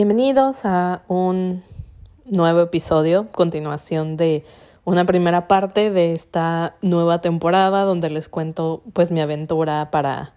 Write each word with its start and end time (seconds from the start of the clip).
Bienvenidos 0.00 0.64
a 0.64 1.02
un 1.08 1.64
nuevo 2.24 2.60
episodio, 2.60 3.26
continuación 3.32 4.16
de 4.16 4.44
una 4.84 5.04
primera 5.04 5.48
parte 5.48 5.90
de 5.90 6.12
esta 6.12 6.76
nueva 6.82 7.20
temporada 7.20 7.82
donde 7.82 8.08
les 8.08 8.28
cuento 8.28 8.84
pues 8.92 9.10
mi 9.10 9.20
aventura 9.20 9.90
para 9.90 10.34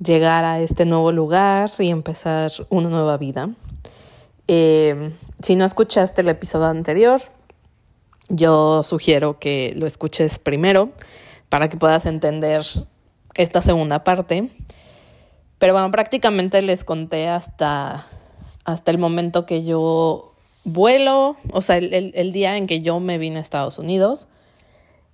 llegar 0.00 0.44
a 0.44 0.58
este 0.58 0.84
nuevo 0.84 1.12
lugar 1.12 1.70
y 1.78 1.90
empezar 1.90 2.50
una 2.70 2.88
nueva 2.88 3.16
vida. 3.18 3.50
Eh, 4.48 5.14
si 5.42 5.54
no 5.54 5.64
escuchaste 5.64 6.22
el 6.22 6.28
episodio 6.30 6.66
anterior, 6.66 7.20
yo 8.28 8.82
sugiero 8.82 9.38
que 9.38 9.74
lo 9.76 9.86
escuches 9.86 10.40
primero 10.40 10.90
para 11.48 11.68
que 11.68 11.76
puedas 11.76 12.04
entender 12.04 12.64
esta 13.36 13.62
segunda 13.62 14.02
parte. 14.02 14.50
Pero 15.60 15.72
bueno, 15.72 15.88
prácticamente 15.92 16.62
les 16.62 16.82
conté 16.82 17.28
hasta, 17.28 18.08
hasta 18.68 18.90
el 18.90 18.98
momento 18.98 19.46
que 19.46 19.64
yo 19.64 20.34
vuelo, 20.64 21.36
o 21.52 21.62
sea, 21.62 21.78
el, 21.78 22.32
día 22.32 22.58
en 22.58 22.66
que 22.66 22.82
yo 22.82 23.00
me 23.00 23.16
vine 23.16 23.38
a 23.38 23.40
Estados 23.40 23.78
Unidos. 23.78 24.28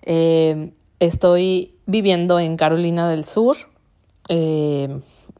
Eh, 0.03 0.73
estoy 0.99 1.77
viviendo 1.87 2.41
en 2.41 2.57
Carolina 2.57 3.09
del 3.09 3.25
Sur, 3.25 3.57
eh, 4.29 4.99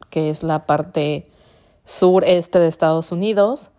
que 0.09 0.29
es 0.29 0.43
la 0.43 0.65
parte 0.65 1.27
sureste 1.83 2.57
de 2.57 2.67
Estados 2.67 3.11
Unidos. 3.11 3.71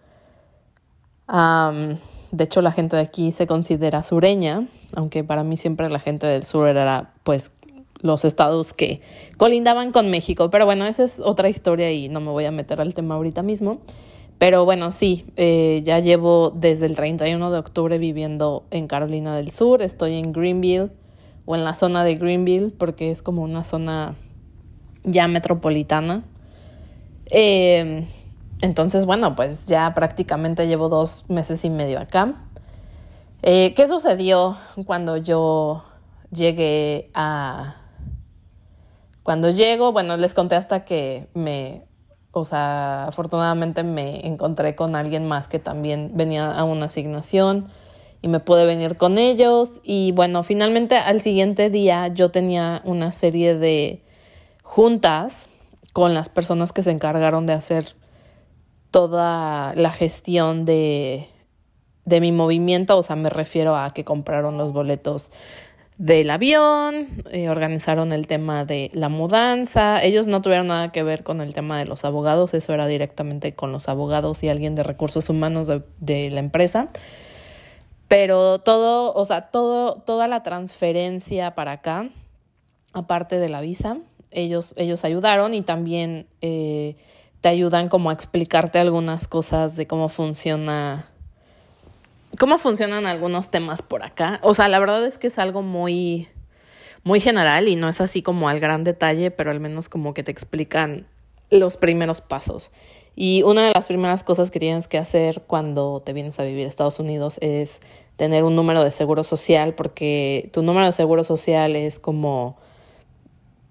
de 1.26 2.44
hecho, 2.44 2.60
la 2.60 2.72
gente 2.72 2.96
de 2.96 3.02
aquí 3.02 3.32
se 3.32 3.46
considera 3.46 4.02
sureña, 4.02 4.68
aunque 4.94 5.24
para 5.24 5.44
mí 5.44 5.56
siempre 5.56 5.88
la 5.88 5.98
gente 5.98 6.26
del 6.26 6.44
sur 6.44 6.68
era 6.68 7.14
pues 7.22 7.52
los 8.02 8.26
estados 8.26 8.74
que 8.74 9.00
colindaban 9.38 9.92
con 9.92 10.10
México. 10.10 10.50
Pero 10.50 10.66
bueno, 10.66 10.84
esa 10.84 11.04
es 11.04 11.20
otra 11.20 11.48
historia 11.48 11.90
y 11.90 12.10
no 12.10 12.20
me 12.20 12.32
voy 12.32 12.44
a 12.44 12.50
meter 12.50 12.82
al 12.82 12.92
tema 12.92 13.14
ahorita 13.14 13.42
mismo. 13.42 13.80
Pero 14.38 14.64
bueno, 14.64 14.90
sí, 14.90 15.24
eh, 15.36 15.82
ya 15.84 15.98
llevo 15.98 16.50
desde 16.50 16.86
el 16.86 16.94
31 16.94 17.50
de 17.50 17.58
octubre 17.58 17.96
viviendo 17.98 18.64
en 18.70 18.86
Carolina 18.86 19.34
del 19.34 19.50
Sur. 19.50 19.80
Estoy 19.80 20.14
en 20.14 20.32
Greenville 20.32 20.90
o 21.46 21.56
en 21.56 21.64
la 21.64 21.74
zona 21.74 22.04
de 22.04 22.16
Greenville 22.16 22.70
porque 22.70 23.10
es 23.10 23.22
como 23.22 23.42
una 23.42 23.64
zona 23.64 24.14
ya 25.04 25.26
metropolitana. 25.26 26.24
Em, 27.26 28.06
entonces, 28.60 29.06
bueno, 29.06 29.34
pues 29.34 29.66
ya 29.66 29.94
prácticamente 29.94 30.66
llevo 30.66 30.88
dos 30.88 31.24
meses 31.30 31.64
y 31.64 31.70
medio 31.70 31.98
acá. 31.98 32.34
Eh, 33.42 33.72
¿Qué 33.74 33.88
sucedió 33.88 34.58
cuando 34.84 35.16
yo 35.16 35.84
llegué 36.30 37.10
a 37.14 37.76
cuando 39.26 39.50
llego, 39.50 39.90
bueno, 39.90 40.16
les 40.16 40.34
conté 40.34 40.54
hasta 40.54 40.84
que 40.84 41.26
me, 41.34 41.82
o 42.36 42.44
sea, 42.44 43.06
afortunadamente 43.06 43.82
me 43.82 44.26
encontré 44.26 44.76
con 44.76 44.94
alguien 44.94 45.26
más 45.26 45.48
que 45.48 45.58
también 45.58 46.10
venía 46.14 46.52
a 46.52 46.64
una 46.64 46.86
asignación 46.86 47.68
y 48.20 48.28
me 48.28 48.40
pude 48.40 48.66
venir 48.66 48.96
con 48.96 49.16
ellos. 49.16 49.80
Y 49.82 50.12
bueno, 50.12 50.42
finalmente 50.42 50.96
al 50.96 51.20
siguiente 51.22 51.70
día 51.70 52.08
yo 52.08 52.30
tenía 52.30 52.82
una 52.84 53.12
serie 53.12 53.56
de 53.56 54.04
juntas 54.62 55.48
con 55.94 56.12
las 56.12 56.28
personas 56.28 56.72
que 56.72 56.82
se 56.82 56.90
encargaron 56.90 57.46
de 57.46 57.54
hacer 57.54 57.94
toda 58.90 59.74
la 59.74 59.90
gestión 59.92 60.66
de, 60.66 61.28
de 62.04 62.20
mi 62.20 62.32
movimiento, 62.32 62.98
o 62.98 63.02
sea, 63.02 63.16
me 63.16 63.30
refiero 63.30 63.76
a 63.76 63.90
que 63.90 64.04
compraron 64.04 64.58
los 64.58 64.72
boletos 64.72 65.30
del 65.98 66.30
avión, 66.30 67.22
eh, 67.30 67.48
organizaron 67.48 68.12
el 68.12 68.26
tema 68.26 68.64
de 68.64 68.90
la 68.92 69.08
mudanza. 69.08 70.02
Ellos 70.02 70.26
no 70.26 70.42
tuvieron 70.42 70.66
nada 70.66 70.92
que 70.92 71.02
ver 71.02 71.22
con 71.22 71.40
el 71.40 71.54
tema 71.54 71.78
de 71.78 71.86
los 71.86 72.04
abogados, 72.04 72.52
eso 72.52 72.74
era 72.74 72.86
directamente 72.86 73.54
con 73.54 73.72
los 73.72 73.88
abogados 73.88 74.42
y 74.42 74.48
alguien 74.48 74.74
de 74.74 74.82
recursos 74.82 75.30
humanos 75.30 75.68
de, 75.98 76.30
la 76.30 76.40
empresa. 76.40 76.88
Pero 78.08 78.60
todo, 78.60 79.14
o 79.14 79.24
sea, 79.24 79.50
todo, 79.50 79.96
toda 80.02 80.28
la 80.28 80.42
transferencia 80.42 81.54
para 81.54 81.72
acá, 81.72 82.10
aparte 82.92 83.38
de 83.38 83.48
la 83.48 83.60
visa, 83.60 83.98
ellos, 84.30 84.74
ellos 84.76 85.04
ayudaron 85.04 85.54
y 85.54 85.62
también 85.62 86.26
eh, 86.42 86.96
te 87.40 87.48
ayudan 87.48 87.88
como 87.88 88.10
a 88.10 88.12
explicarte 88.12 88.78
algunas 88.78 89.28
cosas 89.28 89.76
de 89.76 89.86
cómo 89.86 90.08
funciona 90.08 91.06
cómo 92.38 92.58
funcionan 92.58 93.06
algunos 93.06 93.50
temas 93.50 93.82
por 93.82 94.02
acá. 94.02 94.40
O 94.42 94.54
sea, 94.54 94.68
la 94.68 94.78
verdad 94.78 95.04
es 95.04 95.18
que 95.18 95.28
es 95.28 95.38
algo 95.38 95.62
muy, 95.62 96.28
muy 97.04 97.20
general 97.20 97.68
y 97.68 97.76
no 97.76 97.88
es 97.88 98.00
así 98.00 98.22
como 98.22 98.48
al 98.48 98.60
gran 98.60 98.84
detalle, 98.84 99.30
pero 99.30 99.50
al 99.50 99.60
menos 99.60 99.88
como 99.88 100.14
que 100.14 100.22
te 100.22 100.32
explican 100.32 101.06
los 101.50 101.76
primeros 101.76 102.20
pasos. 102.20 102.72
Y 103.14 103.42
una 103.44 103.66
de 103.66 103.72
las 103.74 103.86
primeras 103.86 104.22
cosas 104.22 104.50
que 104.50 104.58
tienes 104.58 104.88
que 104.88 104.98
hacer 104.98 105.42
cuando 105.46 106.02
te 106.04 106.12
vienes 106.12 106.38
a 106.38 106.42
vivir 106.42 106.66
a 106.66 106.68
Estados 106.68 106.98
Unidos 106.98 107.38
es 107.40 107.80
tener 108.16 108.44
un 108.44 108.54
número 108.54 108.84
de 108.84 108.90
seguro 108.90 109.24
social, 109.24 109.74
porque 109.74 110.50
tu 110.52 110.62
número 110.62 110.86
de 110.86 110.92
seguro 110.92 111.24
social 111.24 111.76
es 111.76 111.98
como, 111.98 112.58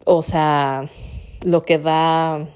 o 0.04 0.22
sea, 0.22 0.90
lo 1.44 1.64
que 1.64 1.78
da 1.78 2.48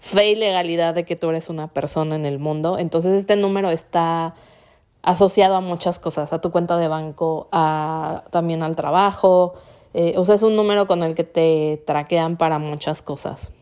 fe 0.00 0.30
y 0.30 0.34
legalidad 0.34 0.94
de 0.94 1.04
que 1.04 1.16
tú 1.16 1.30
eres 1.30 1.48
una 1.48 1.68
persona 1.68 2.16
en 2.16 2.26
el 2.26 2.38
mundo. 2.38 2.78
Entonces 2.78 3.18
este 3.18 3.36
número 3.36 3.70
está 3.70 4.34
asociado 5.02 5.56
a 5.56 5.60
muchas 5.60 5.98
cosas, 5.98 6.32
a 6.32 6.40
tu 6.40 6.50
cuenta 6.50 6.76
de 6.76 6.88
banco, 6.88 7.48
a, 7.52 8.24
también 8.30 8.62
al 8.62 8.76
trabajo. 8.76 9.54
Eh, 9.94 10.14
o 10.16 10.24
sea, 10.24 10.34
es 10.34 10.42
un 10.42 10.56
número 10.56 10.86
con 10.86 11.02
el 11.02 11.14
que 11.14 11.24
te 11.24 11.82
traquean 11.86 12.36
para 12.36 12.58
muchas 12.58 13.02
cosas. 13.02 13.52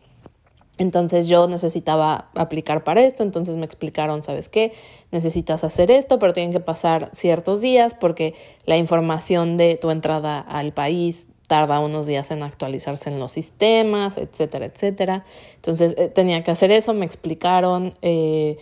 Entonces 0.77 1.27
yo 1.27 1.47
necesitaba 1.47 2.29
aplicar 2.35 2.85
para 2.85 3.01
esto, 3.01 3.23
entonces 3.23 3.57
me 3.57 3.65
explicaron, 3.65 4.23
¿sabes 4.23 4.47
qué? 4.47 4.71
Necesitas 5.11 5.65
hacer 5.65 5.91
esto, 5.91 6.19
pero 6.19 6.31
tienen 6.31 6.53
que 6.53 6.61
pasar 6.61 7.09
ciertos 7.11 7.59
días 7.59 7.93
porque 7.93 8.33
la 8.65 8.77
información 8.77 9.57
de 9.57 9.75
tu 9.75 9.91
entrada 9.91 10.39
al 10.39 10.71
país 10.71 11.27
tarda 11.47 11.79
unos 11.81 12.07
días 12.07 12.31
en 12.31 12.43
actualizarse 12.43 13.09
en 13.09 13.19
los 13.19 13.33
sistemas, 13.33 14.17
etcétera, 14.17 14.67
etcétera. 14.67 15.25
Entonces 15.55 15.95
eh, 15.97 16.07
tenía 16.07 16.43
que 16.43 16.51
hacer 16.51 16.71
eso, 16.71 16.93
me 16.93 17.05
explicaron. 17.05 17.95
Eh, 18.01 18.57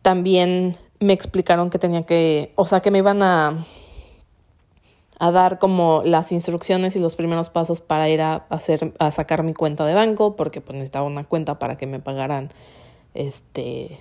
también 0.00 0.78
me 1.00 1.14
explicaron 1.14 1.70
que 1.70 1.78
tenía 1.78 2.02
que, 2.02 2.52
o 2.56 2.66
sea, 2.66 2.80
que 2.80 2.90
me 2.90 2.98
iban 2.98 3.22
a, 3.22 3.64
a 5.18 5.30
dar 5.30 5.58
como 5.58 6.02
las 6.04 6.30
instrucciones 6.30 6.94
y 6.94 7.00
los 7.00 7.16
primeros 7.16 7.48
pasos 7.48 7.80
para 7.80 8.08
ir 8.10 8.20
a 8.20 8.46
hacer, 8.50 8.92
a 8.98 9.10
sacar 9.10 9.42
mi 9.42 9.54
cuenta 9.54 9.86
de 9.86 9.94
banco, 9.94 10.36
porque 10.36 10.60
pues 10.60 10.74
necesitaba 10.74 11.06
una 11.06 11.24
cuenta 11.24 11.58
para 11.58 11.78
que 11.78 11.86
me 11.86 12.00
pagaran, 12.00 12.50
este, 13.14 14.00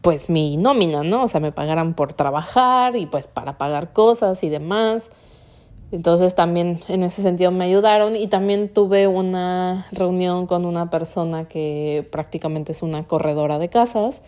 pues 0.00 0.30
mi 0.30 0.56
nómina, 0.56 1.02
¿no? 1.02 1.24
O 1.24 1.28
sea, 1.28 1.40
me 1.40 1.50
pagaran 1.50 1.94
por 1.94 2.12
trabajar 2.12 2.96
y 2.96 3.06
pues 3.06 3.26
para 3.26 3.58
pagar 3.58 3.92
cosas 3.92 4.44
y 4.44 4.48
demás. 4.48 5.10
Entonces 5.90 6.36
también 6.36 6.80
en 6.88 7.02
ese 7.02 7.22
sentido 7.22 7.50
me 7.50 7.64
ayudaron 7.64 8.14
y 8.14 8.28
también 8.28 8.68
tuve 8.68 9.08
una 9.08 9.86
reunión 9.90 10.46
con 10.46 10.66
una 10.66 10.90
persona 10.90 11.48
que 11.48 12.06
prácticamente 12.12 12.72
es 12.72 12.82
una 12.82 13.04
corredora 13.04 13.58
de 13.58 13.68
casas 13.70 14.22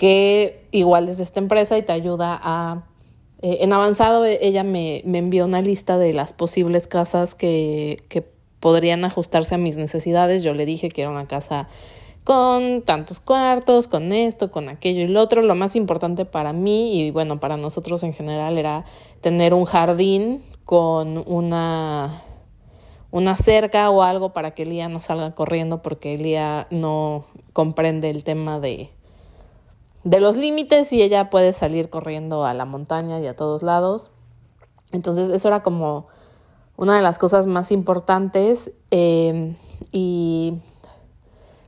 que 0.00 0.66
igual 0.70 1.04
desde 1.04 1.22
esta 1.24 1.40
empresa 1.40 1.76
y 1.76 1.82
te 1.82 1.92
ayuda 1.92 2.40
a... 2.42 2.84
Eh, 3.42 3.58
en 3.60 3.70
avanzado 3.74 4.24
e, 4.24 4.38
ella 4.40 4.64
me, 4.64 5.02
me, 5.04 5.18
envió 5.18 5.44
una 5.44 5.60
lista 5.60 5.98
de 5.98 6.14
las 6.14 6.32
posibles 6.32 6.86
casas 6.86 7.34
que, 7.34 7.98
que 8.08 8.24
podrían 8.60 9.04
ajustarse 9.04 9.56
a 9.56 9.58
mis 9.58 9.76
necesidades. 9.76 10.42
Yo 10.42 10.54
le 10.54 10.64
dije 10.64 10.88
que 10.88 11.02
era 11.02 11.10
una 11.10 11.26
casa 11.26 11.68
con 12.24 12.80
tantos 12.80 13.20
cuartos, 13.20 13.88
con 13.88 14.12
esto, 14.12 14.50
con 14.50 14.70
aquello 14.70 15.02
y 15.02 15.06
lo 15.06 15.20
otro. 15.20 15.42
Lo 15.42 15.54
más 15.54 15.76
importante 15.76 16.24
para 16.24 16.54
mí 16.54 16.98
y 16.98 17.10
bueno, 17.10 17.38
para 17.38 17.58
nosotros 17.58 18.02
en 18.02 18.14
general 18.14 18.56
era 18.56 18.86
tener 19.20 19.52
un 19.52 19.66
jardín 19.66 20.42
con 20.64 21.22
una, 21.26 22.22
una 23.10 23.36
cerca 23.36 23.90
o 23.90 24.02
algo 24.02 24.32
para 24.32 24.52
que 24.52 24.62
Elía 24.62 24.88
no 24.88 25.00
salga 25.00 25.34
corriendo 25.34 25.82
porque 25.82 26.14
Elía 26.14 26.68
no 26.70 27.26
comprende 27.52 28.08
el 28.08 28.24
tema 28.24 28.60
de, 28.60 28.88
de 30.04 30.20
los 30.20 30.36
límites 30.36 30.92
y 30.92 31.02
ella 31.02 31.30
puede 31.30 31.52
salir 31.52 31.90
corriendo 31.90 32.44
a 32.44 32.54
la 32.54 32.64
montaña 32.64 33.20
y 33.20 33.26
a 33.26 33.36
todos 33.36 33.62
lados. 33.62 34.10
Entonces 34.92 35.28
eso 35.28 35.48
era 35.48 35.62
como 35.62 36.08
una 36.76 36.96
de 36.96 37.02
las 37.02 37.18
cosas 37.18 37.46
más 37.46 37.72
importantes 37.72 38.72
em, 38.90 39.56
y 39.92 40.58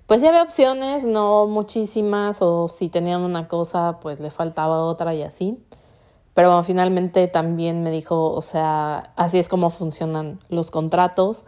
pues 0.07 0.23
ya 0.23 0.29
había 0.29 0.43
opciones, 0.43 1.05
no 1.05 1.47
muchísimas 1.47 2.43
o 2.43 2.69
si 2.69 2.89
tenían 2.89 3.23
una 3.23 3.49
cosa 3.49 3.99
pues 4.01 4.21
le 4.21 4.31
faltaba 4.31 4.85
otra 4.85 5.15
y 5.15 5.23
así. 5.23 5.63
Pero 6.35 6.65
finalmente 6.65 7.29
también 7.29 7.83
me 7.83 7.91
dijo, 7.91 8.33
o 8.33 8.41
sea, 8.41 9.13
así 9.17 9.39
es 9.39 9.49
como 9.49 9.69
funcionan 9.69 10.41
los 10.49 10.71
contratos 10.71 11.45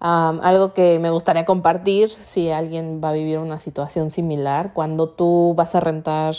algo 0.00 0.74
que 0.74 0.98
me 0.98 1.10
gustaría 1.10 1.44
compartir 1.44 2.10
si 2.10 2.50
alguien 2.50 3.00
va 3.02 3.10
a 3.10 3.12
vivir 3.12 3.38
una 3.38 3.58
situación 3.58 4.10
similar, 4.10 4.72
cuando 4.72 5.08
tú 5.08 5.54
vas 5.56 5.74
a 5.74 5.80
rentar 5.80 6.36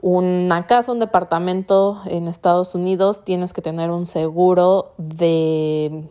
una 0.00 0.66
casa, 0.66 0.90
un 0.90 0.98
departamento 0.98 2.02
en 2.06 2.26
Estados 2.26 2.74
Unidos, 2.74 3.24
tienes 3.24 3.52
que 3.52 3.62
tener 3.62 3.90
un 3.90 4.04
seguro 4.04 4.92
de... 4.98 6.08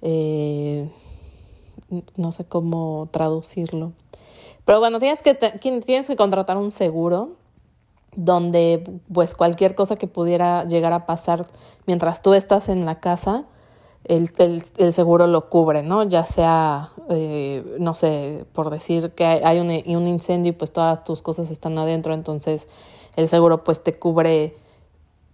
Eh, 0.00 0.90
no 2.16 2.32
sé 2.32 2.44
cómo 2.44 3.08
traducirlo, 3.12 3.92
Pero 4.64 4.80
bueno, 4.80 4.98
tienes 4.98 5.22
que, 5.22 5.34
tienes 5.34 6.08
que 6.08 6.16
contratar 6.16 6.56
un 6.56 6.70
seguro 6.70 7.36
donde 8.16 9.00
pues 9.12 9.34
cualquier 9.34 9.74
cosa 9.74 9.96
que 9.96 10.06
pudiera 10.06 10.64
llegar 10.64 10.92
a 10.92 11.06
pasar 11.06 11.46
mientras 11.86 12.22
tú 12.22 12.34
estás 12.34 12.68
en 12.68 12.86
la 12.86 13.00
casa, 13.00 13.44
el, 14.04 14.30
el, 14.76 14.92
seguro 14.92 15.26
lo 15.26 15.48
cubre, 15.48 15.82
¿no? 15.82 16.02
Ya 16.04 16.24
sea, 16.24 16.90
eh, 17.08 17.76
no 17.78 17.94
sé, 17.94 18.44
por 18.52 18.70
decir 18.70 19.12
que 19.12 19.24
hay 19.24 19.58
un, 19.58 19.68
un, 19.68 20.06
incendio 20.06 20.50
y 20.50 20.54
pues 20.54 20.72
todas 20.72 21.04
tus 21.04 21.22
cosas 21.22 21.50
están 21.50 21.78
adentro, 21.78 22.12
entonces 22.12 22.68
el 23.16 23.28
seguro 23.28 23.64
pues 23.64 23.82
te 23.82 23.98
cubre 23.98 24.56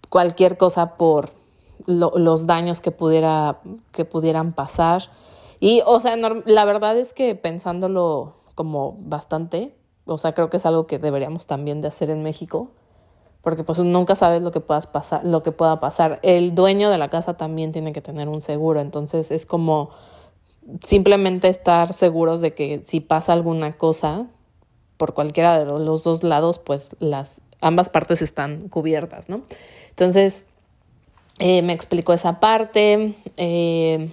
cualquier 0.09 0.57
cosa 0.57 0.97
por 0.97 1.31
los 1.87 2.47
daños 2.47 2.81
que, 2.81 2.91
pudiera, 2.91 3.61
que 3.93 4.05
pudieran 4.05 4.53
pasar. 4.53 5.03
Y, 5.61 5.83
o 5.87 5.99
sea, 6.01 6.17
la 6.17 6.65
verdad 6.65 6.97
es 6.97 7.13
que 7.13 7.35
pensándolo 7.35 8.35
como 8.55 8.97
bastante, 9.01 9.75
o 10.05 10.19
sea, 10.19 10.33
creo 10.33 10.51
que 10.51 10.59
es 10.59 10.67
algo 10.67 10.87
que 10.87 10.99
deberíamos 10.99 11.47
también 11.47 11.81
de 11.81 11.89
hacer 11.89 12.11
en 12.11 12.23
México, 12.23 12.69
porque 13.43 13.65
pues 13.65 13.79
nunca 13.81 14.15
sabes 14.15 14.43
lo 14.43 14.51
que 14.51 14.61
puedas 14.61 14.87
pasar, 14.87 15.25
lo 15.25 15.43
que 15.43 15.53
pueda 15.53 15.81
pasar. 15.81 16.19
El 16.23 16.55
dueño 16.55 16.91
de 16.91 16.99
la 16.99 17.09
casa 17.09 17.37
también 17.37 17.73
tiene 17.73 17.93
que 17.93 18.01
tener 18.01 18.29
un 18.29 18.41
seguro, 18.41 18.81
entonces 18.81 19.31
es 19.31 19.47
como 19.47 19.91
simplemente 20.85 21.49
estar 21.49 21.93
seguros 21.93 22.41
de 22.41 22.55
que 22.55 22.83
si 22.85 23.01
pasa 23.01 23.33
alguna 23.33 23.73
cosa 23.73 24.27
por 24.97 25.15
cualquiera 25.15 25.59
de 25.59 25.65
los 25.65 26.05
dos 26.05 26.23
lados, 26.23 26.59
pues 26.59 26.95
las 27.01 27.41
ambas 27.61 27.89
partes 27.89 28.23
están 28.23 28.69
cubiertas, 28.69 29.29
¿no? 29.29 29.43
Entonces, 29.91 30.45
eh, 31.39 31.63
me 31.63 31.73
explicó 31.73 32.13
esa 32.13 32.39
parte. 32.39 33.15
Eh, 33.37 34.11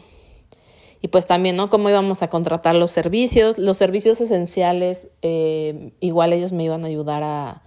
y 1.01 1.09
pues 1.09 1.27
también, 1.27 1.56
¿no? 1.56 1.69
Cómo 1.69 1.89
íbamos 1.89 2.23
a 2.23 2.30
contratar 2.30 2.75
los 2.75 2.91
servicios. 2.91 3.57
Los 3.57 3.77
servicios 3.77 4.19
esenciales, 4.21 5.09
eh, 5.21 5.91
igual 6.00 6.33
ellos 6.33 6.53
me 6.53 6.63
iban 6.63 6.83
a 6.85 6.88
ayudar 6.88 7.23
a, 7.23 7.62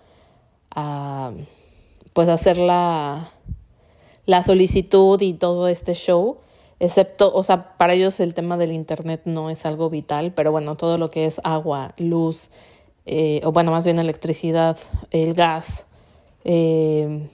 a 0.74 1.32
pues 2.12 2.28
hacer 2.28 2.58
la, 2.58 3.30
la 4.26 4.42
solicitud 4.42 5.20
y 5.20 5.34
todo 5.34 5.68
este 5.68 5.94
show. 5.94 6.38
Excepto, 6.78 7.32
o 7.34 7.42
sea, 7.42 7.76
para 7.76 7.92
ellos 7.92 8.20
el 8.20 8.32
tema 8.32 8.56
del 8.56 8.72
internet 8.72 9.22
no 9.26 9.50
es 9.50 9.66
algo 9.66 9.90
vital, 9.90 10.32
pero 10.34 10.50
bueno, 10.50 10.76
todo 10.76 10.96
lo 10.96 11.10
que 11.10 11.26
es 11.26 11.40
agua, 11.44 11.94
luz, 11.98 12.50
eh, 13.04 13.42
o 13.44 13.52
bueno, 13.52 13.70
más 13.70 13.84
bien 13.84 13.98
electricidad, 13.98 14.78
el 15.10 15.34
gas, 15.34 15.86
eh, 16.44 17.28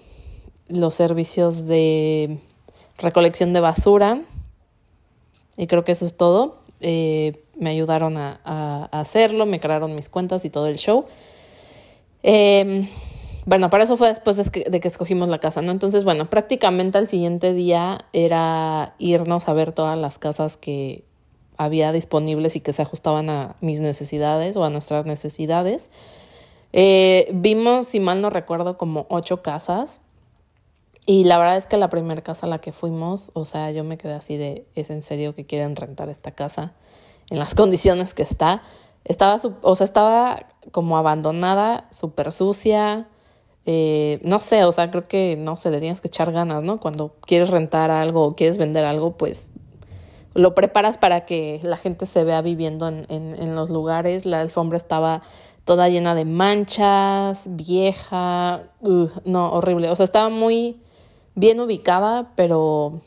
los 0.69 0.95
servicios 0.95 1.67
de 1.67 2.39
recolección 2.99 3.53
de 3.53 3.61
basura, 3.61 4.23
y 5.57 5.67
creo 5.67 5.85
que 5.85 5.93
eso 5.93 6.05
es 6.05 6.17
todo. 6.17 6.59
Eh, 6.81 7.43
me 7.59 7.71
ayudaron 7.71 8.17
a, 8.19 8.89
hacerlo, 8.93 9.47
me 9.47 9.61
crearon 9.61 9.95
mis 9.95 10.09
cuentas 10.09 10.45
y 10.45 10.51
todo 10.51 10.67
el 10.67 10.77
show. 10.77 11.07
Em, 12.23 12.89
bueno, 13.47 13.71
para 13.71 13.85
eso 13.85 13.97
fue 13.97 14.09
después 14.09 14.37
de 14.37 14.81
que, 14.81 14.89
escogimos 14.89 15.29
la 15.29 15.39
casa, 15.39 15.63
¿no? 15.63 15.71
Entonces, 15.71 16.03
bueno, 16.03 16.29
prácticamente 16.29 16.99
al 16.99 17.07
siguiente 17.07 17.55
día 17.55 18.05
era 18.13 18.97
irnos 18.99 19.49
a 19.49 19.53
ver 19.53 19.71
todas 19.71 19.97
las 19.97 20.19
casas 20.19 20.57
que 20.57 21.05
había 21.57 21.93
disponibles 21.93 22.57
y 22.57 22.61
que 22.61 22.73
se 22.73 22.83
ajustaban 22.83 23.31
a 23.31 23.55
mis 23.61 23.81
necesidades 23.81 24.57
o 24.57 24.65
a 24.65 24.71
nuestras 24.71 25.07
necesidades. 25.07 25.91
Eh, 26.73 27.31
vimos, 27.33 27.87
si 27.87 28.01
mal 28.01 28.21
no 28.21 28.31
recuerdo, 28.31 28.77
como 28.77 29.07
ocho 29.11 29.43
casas. 29.43 30.01
Y 31.07 31.23
la 31.23 31.39
verdad 31.39 31.57
es 31.57 31.67
que 31.67 31.77
la 31.77 31.89
primera 31.89 32.23
casa 32.23 32.47
a 32.47 32.49
la 32.49 32.59
que 32.59 32.73
fuimos, 32.73 33.31
o 33.33 33.45
sea, 33.45 33.71
yo 33.71 33.85
me 33.85 33.97
quedé 33.97 34.15
así 34.15 34.37
de, 34.37 34.67
¿es 34.75 34.91
en 34.91 35.03
serio 35.03 35.37
que 35.37 35.47
quieren 35.47 35.77
rentar 35.77 36.09
esta 36.09 36.33
casa 36.33 36.73
en 37.31 37.39
las 37.39 37.55
condiciones 37.55 38.13
que 38.13 38.25
está? 38.25 38.63
Estaba, 39.05 39.37
o 39.63 39.77
sea, 39.77 39.85
estaba 39.85 40.47
como 40.73 40.99
abandonada, 40.99 41.87
súper 41.93 42.33
sucia, 42.33 43.07
eh, 43.67 44.21
no 44.23 44.41
sé, 44.41 44.65
o 44.65 44.73
sea, 44.73 44.91
creo 44.91 45.09
que, 45.09 45.37
no 45.37 45.57
sé, 45.57 45.71
le 45.71 45.81
tienes 45.81 46.01
que 46.01 46.09
echar 46.09 46.33
ganas, 46.33 46.63
¿no? 46.63 46.79
Cuando 46.79 47.15
quieres 47.27 47.51
rentar 47.51 47.91
algo 47.91 48.25
o 48.25 48.37
quieres 48.37 48.59
vender 48.59 48.85
algo, 48.85 49.17
pues 49.17 49.51
lo 50.35 50.55
preparas 50.55 50.97
para 50.99 51.25
que 51.25 51.61
la 51.63 51.77
gente 51.77 52.07
se 52.07 52.23
vea 52.23 52.43
viviendo 52.43 52.89
en, 52.89 53.07
en, 53.09 53.35
en 53.43 53.55
los 53.55 53.69
lugares. 53.69 54.25
La 54.25 54.41
alfombra 54.41 54.77
estaba 54.77 55.23
toda 55.65 55.89
llena 55.89 56.15
de 56.15 56.25
manchas, 56.25 57.49
vieja, 57.51 58.63
no, 59.25 59.53
horrible. 59.53 59.91
O 59.91 59.97
sea, 59.97 60.05
estaba 60.05 60.29
muy 60.29 60.81
bien 61.35 61.59
ubicada, 61.59 62.31
pero 62.37 63.01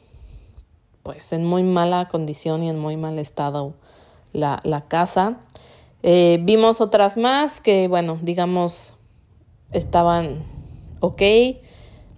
pues 1.04 1.32
en 1.32 1.46
muy 1.46 1.64
mala 1.64 2.10
condición 2.10 2.64
y 2.64 2.70
en 2.70 2.78
muy 2.78 2.98
mal 2.98 3.18
estado 3.18 3.76
la, 4.34 4.60
la 4.64 4.82
casa. 4.82 5.38
Eh, 6.04 6.40
vimos 6.42 6.82
otras 6.82 7.18
más 7.18 7.62
que, 7.62 7.88
bueno, 7.88 8.20
digamos, 8.22 8.94
estaban 9.72 10.44
ok, 11.00 11.22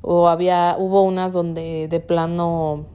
o 0.01 0.27
había, 0.27 0.75
hubo 0.79 1.03
unas 1.03 1.33
donde 1.33 1.87
de 1.87 1.99
plano 1.99 2.85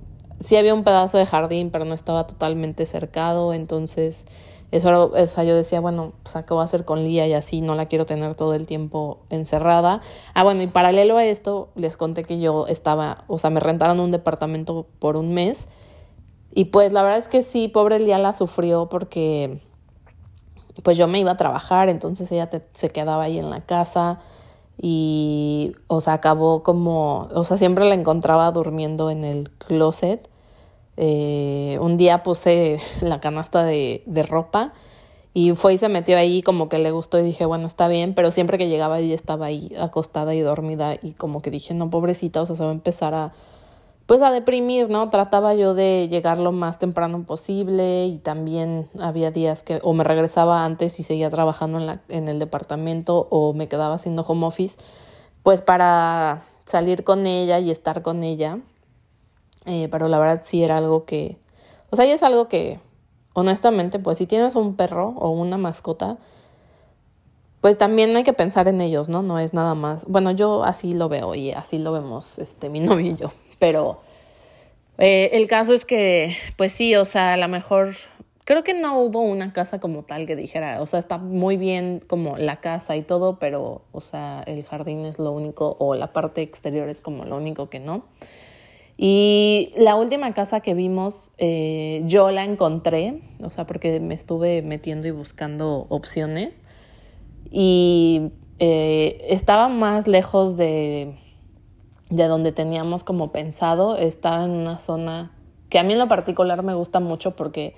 sí 0.40 0.56
había 0.56 0.74
un 0.74 0.84
pedazo 0.84 1.18
de 1.18 1.26
jardín, 1.26 1.70
pero 1.70 1.84
no 1.84 1.94
estaba 1.94 2.26
totalmente 2.26 2.86
cercado, 2.86 3.54
entonces 3.54 4.26
eso, 4.72 5.16
eso 5.16 5.42
yo 5.44 5.54
decía, 5.54 5.80
bueno, 5.80 6.12
pues 6.22 6.34
¿qué 6.44 6.52
voy 6.52 6.60
a 6.60 6.64
hacer 6.64 6.84
con 6.84 7.04
Lía 7.04 7.26
y 7.26 7.32
así 7.32 7.60
no 7.60 7.74
la 7.76 7.86
quiero 7.86 8.04
tener 8.04 8.34
todo 8.34 8.54
el 8.54 8.66
tiempo 8.66 9.20
encerrada. 9.30 10.00
Ah, 10.34 10.42
bueno, 10.42 10.62
y 10.62 10.66
paralelo 10.66 11.16
a 11.16 11.24
esto, 11.24 11.68
les 11.76 11.96
conté 11.96 12.24
que 12.24 12.40
yo 12.40 12.66
estaba, 12.66 13.24
o 13.28 13.38
sea, 13.38 13.50
me 13.50 13.60
rentaron 13.60 14.00
un 14.00 14.10
departamento 14.10 14.86
por 14.98 15.16
un 15.16 15.32
mes. 15.32 15.68
Y 16.52 16.66
pues 16.66 16.92
la 16.92 17.02
verdad 17.02 17.18
es 17.18 17.28
que 17.28 17.42
sí, 17.42 17.68
pobre 17.68 17.98
Lía 18.00 18.18
la 18.18 18.32
sufrió 18.32 18.88
porque 18.88 19.60
pues 20.82 20.96
yo 20.96 21.06
me 21.06 21.20
iba 21.20 21.30
a 21.30 21.36
trabajar, 21.36 21.88
entonces 21.88 22.30
ella 22.32 22.50
se 22.72 22.88
quedaba 22.90 23.24
ahí 23.24 23.38
en 23.38 23.50
la 23.50 23.60
casa 23.60 24.20
y, 24.80 25.74
o 25.86 26.00
sea, 26.00 26.14
acabó 26.14 26.62
como, 26.62 27.28
o 27.32 27.44
sea, 27.44 27.56
siempre 27.56 27.86
la 27.88 27.94
encontraba 27.94 28.50
durmiendo 28.52 29.10
en 29.10 29.24
el 29.24 29.50
closet. 29.50 30.28
Eh, 30.96 31.78
un 31.80 31.96
día 31.96 32.22
puse 32.22 32.80
la 33.00 33.20
canasta 33.20 33.64
de, 33.64 34.02
de 34.06 34.22
ropa 34.22 34.72
y 35.34 35.54
fue 35.54 35.74
y 35.74 35.78
se 35.78 35.90
metió 35.90 36.16
ahí 36.16 36.40
como 36.42 36.70
que 36.70 36.78
le 36.78 36.90
gustó 36.92 37.18
y 37.18 37.22
dije, 37.22 37.44
bueno, 37.44 37.66
está 37.66 37.88
bien, 37.88 38.14
pero 38.14 38.30
siempre 38.30 38.56
que 38.56 38.68
llegaba 38.68 38.98
ella 39.00 39.14
estaba 39.14 39.46
ahí 39.46 39.70
acostada 39.78 40.34
y 40.34 40.40
dormida 40.40 40.96
y 41.02 41.12
como 41.12 41.42
que 41.42 41.50
dije, 41.50 41.74
no, 41.74 41.90
pobrecita, 41.90 42.40
o 42.40 42.46
sea, 42.46 42.56
se 42.56 42.64
va 42.64 42.70
a 42.70 42.72
empezar 42.72 43.12
a, 43.12 43.34
pues 44.06 44.22
a 44.22 44.30
deprimir, 44.30 44.88
¿no? 44.88 45.10
Trataba 45.10 45.54
yo 45.54 45.74
de 45.74 46.08
llegar 46.08 46.38
lo 46.38 46.52
más 46.52 46.78
temprano 46.78 47.24
posible 47.24 48.06
y 48.06 48.18
también 48.18 48.88
había 49.00 49.32
días 49.32 49.64
que 49.64 49.80
o 49.82 49.92
me 49.94 50.04
regresaba 50.04 50.64
antes 50.64 50.98
y 51.00 51.02
seguía 51.02 51.28
trabajando 51.28 51.78
en, 51.78 51.86
la, 51.86 52.00
en 52.08 52.28
el 52.28 52.38
departamento 52.38 53.26
o 53.30 53.52
me 53.52 53.68
quedaba 53.68 53.96
haciendo 53.96 54.22
home 54.22 54.46
office, 54.46 54.78
pues 55.42 55.60
para 55.60 56.44
salir 56.64 57.02
con 57.02 57.26
ella 57.26 57.58
y 57.58 57.70
estar 57.70 58.02
con 58.02 58.22
ella. 58.22 58.60
Eh, 59.64 59.88
pero 59.90 60.06
la 60.06 60.20
verdad 60.20 60.42
sí 60.44 60.62
era 60.62 60.76
algo 60.76 61.04
que, 61.04 61.38
o 61.90 61.96
sea, 61.96 62.06
ya 62.06 62.14
es 62.14 62.22
algo 62.22 62.46
que, 62.46 62.78
honestamente, 63.32 63.98
pues 63.98 64.18
si 64.18 64.26
tienes 64.26 64.54
un 64.54 64.76
perro 64.76 65.14
o 65.18 65.30
una 65.30 65.58
mascota, 65.58 66.18
pues 67.60 67.76
también 67.76 68.14
hay 68.14 68.22
que 68.22 68.32
pensar 68.32 68.68
en 68.68 68.80
ellos, 68.80 69.08
¿no? 69.08 69.22
No 69.22 69.40
es 69.40 69.52
nada 69.52 69.74
más, 69.74 70.04
bueno, 70.04 70.30
yo 70.30 70.62
así 70.62 70.94
lo 70.94 71.08
veo 71.08 71.34
y 71.34 71.50
así 71.50 71.78
lo 71.78 71.90
vemos, 71.90 72.38
este, 72.38 72.68
mi 72.68 72.78
novio 72.78 73.10
y 73.10 73.16
yo, 73.16 73.32
pero 73.58 74.05
eh, 74.98 75.30
el 75.32 75.46
caso 75.46 75.72
es 75.72 75.84
que, 75.84 76.36
pues 76.56 76.72
sí, 76.72 76.94
o 76.96 77.04
sea, 77.04 77.34
a 77.34 77.36
lo 77.36 77.48
mejor 77.48 77.94
creo 78.44 78.62
que 78.62 78.74
no 78.74 79.00
hubo 79.00 79.20
una 79.20 79.52
casa 79.52 79.80
como 79.80 80.04
tal 80.04 80.24
que 80.24 80.36
dijera, 80.36 80.80
o 80.80 80.86
sea, 80.86 81.00
está 81.00 81.18
muy 81.18 81.56
bien 81.56 82.00
como 82.06 82.38
la 82.38 82.60
casa 82.60 82.96
y 82.96 83.02
todo, 83.02 83.38
pero, 83.38 83.82
o 83.92 84.00
sea, 84.00 84.42
el 84.46 84.64
jardín 84.64 85.04
es 85.04 85.18
lo 85.18 85.32
único 85.32 85.76
o 85.80 85.96
la 85.96 86.12
parte 86.12 86.42
exterior 86.42 86.88
es 86.88 87.00
como 87.00 87.24
lo 87.24 87.36
único 87.36 87.68
que 87.68 87.80
no. 87.80 88.04
Y 88.96 89.72
la 89.76 89.96
última 89.96 90.32
casa 90.32 90.60
que 90.60 90.74
vimos, 90.74 91.32
eh, 91.38 92.02
yo 92.06 92.30
la 92.30 92.44
encontré, 92.44 93.20
o 93.42 93.50
sea, 93.50 93.66
porque 93.66 94.00
me 94.00 94.14
estuve 94.14 94.62
metiendo 94.62 95.06
y 95.06 95.10
buscando 95.10 95.86
opciones. 95.90 96.62
Y 97.50 98.30
eh, 98.58 99.26
estaba 99.28 99.68
más 99.68 100.08
lejos 100.08 100.56
de, 100.56 101.14
de 102.10 102.26
donde 102.26 102.52
teníamos 102.52 103.04
como 103.04 103.32
pensado. 103.32 103.96
Estaba 103.96 104.44
en 104.44 104.50
una 104.50 104.78
zona 104.78 105.32
que 105.68 105.78
a 105.78 105.82
mí 105.82 105.92
en 105.92 105.98
lo 105.98 106.08
particular 106.08 106.62
me 106.62 106.74
gusta 106.74 107.00
mucho 107.00 107.32
porque 107.36 107.74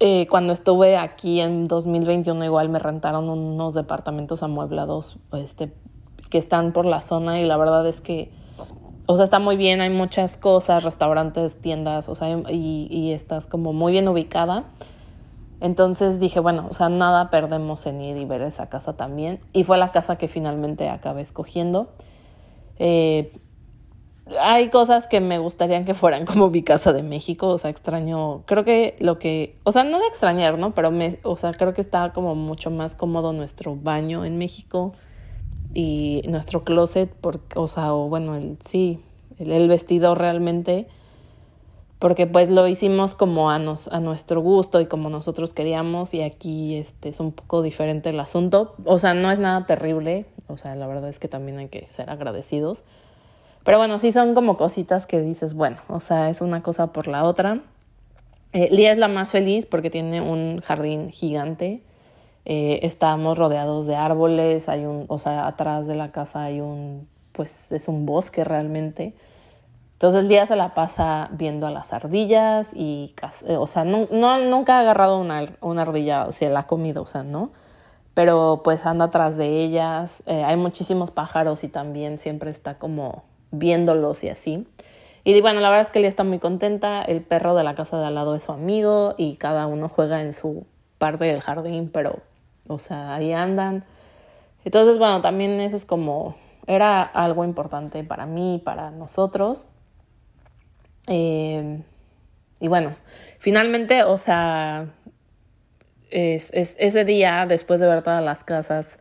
eh, 0.00 0.26
cuando 0.28 0.52
estuve 0.52 0.96
aquí 0.96 1.40
en 1.40 1.66
2021 1.66 2.44
igual 2.44 2.68
me 2.68 2.78
rentaron 2.78 3.28
unos 3.28 3.74
departamentos 3.74 4.42
amueblados 4.42 5.18
este, 5.32 5.72
que 6.30 6.38
están 6.38 6.72
por 6.72 6.86
la 6.86 7.02
zona 7.02 7.40
y 7.40 7.44
la 7.44 7.56
verdad 7.56 7.86
es 7.86 8.00
que 8.00 8.30
o 9.10 9.16
sea, 9.16 9.24
está 9.24 9.38
muy 9.38 9.56
bien, 9.56 9.80
hay 9.80 9.88
muchas 9.88 10.36
cosas, 10.36 10.84
restaurantes, 10.84 11.62
tiendas, 11.62 12.10
o 12.10 12.14
sea, 12.14 12.28
y, 12.50 12.88
y 12.90 13.12
estás 13.12 13.46
como 13.46 13.72
muy 13.72 13.90
bien 13.90 14.06
ubicada. 14.06 14.64
Entonces 15.60 16.20
dije, 16.20 16.40
bueno, 16.40 16.66
o 16.70 16.74
sea, 16.74 16.90
nada 16.90 17.30
perdemos 17.30 17.86
en 17.86 18.04
ir 18.04 18.18
y 18.18 18.26
ver 18.26 18.42
esa 18.42 18.68
casa 18.68 18.98
también. 18.98 19.40
Y 19.54 19.64
fue 19.64 19.78
la 19.78 19.92
casa 19.92 20.16
que 20.16 20.28
finalmente 20.28 20.90
acabé 20.90 21.22
escogiendo. 21.22 21.88
Eh, 22.78 23.32
hay 24.40 24.68
cosas 24.68 25.06
que 25.06 25.20
me 25.20 25.38
gustarían 25.38 25.84
que 25.84 25.94
fueran 25.94 26.26
como 26.26 26.50
mi 26.50 26.62
casa 26.62 26.92
de 26.92 27.02
México, 27.02 27.48
o 27.48 27.58
sea, 27.58 27.70
extraño, 27.70 28.42
creo 28.46 28.64
que 28.64 28.96
lo 29.00 29.18
que, 29.18 29.56
o 29.64 29.72
sea, 29.72 29.84
no 29.84 29.98
de 29.98 30.06
extrañar, 30.06 30.58
¿no? 30.58 30.74
Pero 30.74 30.90
me, 30.90 31.18
o 31.22 31.36
sea, 31.36 31.52
creo 31.52 31.72
que 31.72 31.80
está 31.80 32.12
como 32.12 32.34
mucho 32.34 32.70
más 32.70 32.94
cómodo 32.94 33.32
nuestro 33.32 33.76
baño 33.76 34.24
en 34.24 34.38
México 34.38 34.92
y 35.74 36.22
nuestro 36.28 36.64
closet, 36.64 37.10
porque, 37.20 37.58
o 37.58 37.68
sea, 37.68 37.94
o 37.94 38.08
bueno, 38.08 38.36
el, 38.36 38.58
sí, 38.60 39.00
el, 39.38 39.52
el 39.52 39.68
vestido 39.68 40.14
realmente, 40.14 40.88
porque 41.98 42.26
pues 42.26 42.48
lo 42.50 42.66
hicimos 42.68 43.14
como 43.14 43.50
a, 43.50 43.58
nos, 43.58 43.88
a 43.88 44.00
nuestro 44.00 44.40
gusto 44.40 44.80
y 44.80 44.86
como 44.86 45.10
nosotros 45.10 45.52
queríamos 45.52 46.14
y 46.14 46.22
aquí 46.22 46.76
este 46.76 47.08
es 47.08 47.20
un 47.20 47.32
poco 47.32 47.62
diferente 47.62 48.10
el 48.10 48.20
asunto, 48.20 48.74
o 48.84 48.98
sea, 48.98 49.14
no 49.14 49.30
es 49.30 49.38
nada 49.38 49.66
terrible, 49.66 50.26
o 50.46 50.56
sea, 50.56 50.74
la 50.74 50.86
verdad 50.86 51.08
es 51.08 51.18
que 51.18 51.28
también 51.28 51.58
hay 51.58 51.68
que 51.68 51.86
ser 51.86 52.10
agradecidos 52.10 52.84
pero 53.68 53.76
bueno, 53.76 53.98
sí 53.98 54.12
son 54.12 54.34
como 54.34 54.56
cositas 54.56 55.06
que 55.06 55.20
dices, 55.20 55.52
bueno, 55.52 55.76
o 55.88 56.00
sea, 56.00 56.30
es 56.30 56.40
una 56.40 56.62
cosa 56.62 56.90
por 56.90 57.06
la 57.06 57.24
otra. 57.24 57.60
Eh, 58.54 58.68
Lía 58.70 58.92
es 58.92 58.96
la 58.96 59.08
más 59.08 59.32
feliz 59.32 59.66
porque 59.66 59.90
tiene 59.90 60.22
un 60.22 60.62
jardín 60.62 61.10
gigante. 61.10 61.82
Eh, 62.46 62.80
estamos 62.82 63.36
rodeados 63.36 63.86
de 63.86 63.94
árboles, 63.94 64.70
hay 64.70 64.86
un, 64.86 65.04
o 65.08 65.18
sea, 65.18 65.46
atrás 65.46 65.86
de 65.86 65.96
la 65.96 66.12
casa 66.12 66.44
hay 66.44 66.62
un, 66.62 67.06
pues 67.32 67.70
es 67.70 67.88
un 67.88 68.06
bosque 68.06 68.42
realmente. 68.42 69.12
Entonces 69.98 70.22
el 70.22 70.28
día 70.28 70.46
se 70.46 70.54
la 70.54 70.74
pasa 70.74 71.28
viendo 71.32 71.66
a 71.66 71.72
las 71.72 71.92
ardillas 71.92 72.72
y, 72.72 73.16
eh, 73.48 73.56
o 73.56 73.66
sea, 73.66 73.84
no, 73.84 74.06
no, 74.12 74.38
nunca 74.38 74.76
ha 74.76 74.80
agarrado 74.80 75.18
una, 75.18 75.44
una 75.60 75.82
ardilla, 75.82 76.26
o 76.26 76.30
sea, 76.30 76.50
la 76.50 76.60
ha 76.60 76.66
comido, 76.68 77.02
o 77.02 77.06
sea, 77.06 77.24
¿no? 77.24 77.50
Pero 78.14 78.60
pues 78.62 78.86
anda 78.86 79.06
atrás 79.06 79.36
de 79.36 79.64
ellas. 79.64 80.22
hay 80.26 80.56
muchísimos 80.56 81.10
pájaros 81.10 81.64
y 81.64 81.68
también 81.68 82.18
siempre 82.18 82.50
está 82.50 82.78
como 82.78 83.24
viéndolos 83.50 84.22
y 84.22 84.28
así. 84.28 84.66
Y 85.24 85.40
bueno, 85.40 85.60
la 85.60 85.68
verdad 85.68 85.82
es 85.82 85.90
que 85.90 85.98
ella 85.98 86.08
está 86.08 86.24
muy 86.24 86.38
contenta. 86.38 87.02
El 87.02 87.22
perro 87.22 87.54
de 87.54 87.64
la 87.64 87.74
casa 87.74 87.98
de 87.98 88.06
al 88.06 88.14
lado 88.14 88.34
es 88.34 88.44
su 88.44 88.52
amigo 88.52 89.14
y 89.18 89.36
cada 89.36 89.66
uno 89.66 89.88
juega 89.88 90.22
en 90.22 90.32
su 90.32 90.64
parte 90.98 91.24
del 91.24 91.40
jardín, 91.40 91.90
pero, 91.92 92.20
o 92.68 92.78
sea, 92.78 93.14
ahí 93.14 93.32
andan. 93.32 93.84
Entonces, 94.64 94.98
bueno, 94.98 95.20
también 95.20 95.60
eso 95.60 95.76
es 95.76 95.84
como, 95.84 96.36
era 96.66 97.02
algo 97.02 97.44
importante 97.44 98.04
para 98.04 98.26
mí, 98.26 98.60
para 98.64 98.90
nosotros. 98.90 99.66
Eh, 101.08 101.82
y 102.60 102.68
bueno, 102.68 102.94
finalmente, 103.38 104.04
o 104.04 104.18
sea, 104.18 104.86
es, 106.10 106.50
ese 106.52 107.04
día, 107.04 107.46
después 107.46 107.80
de 107.80 107.86
ver 107.86 108.02
todas 108.02 108.22
las 108.22 108.44
casas, 108.44 108.98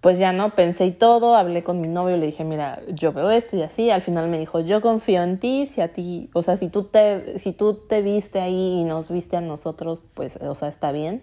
pues 0.00 0.18
ya 0.18 0.32
no, 0.32 0.56
pensé 0.56 0.86
y 0.86 0.90
todo, 0.92 1.36
hablé 1.36 1.62
con 1.62 1.80
mi 1.80 1.88
novio, 1.88 2.16
le 2.16 2.26
dije, 2.26 2.42
mira, 2.44 2.80
yo 2.88 3.12
veo 3.12 3.30
esto 3.30 3.56
y 3.56 3.62
así, 3.62 3.90
al 3.90 4.02
final 4.02 4.28
me 4.28 4.38
dijo, 4.38 4.60
yo 4.60 4.80
confío 4.80 5.22
en 5.22 5.38
ti, 5.38 5.66
si 5.66 5.80
a 5.80 5.92
ti, 5.92 6.28
o 6.32 6.42
sea, 6.42 6.56
si 6.56 6.68
tú 6.68 6.84
te, 6.84 7.38
si 7.38 7.52
tú 7.52 7.74
te 7.74 8.02
viste 8.02 8.40
ahí 8.40 8.80
y 8.80 8.84
nos 8.84 9.10
viste 9.10 9.36
a 9.36 9.40
nosotros, 9.40 10.02
pues, 10.14 10.36
o 10.36 10.54
sea, 10.56 10.68
está 10.68 10.90
bien. 10.90 11.22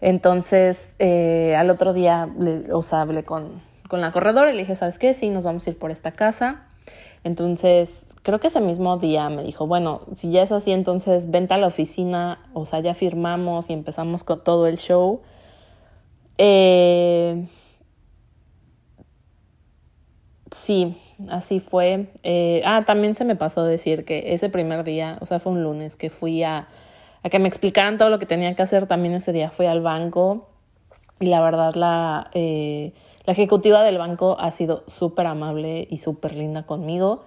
Entonces, 0.00 0.94
eh, 0.98 1.56
al 1.56 1.70
otro 1.70 1.92
día, 1.92 2.28
o 2.72 2.82
sea, 2.82 3.00
hablé 3.00 3.24
con, 3.24 3.62
con 3.88 4.00
la 4.00 4.12
corredora 4.12 4.50
y 4.50 4.52
le 4.52 4.60
dije, 4.60 4.76
¿sabes 4.76 4.98
qué? 4.98 5.14
Sí, 5.14 5.30
nos 5.30 5.44
vamos 5.44 5.66
a 5.66 5.70
ir 5.70 5.78
por 5.78 5.90
esta 5.90 6.12
casa. 6.12 6.67
Entonces, 7.24 8.06
creo 8.22 8.40
que 8.40 8.46
ese 8.48 8.60
mismo 8.60 8.96
día 8.98 9.28
me 9.28 9.42
dijo, 9.42 9.66
bueno, 9.66 10.02
si 10.14 10.30
ya 10.30 10.42
es 10.42 10.52
así, 10.52 10.72
entonces 10.72 11.30
vente 11.30 11.54
a 11.54 11.58
la 11.58 11.66
oficina, 11.66 12.38
o 12.54 12.64
sea, 12.64 12.80
ya 12.80 12.94
firmamos 12.94 13.70
y 13.70 13.72
empezamos 13.72 14.24
con 14.24 14.42
todo 14.44 14.66
el 14.66 14.78
show. 14.78 15.20
Eh, 16.38 17.46
Sí, 20.54 20.96
así 21.28 21.60
fue. 21.60 22.06
Eh, 22.22 22.62
ah, 22.64 22.84
también 22.86 23.16
se 23.16 23.24
me 23.24 23.36
pasó 23.36 23.64
decir 23.64 24.04
que 24.04 24.32
ese 24.32 24.48
primer 24.48 24.84
día, 24.84 25.18
o 25.20 25.26
sea, 25.26 25.40
fue 25.40 25.52
un 25.52 25.62
lunes 25.62 25.96
que 25.96 26.10
fui 26.10 26.42
a, 26.42 26.68
a 27.22 27.28
que 27.28 27.38
me 27.38 27.48
explicaran 27.48 27.98
todo 27.98 28.08
lo 28.10 28.18
que 28.18 28.26
tenía 28.26 28.54
que 28.54 28.62
hacer. 28.62 28.86
También 28.86 29.14
ese 29.14 29.32
día 29.32 29.50
fui 29.50 29.66
al 29.66 29.80
banco 29.82 30.48
y 31.20 31.26
la 31.26 31.40
verdad 31.40 31.74
la, 31.74 32.30
eh, 32.34 32.92
la 33.28 33.32
ejecutiva 33.32 33.82
del 33.82 33.98
banco 33.98 34.40
ha 34.40 34.50
sido 34.52 34.84
súper 34.86 35.26
amable 35.26 35.86
y 35.90 35.98
súper 35.98 36.34
linda 36.34 36.62
conmigo. 36.62 37.26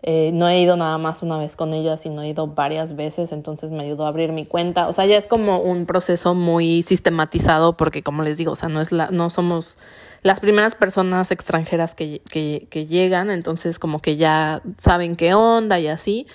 Eh, 0.00 0.30
no 0.32 0.48
he 0.48 0.60
ido 0.60 0.76
nada 0.76 0.96
más 0.96 1.24
una 1.24 1.38
vez 1.38 1.56
con 1.56 1.74
ella, 1.74 1.96
sino 1.96 2.22
he 2.22 2.28
ido 2.28 2.46
varias 2.46 2.94
veces, 2.94 3.32
entonces 3.32 3.72
me 3.72 3.82
ayudó 3.82 4.04
a 4.06 4.10
abrir 4.10 4.30
mi 4.30 4.46
cuenta. 4.46 4.86
O 4.86 4.92
sea, 4.92 5.06
ya 5.06 5.16
es 5.16 5.26
como 5.26 5.58
un 5.58 5.86
proceso 5.86 6.36
muy 6.36 6.82
sistematizado 6.82 7.76
porque, 7.76 8.04
como 8.04 8.22
les 8.22 8.38
digo, 8.38 8.52
o 8.52 8.54
sea, 8.54 8.68
no, 8.68 8.80
es 8.80 8.92
la, 8.92 9.10
no 9.10 9.28
somos 9.28 9.76
las 10.22 10.38
primeras 10.38 10.76
personas 10.76 11.32
extranjeras 11.32 11.96
que, 11.96 12.22
que, 12.30 12.68
que 12.70 12.86
llegan, 12.86 13.28
entonces 13.32 13.80
como 13.80 14.00
que 14.00 14.16
ya 14.16 14.62
saben 14.78 15.16
qué 15.16 15.34
onda 15.34 15.80
y 15.80 15.88
así 15.88 16.28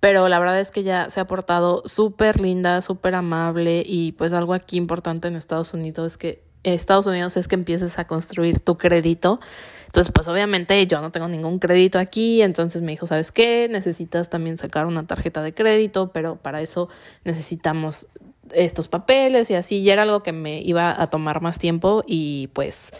pero 0.00 0.28
la 0.28 0.38
verdad 0.38 0.60
es 0.60 0.70
que 0.70 0.82
ya 0.82 1.08
se 1.08 1.18
ha 1.20 1.26
portado 1.26 1.82
súper 1.86 2.38
linda, 2.38 2.82
súper 2.82 3.14
amable 3.14 3.82
y 3.86 4.12
pues 4.12 4.34
algo 4.34 4.52
aquí 4.52 4.76
importante 4.76 5.28
en 5.28 5.36
Estados 5.36 5.72
Unidos 5.72 6.12
es 6.12 6.18
que 6.18 6.53
Estados 6.64 7.06
Unidos 7.06 7.36
es 7.36 7.46
que 7.48 7.54
empieces 7.54 7.98
a 7.98 8.06
construir 8.06 8.58
tu 8.60 8.76
crédito. 8.78 9.40
Entonces, 9.86 10.10
pues 10.12 10.26
obviamente 10.26 10.84
yo 10.88 11.00
no 11.00 11.12
tengo 11.12 11.28
ningún 11.28 11.60
crédito 11.60 12.00
aquí, 12.00 12.42
entonces 12.42 12.82
me 12.82 12.90
dijo, 12.90 13.06
¿sabes 13.06 13.30
qué? 13.30 13.68
Necesitas 13.70 14.28
también 14.28 14.58
sacar 14.58 14.86
una 14.86 15.06
tarjeta 15.06 15.40
de 15.40 15.54
crédito, 15.54 16.10
pero 16.12 16.34
para 16.34 16.60
eso 16.62 16.88
necesitamos 17.22 18.08
estos 18.52 18.88
papeles 18.88 19.50
y 19.52 19.54
así, 19.54 19.78
y 19.78 19.90
era 19.90 20.02
algo 20.02 20.22
que 20.24 20.32
me 20.32 20.60
iba 20.60 21.00
a 21.00 21.10
tomar 21.10 21.40
más 21.40 21.60
tiempo 21.60 22.02
y 22.06 22.48
pues 22.54 22.90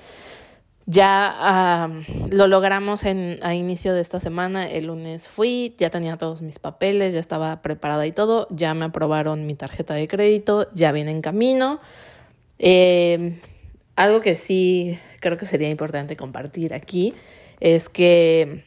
ya 0.86 1.88
lo 2.30 2.46
logramos 2.46 3.04
en, 3.04 3.38
a 3.42 3.54
inicio 3.54 3.94
de 3.94 4.00
esta 4.00 4.20
semana. 4.20 4.68
El 4.70 4.86
lunes 4.86 5.28
fui, 5.28 5.74
ya 5.78 5.90
tenía 5.90 6.18
todos 6.18 6.42
mis 6.42 6.58
papeles, 6.58 7.14
ya 7.14 7.20
estaba 7.20 7.62
preparada 7.62 8.06
y 8.06 8.12
todo. 8.12 8.46
Ya 8.50 8.74
me 8.74 8.84
aprobaron 8.84 9.46
mi 9.46 9.54
tarjeta 9.54 9.94
de 9.94 10.06
crédito, 10.08 10.68
ya 10.74 10.92
viene 10.92 11.10
en 11.10 11.22
camino. 11.22 11.78
Eh, 12.58 13.38
algo 13.96 14.20
que 14.20 14.34
sí 14.34 14.98
creo 15.20 15.36
que 15.36 15.46
sería 15.46 15.70
importante 15.70 16.16
compartir 16.16 16.74
aquí 16.74 17.14
es 17.60 17.88
que 17.88 18.64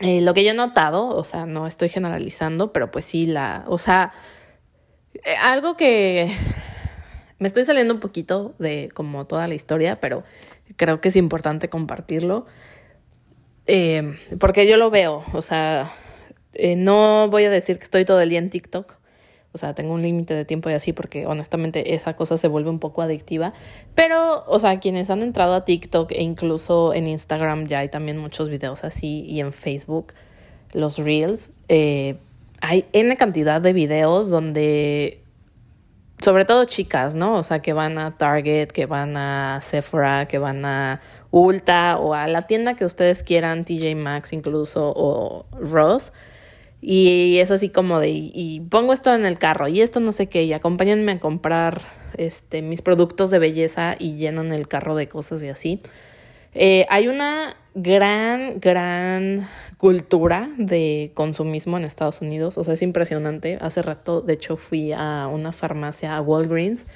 eh, 0.00 0.20
lo 0.20 0.34
que 0.34 0.44
yo 0.44 0.50
he 0.50 0.54
notado, 0.54 1.08
o 1.08 1.24
sea, 1.24 1.46
no 1.46 1.66
estoy 1.66 1.88
generalizando, 1.88 2.72
pero 2.72 2.90
pues 2.90 3.04
sí, 3.04 3.26
la, 3.26 3.64
o 3.66 3.78
sea, 3.78 4.12
eh, 5.14 5.36
algo 5.40 5.76
que 5.76 6.30
me 7.38 7.46
estoy 7.46 7.64
saliendo 7.64 7.94
un 7.94 8.00
poquito 8.00 8.54
de 8.58 8.90
como 8.94 9.26
toda 9.26 9.46
la 9.48 9.54
historia, 9.54 10.00
pero 10.00 10.24
creo 10.76 11.00
que 11.00 11.08
es 11.08 11.16
importante 11.16 11.68
compartirlo. 11.68 12.46
Eh, 13.66 14.16
porque 14.40 14.66
yo 14.66 14.78
lo 14.78 14.90
veo, 14.90 15.24
o 15.32 15.42
sea, 15.42 15.92
no 16.76 17.28
voy 17.28 17.44
a 17.44 17.50
decir 17.50 17.76
que 17.76 17.84
estoy 17.84 18.04
todo 18.04 18.20
el 18.20 18.30
día 18.30 18.38
en 18.38 18.48
TikTok, 18.48 18.97
o 19.52 19.58
sea, 19.58 19.74
tengo 19.74 19.94
un 19.94 20.02
límite 20.02 20.34
de 20.34 20.44
tiempo 20.44 20.70
y 20.70 20.74
así 20.74 20.92
porque 20.92 21.26
honestamente 21.26 21.94
esa 21.94 22.14
cosa 22.14 22.36
se 22.36 22.48
vuelve 22.48 22.70
un 22.70 22.78
poco 22.78 23.02
adictiva, 23.02 23.52
pero, 23.94 24.44
o 24.46 24.58
sea, 24.58 24.78
quienes 24.78 25.10
han 25.10 25.22
entrado 25.22 25.54
a 25.54 25.64
TikTok 25.64 26.12
e 26.12 26.22
incluso 26.22 26.92
en 26.94 27.06
Instagram 27.06 27.66
ya 27.66 27.80
hay 27.80 27.88
también 27.88 28.18
muchos 28.18 28.48
videos 28.48 28.84
así 28.84 29.24
y 29.26 29.40
en 29.40 29.52
Facebook, 29.52 30.12
los 30.72 30.98
reels, 30.98 31.50
eh, 31.68 32.16
hay 32.60 32.84
N 32.92 33.16
cantidad 33.16 33.60
de 33.60 33.72
videos 33.72 34.30
donde 34.30 35.22
sobre 36.20 36.44
todo 36.44 36.64
chicas, 36.64 37.14
¿no? 37.14 37.36
O 37.36 37.42
sea, 37.42 37.60
que 37.60 37.72
van 37.72 37.98
a 37.98 38.16
Target, 38.16 38.68
que 38.68 38.86
van 38.86 39.16
a 39.16 39.60
Sephora, 39.60 40.26
que 40.26 40.38
van 40.38 40.64
a 40.64 41.00
Ulta 41.30 41.98
o 41.98 42.14
a 42.14 42.26
la 42.26 42.42
tienda 42.42 42.74
que 42.74 42.84
ustedes 42.84 43.22
quieran, 43.22 43.64
TJ 43.64 43.94
Maxx 43.94 44.32
incluso 44.32 44.92
o 44.96 45.46
Ross. 45.52 46.12
Y 46.80 47.38
es 47.38 47.50
así 47.50 47.70
como 47.70 47.98
de, 47.98 48.10
y 48.10 48.60
pongo 48.70 48.92
esto 48.92 49.12
en 49.12 49.26
el 49.26 49.38
carro 49.38 49.66
y 49.66 49.80
esto 49.80 49.98
no 49.98 50.12
sé 50.12 50.28
qué, 50.28 50.44
y 50.44 50.52
acompáñenme 50.52 51.12
a 51.12 51.18
comprar 51.18 51.80
este, 52.16 52.62
mis 52.62 52.82
productos 52.82 53.30
de 53.30 53.40
belleza 53.40 53.96
y 53.98 54.16
llenan 54.16 54.52
el 54.52 54.68
carro 54.68 54.94
de 54.94 55.08
cosas 55.08 55.42
y 55.42 55.48
así. 55.48 55.82
Eh, 56.54 56.86
hay 56.88 57.08
una 57.08 57.56
gran, 57.74 58.60
gran 58.60 59.48
cultura 59.76 60.50
de 60.56 61.12
consumismo 61.14 61.76
en 61.76 61.84
Estados 61.84 62.20
Unidos. 62.20 62.58
O 62.58 62.64
sea, 62.64 62.74
es 62.74 62.82
impresionante. 62.82 63.58
Hace 63.60 63.82
rato, 63.82 64.20
de 64.20 64.34
hecho, 64.34 64.56
fui 64.56 64.92
a 64.92 65.28
una 65.32 65.52
farmacia, 65.52 66.16
a 66.16 66.20
Walgreens. 66.20 66.86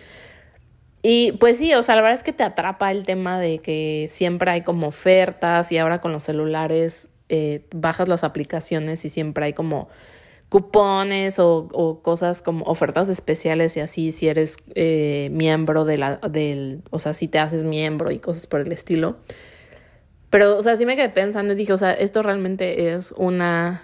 Y 1.03 1.33
pues 1.33 1.59
sí, 1.59 1.75
o 1.75 1.83
sea, 1.83 1.97
la 1.97 2.03
verdad 2.03 2.15
es 2.15 2.23
que 2.23 2.33
te 2.33 2.45
atrapa 2.45 2.91
el 2.93 3.05
tema 3.05 3.41
de 3.41 3.59
que 3.59 4.07
siempre 4.09 4.51
hay 4.53 4.63
como 4.63 4.89
ofertas 4.89 5.73
y 5.73 5.79
ahora 5.79 6.01
con 6.01 6.13
los 6.13 6.23
celulares 6.23 7.09
eh, 7.35 7.65
bajas 7.75 8.09
las 8.09 8.25
aplicaciones 8.25 9.07
y 9.07 9.09
siempre 9.09 9.47
hay 9.47 9.53
como 9.55 9.89
cupones 10.51 11.39
o, 11.39 12.01
cosas 12.03 12.43
como 12.43 12.67
ofertas 12.67 13.09
especiales 13.09 13.75
y 13.79 13.81
así 13.81 14.11
si 14.11 14.29
eres 14.29 14.59
eh, 14.75 15.31
miembro 15.33 15.87
de 15.87 15.97
la, 15.97 16.17
del, 16.17 16.83
o 16.91 16.99
sea, 16.99 17.15
si 17.15 17.29
te 17.29 17.39
haces 17.39 17.65
miembro 17.65 18.11
y 18.11 18.19
cosas 18.19 18.47
por 18.47 18.61
el 18.61 18.71
estilo. 18.71 19.17
Pero, 20.29 20.59
o 20.59 20.63
sea, 20.63 20.77
sí 20.77 20.85
me 20.85 20.95
quedé 20.95 21.09
pensando 21.09 21.55
y 21.55 21.57
dije, 21.57 21.73
o 21.73 21.79
sea, 21.79 21.95
esto 21.95 22.23
realmente 22.23 22.93
es 22.93 23.15
una, 23.17 23.81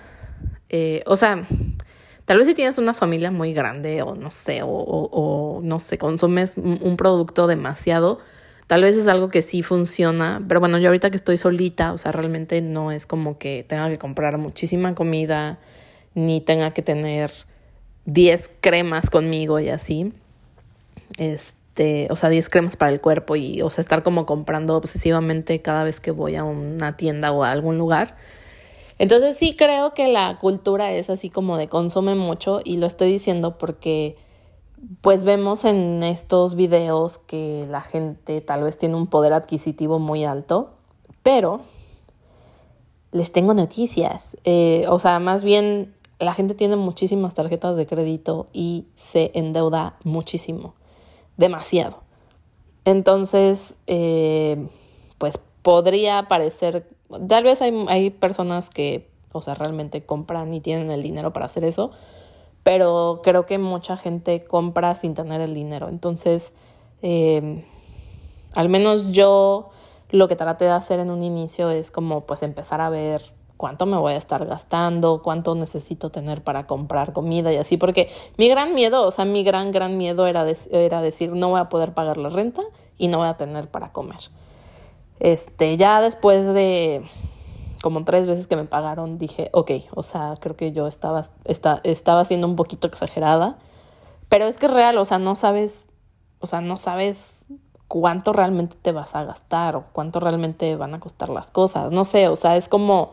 eh, 0.69 1.03
o 1.07 1.17
sea, 1.17 1.43
tal 2.27 2.37
vez 2.37 2.49
si 2.49 2.55
tienes 2.55 2.77
una 2.77 2.93
familia 2.93 3.31
muy 3.31 3.55
grande 3.55 4.03
o 4.03 4.15
no 4.15 4.31
sé, 4.31 4.61
o, 4.63 5.61
no 5.63 5.81
sé, 5.81 5.97
consumes 5.97 6.59
un 6.59 6.99
producto 6.99 7.47
demasiado, 7.47 8.19
Tal 8.69 8.83
vez 8.83 8.99
es 8.99 9.09
algo 9.09 9.31
que 9.31 9.41
sí 9.41 9.63
funciona, 9.63 10.45
pero 10.47 10.61
bueno, 10.61 10.77
yo 10.77 10.89
ahorita 10.89 11.09
que 11.09 11.17
estoy 11.17 11.39
solita, 11.39 11.95
o 11.95 11.99
sea, 11.99 12.13
realmente 12.13 12.61
no 12.61 12.93
es 12.93 13.07
como 13.07 13.39
que 13.39 13.65
tenga 13.67 13.89
que 13.89 13.97
comprar 13.97 14.37
muchísima 14.37 14.95
comida, 14.95 15.59
ni 16.15 16.43
tenga 16.43 16.73
que 16.73 16.83
tener 16.83 17.31
10 18.05 18.51
cremas 18.61 19.09
conmigo 19.09 19.59
y 19.59 19.71
así. 19.71 20.13
Este, 21.17 22.09
o 22.11 22.17
sea, 22.17 22.29
10 22.29 22.51
cremas 22.51 22.77
para 22.77 22.93
el 22.93 23.01
cuerpo 23.01 23.37
y, 23.37 23.63
o 23.63 23.71
sea, 23.71 23.81
estar 23.81 24.03
como 24.03 24.27
comprando 24.27 24.77
obsesivamente 24.77 25.63
cada 25.63 25.83
vez 25.83 25.99
que 25.99 26.11
voy 26.11 26.37
a 26.37 26.45
una 26.45 26.95
tienda 26.99 27.33
o 27.33 27.45
a 27.45 27.51
algún 27.53 27.79
lugar. 27.79 28.17
Entonces 28.99 29.39
sí 29.39 29.57
creo 29.57 29.95
que 29.95 30.09
la 30.09 30.37
cultura 30.39 30.93
es 30.93 31.09
así 31.09 31.31
como 31.31 31.57
de 31.57 31.69
consume 31.69 32.17
mucho 32.17 32.61
y 32.63 32.77
lo 32.77 32.87
estoy 32.87 33.13
diciendo 33.13 33.57
porque 33.57 34.17
pues 35.01 35.25
vemos 35.25 35.65
en 35.65 36.03
estos 36.03 36.55
videos 36.55 37.19
que 37.19 37.67
la 37.69 37.81
gente 37.81 38.41
tal 38.41 38.63
vez 38.63 38.77
tiene 38.77 38.95
un 38.95 39.07
poder 39.07 39.33
adquisitivo 39.33 39.99
muy 39.99 40.25
alto, 40.25 40.71
pero 41.23 41.63
les 43.13 43.33
tengo 43.33 43.55
noticias. 43.55 44.37
Eh, 44.45 44.85
o 44.89 44.99
sea, 44.99 45.19
más 45.19 45.43
bien 45.43 45.95
la 46.19 46.35
gente 46.35 46.55
tiene 46.55 46.77
muchísimas 46.77 47.35
tarjetas 47.35 47.77
de 47.77 47.87
crédito 47.87 48.49
y 48.53 48.87
se 48.95 49.31
endeuda 49.35 49.97
muchísimo, 50.05 50.75
demasiado. 51.37 52.03
Entonces, 52.85 53.77
eh, 53.87 54.67
pues 55.19 55.39
podría 55.63 56.25
parecer, 56.29 56.89
tal 57.29 57.45
vez 57.45 57.63
hay, 57.63 57.73
hay 57.89 58.11
personas 58.11 58.71
que, 58.71 59.11
o 59.33 59.43
sea, 59.43 59.55
realmente 59.55 60.05
compran 60.05 60.53
y 60.55 60.61
tienen 60.61 60.91
el 60.91 61.03
dinero 61.03 61.33
para 61.33 61.47
hacer 61.47 61.65
eso, 61.65 61.93
pero 62.69 63.23
creo 63.25 63.47
que 63.47 63.57
mucha 63.57 63.97
gente 63.97 64.45
compra 64.45 64.95
sin 64.95 65.15
tener 65.15 65.41
el 65.41 65.55
dinero. 65.55 65.89
Entonces, 65.89 66.53
eh, 67.01 67.65
al 68.53 68.69
menos 68.69 69.11
yo 69.11 69.71
lo 70.11 70.29
que 70.29 70.37
traté 70.37 70.67
de 70.67 70.73
hacer 70.73 71.01
en 71.01 71.11
un 71.11 71.23
inicio 71.23 71.71
es 71.71 71.91
como 71.91 72.27
pues 72.27 72.43
empezar 72.43 72.83
a 72.83 72.91
ver 72.91 73.23
cuánto 73.57 73.87
me 73.87 73.97
voy 73.97 74.13
a 74.13 74.17
estar 74.19 74.45
gastando, 74.45 75.23
cuánto 75.23 75.55
necesito 75.55 76.11
tener 76.11 76.43
para 76.43 76.67
comprar 76.67 77.15
comida 77.15 77.51
y 77.55 77.57
así, 77.57 77.79
porque 77.79 78.11
mi 78.37 78.51
gran 78.51 78.75
miedo, 78.75 79.07
o 79.07 79.11
sea, 79.13 79.25
mi 79.25 79.45
gran, 79.45 79.73
gran 79.73 79.97
miedo 79.97 80.27
era, 80.27 80.45
era 80.71 81.01
decir, 81.01 81.33
no 81.33 81.49
voy 81.49 81.61
a 81.61 81.71
poder 81.71 81.95
pagar 81.95 82.19
la 82.19 82.29
renta 82.29 82.61
y 82.99 83.09
no 83.09 83.17
voy 83.17 83.29
a 83.29 83.39
tener 83.39 83.69
para 83.69 83.93
comer. 83.93 84.21
Este, 85.21 85.79
ya 85.79 86.03
después 86.03 86.47
de 86.53 87.03
como 87.83 88.05
tres 88.05 88.27
veces 88.27 88.47
que 88.47 88.57
me 88.57 88.65
pagaron, 88.65 89.19
dije, 89.19 89.51
ok, 89.53 89.71
o 89.95 90.03
sea, 90.03 90.35
creo 90.41 90.57
que 90.57 90.73
yo 90.73 90.87
estaba, 90.87 91.27
estaba 91.45 92.25
siendo 92.25 92.47
un 92.47 92.57
poquito 92.57 92.87
exagerada, 92.87 93.59
pero 94.29 94.47
es 94.47 94.59
que 94.59 94.67
es 94.67 94.73
real, 94.73 94.99
o 94.99 95.05
sea, 95.05 95.19
no 95.19 95.35
sabes, 95.35 95.89
o 96.41 96.47
sea, 96.47 96.61
no 96.61 96.77
sabes 96.77 97.45
cuánto 97.89 98.33
realmente 98.33 98.77
te 98.81 98.93
vas 98.93 99.15
a 99.15 99.25
gastar 99.25 99.77
o 99.77 99.85
cuánto 99.93 100.21
realmente 100.21 100.77
van 100.77 100.95
a 100.95 101.01
costar 101.01 101.31
las 101.31 101.51
cosas, 101.51 101.93
no 101.93 102.05
sé, 102.05 102.29
o 102.29 102.37
sea, 102.37 102.57
es 102.57 102.69
como, 102.69 103.13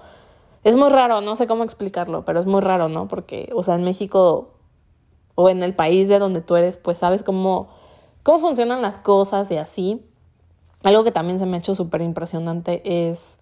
es 0.64 0.76
muy 0.76 0.90
raro, 0.90 1.22
no 1.22 1.36
sé 1.36 1.48
cómo 1.48 1.64
explicarlo, 1.64 2.26
pero 2.26 2.40
es 2.40 2.46
muy 2.46 2.62
raro, 2.62 2.90
¿no? 2.90 3.08
Porque, 3.08 3.50
o 3.54 3.64
sea, 3.64 3.76
en 3.76 3.84
México 3.84 4.56
o 5.36 5.50
en 5.50 5.64
el 5.64 5.76
país 5.76 6.08
de 6.08 6.20
donde 6.20 6.42
tú 6.42 6.56
eres, 6.56 6.76
pues 6.76 6.98
sabes 6.98 7.24
cómo, 7.24 7.70
cómo 8.24 8.40
funcionan 8.40 8.82
las 8.82 8.98
cosas 8.98 9.52
y 9.52 9.58
así. 9.58 10.04
Algo 10.84 11.04
que 11.04 11.12
también 11.12 11.40
se 11.40 11.46
me 11.46 11.58
ha 11.58 11.60
hecho 11.60 11.76
súper 11.76 12.02
impresionante 12.02 12.82
es 13.10 13.38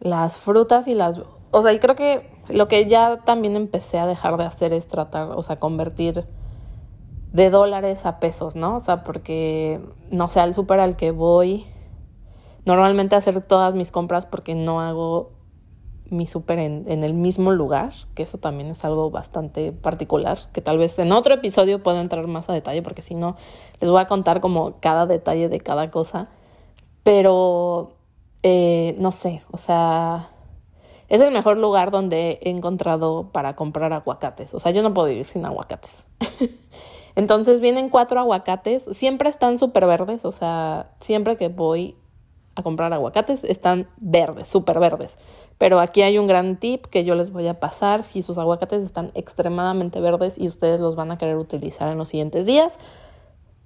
las 0.00 0.36
frutas 0.36 0.88
y 0.88 0.94
las... 0.94 1.20
O 1.50 1.62
sea, 1.62 1.72
y 1.72 1.78
creo 1.78 1.94
que 1.94 2.30
lo 2.48 2.68
que 2.68 2.86
ya 2.86 3.18
también 3.24 3.56
empecé 3.56 3.98
a 3.98 4.06
dejar 4.06 4.36
de 4.36 4.44
hacer 4.44 4.72
es 4.72 4.86
tratar, 4.86 5.30
o 5.32 5.42
sea, 5.42 5.56
convertir 5.56 6.24
de 7.32 7.50
dólares 7.50 8.06
a 8.06 8.20
pesos, 8.20 8.56
¿no? 8.56 8.76
O 8.76 8.80
sea, 8.80 9.02
porque, 9.04 9.80
no 10.10 10.28
sé, 10.28 10.40
al 10.40 10.54
súper 10.54 10.80
al 10.80 10.96
que 10.96 11.10
voy, 11.10 11.66
normalmente 12.64 13.16
hacer 13.16 13.40
todas 13.42 13.74
mis 13.74 13.90
compras 13.90 14.26
porque 14.26 14.54
no 14.54 14.80
hago 14.80 15.32
mi 16.10 16.26
súper 16.26 16.58
en, 16.58 16.84
en, 16.88 17.04
el 17.04 17.12
mismo 17.12 17.52
lugar, 17.52 17.92
que 18.14 18.22
eso 18.22 18.38
también 18.38 18.70
es 18.70 18.82
algo 18.82 19.10
bastante 19.10 19.72
particular, 19.72 20.38
que 20.54 20.62
tal 20.62 20.78
vez 20.78 20.98
en 20.98 21.12
otro 21.12 21.34
episodio 21.34 21.82
puedo 21.82 22.00
entrar 22.00 22.26
más 22.26 22.48
a 22.48 22.54
detalle, 22.54 22.80
porque 22.80 23.02
si 23.02 23.14
no, 23.14 23.36
les 23.78 23.90
voy 23.90 24.00
a 24.00 24.06
contar 24.06 24.40
como 24.40 24.80
cada 24.80 25.04
detalle 25.04 25.50
de 25.50 25.60
cada 25.60 25.90
cosa. 25.90 26.28
Pero 27.02 27.97
eh, 28.42 28.94
no 28.98 29.12
sé, 29.12 29.42
o 29.50 29.58
sea, 29.58 30.30
es 31.08 31.20
el 31.20 31.32
mejor 31.32 31.56
lugar 31.56 31.90
donde 31.90 32.38
he 32.42 32.50
encontrado 32.50 33.30
para 33.32 33.56
comprar 33.56 33.92
aguacates. 33.92 34.54
O 34.54 34.60
sea, 34.60 34.72
yo 34.72 34.82
no 34.82 34.92
puedo 34.92 35.08
vivir 35.08 35.26
sin 35.26 35.44
aguacates. 35.44 36.04
Entonces 37.16 37.60
vienen 37.60 37.88
cuatro 37.88 38.20
aguacates, 38.20 38.86
siempre 38.92 39.28
están 39.28 39.58
súper 39.58 39.86
verdes, 39.86 40.24
o 40.24 40.30
sea, 40.30 40.90
siempre 41.00 41.36
que 41.36 41.48
voy 41.48 41.96
a 42.54 42.62
comprar 42.62 42.92
aguacates 42.92 43.42
están 43.42 43.88
verdes, 43.96 44.48
súper 44.48 44.78
verdes. 44.78 45.18
Pero 45.58 45.80
aquí 45.80 46.02
hay 46.02 46.18
un 46.18 46.26
gran 46.26 46.58
tip 46.58 46.86
que 46.86 47.04
yo 47.04 47.14
les 47.14 47.32
voy 47.32 47.48
a 47.48 47.58
pasar. 47.58 48.02
Si 48.02 48.22
sus 48.22 48.38
aguacates 48.38 48.82
están 48.82 49.10
extremadamente 49.14 50.00
verdes 50.00 50.38
y 50.38 50.46
ustedes 50.46 50.78
los 50.78 50.94
van 50.94 51.10
a 51.10 51.18
querer 51.18 51.36
utilizar 51.36 51.90
en 51.90 51.98
los 51.98 52.08
siguientes 52.08 52.46
días, 52.46 52.78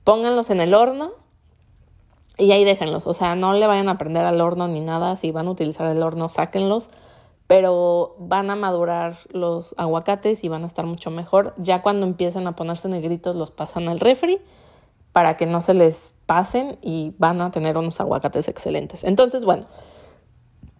pónganlos 0.05 0.51
en 0.51 0.61
el 0.61 0.73
horno 0.73 1.22
y 2.39 2.53
ahí 2.53 2.65
déjenlos, 2.65 3.07
o 3.07 3.15
sea, 3.15 3.35
no 3.35 3.53
le 3.53 3.67
vayan 3.67 3.89
a 3.89 3.99
prender 3.99 4.25
al 4.25 4.41
horno 4.41 4.69
ni 4.69 4.81
nada, 4.81 5.17
si 5.17 5.31
van 5.31 5.49
a 5.49 5.51
utilizar 5.51 5.87
el 5.87 6.03
horno, 6.03 6.29
sáquenlos, 6.29 6.91
pero 7.47 8.17
van 8.19 8.51
a 8.51 8.57
madurar 8.57 9.17
los 9.31 9.75
aguacates 9.77 10.43
y 10.43 10.49
van 10.49 10.63
a 10.63 10.67
estar 10.67 10.87
mucho 10.87 11.11
mejor. 11.11 11.53
Ya 11.59 11.83
cuando 11.83 12.07
empiecen 12.07 12.47
a 12.47 12.57
ponerse 12.57 12.89
negritos 12.89 13.37
los 13.37 13.51
pasan 13.51 13.89
al 13.89 14.01
refri 14.01 14.41
para 15.13 15.37
que 15.37 15.45
no 15.45 15.61
se 15.61 15.75
les 15.75 16.17
pasen 16.25 16.79
y 16.81 17.15
van 17.19 17.43
a 17.43 17.51
tener 17.51 17.77
unos 17.77 18.01
aguacates 18.01 18.49
excelentes. 18.49 19.05
Entonces, 19.05 19.45
bueno, 19.45 19.67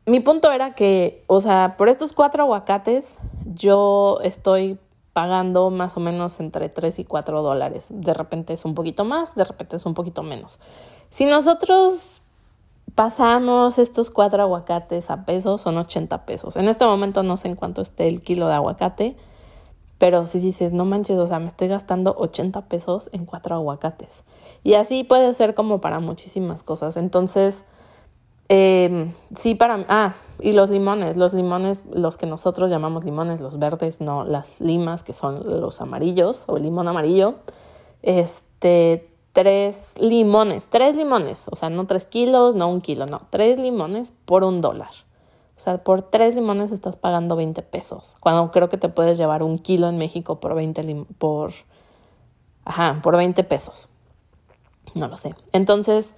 mi 0.07 0.21
punto 0.21 0.51
era 0.51 0.75
que, 0.75 1.25
o 1.27 1.41
sea, 1.41 1.77
por 1.77 1.91
estos 1.91 2.13
cuatro 2.13 2.45
aguacates 2.45 3.19
yo 3.55 4.19
estoy 4.23 4.79
pagando 5.13 5.71
más 5.71 5.97
o 5.97 6.01
menos 6.01 6.41
entre 6.41 6.69
3 6.69 7.01
y 7.01 7.05
4 7.05 7.43
dólares. 7.43 7.89
De 7.91 8.15
repente 8.15 8.55
es 8.55 8.65
un 8.65 8.75
poquito 8.75 9.05
más, 9.05 9.35
de 9.35 9.45
repente 9.45 9.77
es 9.77 9.85
un 9.85 9.95
poquito 9.95 10.23
menos. 10.23 10.59
Si 11.13 11.27
nosotros 11.27 12.23
pasamos 12.95 13.79
estos 13.79 14.09
cuatro 14.09 14.43
aguacates 14.43 15.11
a 15.11 15.27
pesos, 15.27 15.61
son 15.61 15.77
80 15.77 16.25
pesos. 16.25 16.57
En 16.57 16.69
este 16.69 16.87
momento 16.87 17.23
no 17.23 17.37
sé 17.37 17.49
en 17.49 17.55
cuánto 17.55 17.83
esté 17.83 18.09
el 18.09 18.23
kilo 18.23 18.49
de 18.49 18.55
aguacate, 18.55 19.15
pero 19.99 20.25
si 20.27 20.41
dices, 20.41 20.73
no 20.73 20.87
manches, 20.87 21.19
o 21.19 21.27
sea, 21.27 21.39
me 21.39 21.49
estoy 21.49 21.69
gastando 21.69 22.15
80 22.17 22.63
pesos 22.63 23.11
en 23.13 23.27
cuatro 23.27 23.55
aguacates. 23.55 24.25
Y 24.65 24.73
así 24.73 25.05
puede 25.05 25.35
ser 25.35 25.55
como 25.55 25.83
para 25.83 26.01
muchísimas 26.01 26.63
cosas. 26.63 26.97
Entonces, 26.97 27.67
eh, 28.49 29.13
sí, 29.37 29.55
para... 29.55 29.85
Ah, 29.91 30.15
y 30.41 30.55
los 30.55 30.71
limones, 30.71 31.19
los 31.19 31.35
limones, 31.35 31.85
los 31.93 32.17
que 32.17 32.25
nosotros 32.25 32.71
llamamos 32.71 33.05
limones, 33.05 33.43
los 33.43 33.59
verdes, 33.59 34.01
no, 34.01 34.25
las 34.25 34.63
limas, 34.63 35.03
que 35.03 35.13
son 35.13 35.61
los 35.61 35.83
amarillos 35.83 36.45
o 36.47 36.57
el 36.57 36.63
limón 36.63 36.89
amarillo. 36.89 37.35
Este, 38.01 39.12
tres 39.33 39.95
limones, 39.99 40.69
tres 40.69 40.95
limones, 40.97 41.49
o 41.51 41.57
sea, 41.57 41.71
no 41.71 41.87
tres 41.87 42.07
kilos, 42.07 42.55
no 42.55 42.69
un 42.69 42.81
kilo, 42.81 43.07
no, 43.07 43.23
tres 43.31 43.59
limones 43.59 44.13
por 44.25 44.45
un 44.45 44.61
dólar. 44.61 44.91
O 45.57 45.61
sea, 45.61 45.79
por 45.79 46.03
tres 46.03 46.35
limones 46.35 46.73
estás 46.73 46.97
pagando 46.97 47.37
20 47.37 47.63
pesos, 47.63 48.17
cuando 48.21 48.51
creo 48.51 48.69
que 48.69 48.79
te 48.79 48.89
puedes 48.89 49.17
llevar 49.17 49.43
un 49.43 49.59
kilo 49.59 49.89
en 49.89 49.97
México 49.97 50.41
por 50.41 50.55
20, 50.55 51.07
por, 51.19 51.53
ajá, 52.65 53.01
por 53.03 53.17
20 53.17 53.45
pesos. 53.45 53.89
No 54.95 55.09
lo 55.09 55.17
sé. 55.17 55.35
Entonces, 55.53 56.17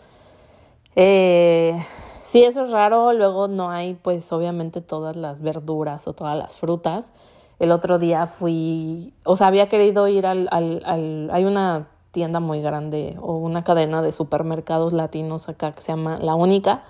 eh, 0.96 1.78
si 2.22 2.42
eso 2.42 2.64
es 2.64 2.70
raro, 2.70 3.12
luego 3.12 3.46
no 3.48 3.70
hay, 3.70 3.94
pues 3.94 4.32
obviamente 4.32 4.80
todas 4.80 5.14
las 5.14 5.40
verduras 5.40 6.08
o 6.08 6.14
todas 6.14 6.36
las 6.36 6.56
frutas. 6.56 7.12
El 7.60 7.70
otro 7.70 7.98
día 7.98 8.26
fui, 8.26 9.14
o 9.24 9.36
sea, 9.36 9.46
había 9.46 9.68
querido 9.68 10.08
ir 10.08 10.26
al, 10.26 10.48
al, 10.50 10.82
al 10.84 11.30
hay 11.32 11.44
una 11.44 11.88
tienda 12.14 12.40
muy 12.40 12.62
grande 12.62 13.18
o 13.20 13.36
una 13.36 13.64
cadena 13.64 14.00
de 14.00 14.12
supermercados 14.12 14.94
latinos 14.94 15.50
acá 15.50 15.72
que 15.72 15.82
se 15.82 15.92
llama 15.92 16.18
La 16.18 16.34
Única, 16.34 16.84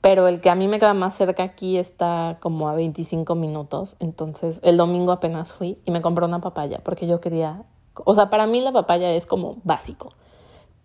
pero 0.00 0.26
el 0.26 0.40
que 0.40 0.50
a 0.50 0.54
mí 0.56 0.66
me 0.66 0.80
queda 0.80 0.94
más 0.94 1.14
cerca 1.14 1.44
aquí 1.44 1.76
está 1.76 2.38
como 2.40 2.68
a 2.68 2.74
25 2.74 3.36
minutos, 3.36 3.96
entonces 4.00 4.60
el 4.64 4.76
domingo 4.76 5.12
apenas 5.12 5.52
fui 5.52 5.78
y 5.84 5.90
me 5.92 6.02
compré 6.02 6.24
una 6.24 6.40
papaya 6.40 6.80
porque 6.82 7.06
yo 7.06 7.20
quería, 7.20 7.62
o 7.94 8.14
sea, 8.14 8.30
para 8.30 8.46
mí 8.46 8.60
la 8.60 8.72
papaya 8.72 9.12
es 9.12 9.26
como 9.26 9.58
básico, 9.64 10.14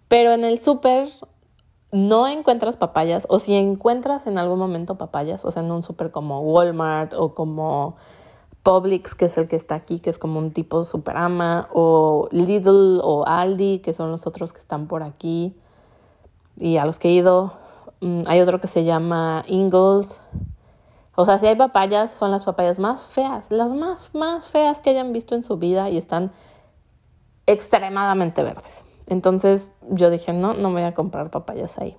pero 0.09 0.33
en 0.33 0.43
el 0.43 0.59
súper 0.59 1.07
no 1.93 2.27
encuentras 2.27 2.75
papayas 2.75 3.25
o 3.29 3.39
si 3.39 3.55
encuentras 3.55 4.27
en 4.27 4.37
algún 4.37 4.59
momento 4.59 4.95
papayas, 4.95 5.45
o 5.45 5.51
sea, 5.51 5.63
en 5.63 5.71
un 5.71 5.83
súper 5.83 6.11
como 6.11 6.41
Walmart 6.41 7.13
o 7.13 7.33
como 7.33 7.95
Publix, 8.63 9.13
que 9.13 9.25
es 9.25 9.37
el 9.37 9.47
que 9.47 9.57
está 9.57 9.75
aquí, 9.75 9.99
que 9.99 10.09
es 10.09 10.17
como 10.17 10.39
un 10.39 10.51
tipo 10.51 10.83
Superama, 10.85 11.67
o 11.73 12.29
Lidl 12.31 13.01
o 13.03 13.25
Aldi, 13.27 13.79
que 13.79 13.93
son 13.93 14.09
los 14.09 14.25
otros 14.25 14.53
que 14.53 14.59
están 14.59 14.87
por 14.87 15.03
aquí, 15.03 15.55
y 16.57 16.77
a 16.77 16.85
los 16.85 16.97
que 16.97 17.09
he 17.09 17.11
ido. 17.11 17.53
Mm, 17.99 18.23
hay 18.25 18.39
otro 18.39 18.61
que 18.61 18.67
se 18.67 18.83
llama 18.83 19.43
Ingles. 19.47 20.21
O 21.15 21.25
sea, 21.25 21.37
si 21.37 21.45
hay 21.45 21.55
papayas, 21.55 22.11
son 22.11 22.31
las 22.31 22.45
papayas 22.45 22.79
más 22.79 23.05
feas, 23.05 23.51
las 23.51 23.73
más, 23.73 24.15
más 24.15 24.47
feas 24.47 24.81
que 24.81 24.89
hayan 24.89 25.13
visto 25.13 25.35
en 25.35 25.43
su 25.43 25.57
vida 25.57 25.89
y 25.89 25.97
están 25.97 26.31
extremadamente 27.45 28.41
verdes. 28.43 28.85
Entonces 29.07 29.71
yo 29.89 30.09
dije, 30.09 30.33
no, 30.33 30.53
no 30.53 30.71
voy 30.71 30.83
a 30.83 30.93
comprar 30.93 31.29
papayas 31.29 31.77
ahí. 31.77 31.97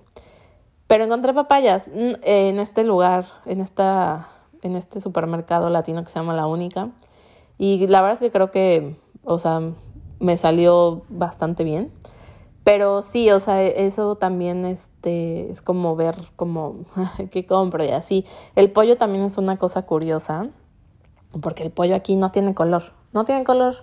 Pero 0.87 1.03
encontré 1.03 1.33
papayas 1.33 1.87
en 1.87 2.59
este 2.59 2.83
lugar, 2.83 3.25
en, 3.45 3.59
esta, 3.59 4.27
en 4.65 4.75
este 4.75 4.99
supermercado 4.99 5.69
latino 5.69 6.03
que 6.03 6.09
se 6.09 6.19
llama 6.19 6.33
La 6.33 6.47
Única. 6.47 6.89
Y 7.57 7.85
la 7.87 8.01
verdad 8.01 8.13
es 8.13 8.19
que 8.19 8.31
creo 8.31 8.51
que, 8.51 8.97
o 9.23 9.39
sea, 9.39 9.61
me 10.19 10.37
salió 10.37 11.03
bastante 11.09 11.63
bien. 11.63 11.91
Pero 12.63 13.03
sí, 13.03 13.29
o 13.29 13.37
sea, 13.37 13.61
eso 13.61 14.15
también 14.15 14.65
este, 14.65 15.51
es 15.51 15.61
como 15.61 15.95
ver 15.95 16.15
como 16.35 16.77
qué 17.31 17.45
compro 17.45 17.83
y 17.85 17.89
así. 17.89 18.25
El 18.55 18.71
pollo 18.71 18.97
también 18.97 19.23
es 19.23 19.37
una 19.37 19.57
cosa 19.57 19.83
curiosa, 19.83 20.47
porque 21.41 21.61
el 21.61 21.71
pollo 21.71 21.95
aquí 21.95 22.15
no 22.15 22.31
tiene 22.31 22.55
color, 22.55 22.81
no 23.13 23.23
tiene 23.23 23.43
color. 23.43 23.75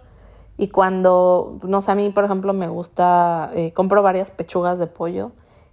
Y 0.59 0.69
cuando, 0.69 1.59
no 1.63 1.81
sé, 1.81 1.93
a 1.93 1.95
mí, 1.95 2.11
por 2.11 2.25
ejemplo, 2.25 2.53
me 2.53 2.67
gusta, 2.67 3.51
eh, 3.55 3.73
compro 3.73 4.03
varias 4.03 4.33
pechugas 4.33 4.81
de 4.81 4.89
pollo 4.89 5.31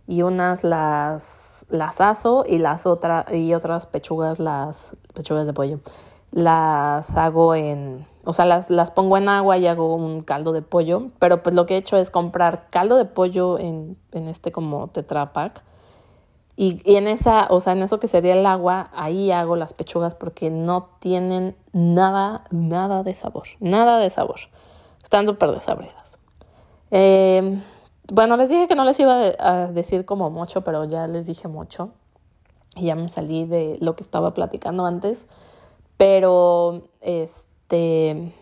y 0.10 0.24
unas 0.24 0.64
las, 0.64 1.68
las 1.70 2.02
aso 2.02 2.44
y 2.48 2.58
las 2.58 2.88
otras, 2.88 3.32
y 3.32 3.54
otras 3.54 3.86
pechugas, 3.86 4.40
las 4.40 4.98
pechugas 5.14 5.46
de 5.46 5.54
pollo, 5.54 5.82
las 6.32 7.16
hago 7.16 7.54
en, 7.54 8.08
o 8.26 8.34
sea, 8.34 8.46
las, 8.46 8.72
las 8.72 8.90
pongo 8.90 9.18
en 9.18 9.30
agua 9.30 9.60
y 9.60 9.68
hago 9.68 9.94
un 9.94 10.22
caldo 10.22 10.52
de 10.52 10.64
pollo, 10.64 11.12
pero 11.20 11.44
pues 11.44 11.54
lo 11.54 11.68
que 11.68 11.76
he 11.76 11.78
hecho 11.78 11.96
es 11.96 12.10
comprar 12.10 12.72
caldo 12.72 12.98
de 12.98 13.06
pollo 13.06 13.60
en, 13.60 13.98
en 14.12 14.28
este 14.28 14.52
como 14.52 14.88
Tetra 14.88 15.32
Pak. 15.32 15.64
Y, 16.56 16.82
y, 16.84 16.96
en 16.96 17.08
esa, 17.08 17.46
o 17.52 17.60
sea, 17.60 17.74
en 17.74 17.84
eso 17.84 18.00
que 18.00 18.08
sería 18.08 18.34
el 18.34 18.48
agua, 18.48 18.90
ahí 18.96 19.30
hago 19.32 19.56
las 19.56 19.74
pechugas 19.74 20.16
porque 20.16 20.50
no 20.50 20.90
tienen 20.98 21.56
nada, 21.72 22.46
nada 22.50 23.04
de 23.04 23.14
sabor, 23.14 23.48
nada 23.60 24.00
de 24.00 24.10
sabor. 24.10 24.40
Están 25.04 25.28
súper 25.28 25.52
desabridas. 25.52 26.18
Eh, 26.90 27.60
bueno, 28.12 28.38
les 28.38 28.50
dije 28.50 28.68
que 28.68 28.76
no 28.76 28.84
les 28.84 29.00
iba 29.00 29.32
a 29.40 29.68
decir 29.68 30.06
como 30.06 30.30
mucho, 30.30 30.62
pero 30.62 30.86
ya 30.86 31.08
les 31.08 31.26
dije 31.26 31.48
mucho. 31.48 31.92
Y 32.76 32.86
ya 32.86 32.96
me 32.96 33.08
salí 33.08 33.46
de 33.46 33.78
lo 33.82 33.96
que 33.96 34.04
estaba 34.04 34.34
platicando 34.34 34.86
antes. 34.86 35.28
Pero, 35.98 36.90
este... 37.02 38.34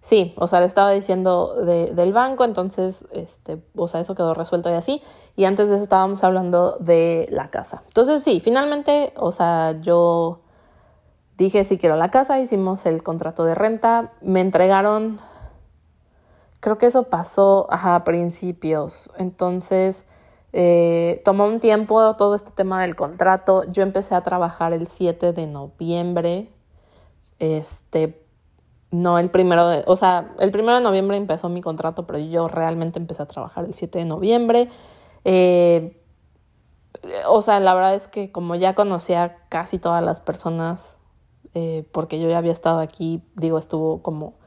Sí, 0.00 0.34
o 0.36 0.48
sea, 0.48 0.60
le 0.60 0.66
estaba 0.66 0.90
diciendo 0.90 1.54
del 1.64 2.12
banco, 2.12 2.44
entonces, 2.44 3.06
este, 3.10 3.62
o 3.74 3.88
sea, 3.88 4.00
eso 4.00 4.14
quedó 4.14 4.34
resuelto 4.34 4.68
y 4.68 4.74
así. 4.74 5.00
Y 5.34 5.46
antes 5.46 5.68
de 5.68 5.76
eso 5.76 5.84
estábamos 5.84 6.22
hablando 6.24 6.76
de 6.78 7.26
la 7.30 7.48
casa. 7.48 7.84
Entonces, 7.86 8.22
sí, 8.22 8.40
finalmente, 8.40 9.14
o 9.16 9.32
sea, 9.32 9.80
yo 9.80 10.40
dije 11.38 11.64
si 11.64 11.78
quiero 11.78 11.96
la 11.96 12.10
casa, 12.10 12.38
hicimos 12.38 12.84
el 12.84 13.02
contrato 13.02 13.46
de 13.46 13.54
renta, 13.54 14.12
me 14.20 14.42
entregaron 14.42 15.20
Creo 16.64 16.78
que 16.78 16.86
eso 16.86 17.02
pasó 17.10 17.66
a 17.68 18.04
principios. 18.04 19.10
Entonces, 19.18 20.06
eh, 20.54 21.20
tomó 21.22 21.44
un 21.44 21.60
tiempo 21.60 22.16
todo 22.16 22.34
este 22.34 22.52
tema 22.52 22.80
del 22.80 22.96
contrato. 22.96 23.64
Yo 23.70 23.82
empecé 23.82 24.14
a 24.14 24.22
trabajar 24.22 24.72
el 24.72 24.86
7 24.86 25.34
de 25.34 25.46
noviembre. 25.46 26.48
Este, 27.38 28.24
no 28.90 29.18
el 29.18 29.28
primero 29.28 29.68
de, 29.68 29.84
o 29.86 29.94
sea, 29.94 30.34
el 30.38 30.52
primero 30.52 30.76
de 30.76 30.80
noviembre 30.80 31.18
empezó 31.18 31.50
mi 31.50 31.60
contrato, 31.60 32.06
pero 32.06 32.18
yo 32.18 32.48
realmente 32.48 32.98
empecé 32.98 33.22
a 33.22 33.26
trabajar 33.26 33.66
el 33.66 33.74
7 33.74 33.98
de 33.98 34.06
noviembre. 34.06 34.70
Eh, 35.26 36.00
o 37.28 37.42
sea, 37.42 37.60
la 37.60 37.74
verdad 37.74 37.94
es 37.94 38.08
que 38.08 38.32
como 38.32 38.54
ya 38.54 38.74
conocía 38.74 39.36
casi 39.50 39.78
todas 39.78 40.02
las 40.02 40.18
personas, 40.18 40.96
eh, 41.52 41.86
porque 41.92 42.18
yo 42.18 42.30
ya 42.30 42.38
había 42.38 42.52
estado 42.52 42.78
aquí, 42.78 43.22
digo, 43.34 43.58
estuvo 43.58 44.00
como 44.00 44.42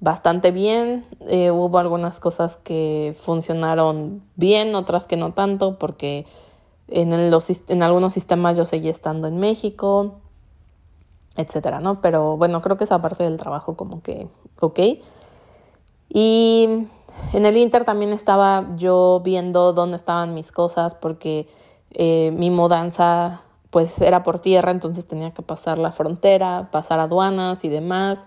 bastante 0.00 0.50
bien. 0.50 1.04
Eh, 1.26 1.50
hubo 1.50 1.78
algunas 1.78 2.20
cosas 2.20 2.56
que 2.56 3.16
funcionaron 3.22 4.22
bien, 4.36 4.74
otras 4.74 5.06
que 5.06 5.16
no 5.16 5.32
tanto, 5.32 5.78
porque 5.78 6.26
en, 6.88 7.12
en 7.12 7.82
algunos 7.82 8.12
sistemas 8.12 8.56
yo 8.56 8.64
seguía 8.64 8.90
estando 8.90 9.28
en 9.28 9.38
México, 9.38 10.16
etcétera, 11.36 11.80
¿no? 11.80 12.00
Pero 12.00 12.36
bueno, 12.36 12.62
creo 12.62 12.76
que 12.76 12.84
esa 12.84 13.00
parte 13.00 13.24
del 13.24 13.36
trabajo 13.36 13.76
como 13.76 14.02
que, 14.02 14.28
ok. 14.60 14.80
Y 16.08 16.86
en 17.32 17.46
el 17.46 17.56
Inter 17.56 17.84
también 17.84 18.12
estaba 18.12 18.66
yo 18.76 19.20
viendo 19.24 19.72
dónde 19.72 19.96
estaban 19.96 20.34
mis 20.34 20.52
cosas, 20.52 20.94
porque 20.94 21.48
eh, 21.90 22.32
mi 22.34 22.50
mudanza 22.50 23.42
pues 23.70 24.00
era 24.00 24.22
por 24.22 24.38
tierra, 24.38 24.70
entonces 24.70 25.06
tenía 25.06 25.32
que 25.32 25.42
pasar 25.42 25.78
la 25.78 25.92
frontera, 25.92 26.70
pasar 26.72 27.00
aduanas 27.00 27.64
y 27.64 27.68
demás. 27.68 28.26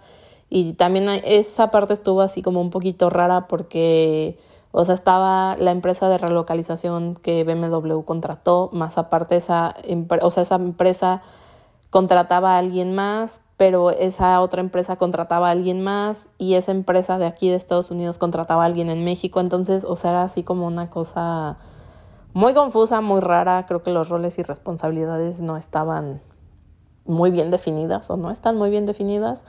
Y 0.53 0.73
también 0.73 1.07
esa 1.23 1.71
parte 1.71 1.93
estuvo 1.93 2.19
así 2.19 2.41
como 2.41 2.59
un 2.59 2.71
poquito 2.71 3.09
rara 3.09 3.47
porque, 3.47 4.37
o 4.73 4.83
sea, 4.83 4.93
estaba 4.93 5.55
la 5.55 5.71
empresa 5.71 6.09
de 6.09 6.17
relocalización 6.17 7.15
que 7.15 7.45
BMW 7.45 8.01
contrató, 8.01 8.69
más 8.73 8.97
aparte 8.97 9.37
esa, 9.37 9.73
o 10.21 10.29
sea, 10.29 10.43
esa 10.43 10.55
empresa 10.55 11.21
contrataba 11.89 12.55
a 12.55 12.57
alguien 12.57 12.93
más, 12.93 13.39
pero 13.55 13.91
esa 13.91 14.41
otra 14.41 14.59
empresa 14.59 14.97
contrataba 14.97 15.47
a 15.47 15.51
alguien 15.51 15.81
más 15.81 16.27
y 16.37 16.55
esa 16.55 16.73
empresa 16.73 17.17
de 17.17 17.27
aquí 17.27 17.47
de 17.47 17.55
Estados 17.55 17.89
Unidos 17.89 18.17
contrataba 18.17 18.63
a 18.63 18.65
alguien 18.65 18.89
en 18.89 19.05
México. 19.05 19.39
Entonces, 19.39 19.85
o 19.85 19.95
sea, 19.95 20.11
era 20.11 20.23
así 20.23 20.43
como 20.43 20.67
una 20.67 20.89
cosa 20.89 21.59
muy 22.33 22.53
confusa, 22.53 22.99
muy 22.99 23.21
rara. 23.21 23.65
Creo 23.67 23.83
que 23.83 23.91
los 23.91 24.09
roles 24.09 24.37
y 24.37 24.43
responsabilidades 24.43 25.39
no 25.39 25.55
estaban 25.55 26.21
muy 27.05 27.31
bien 27.31 27.51
definidas 27.51 28.09
o 28.09 28.17
no 28.17 28.31
están 28.31 28.57
muy 28.57 28.69
bien 28.69 28.85
definidas. 28.85 29.45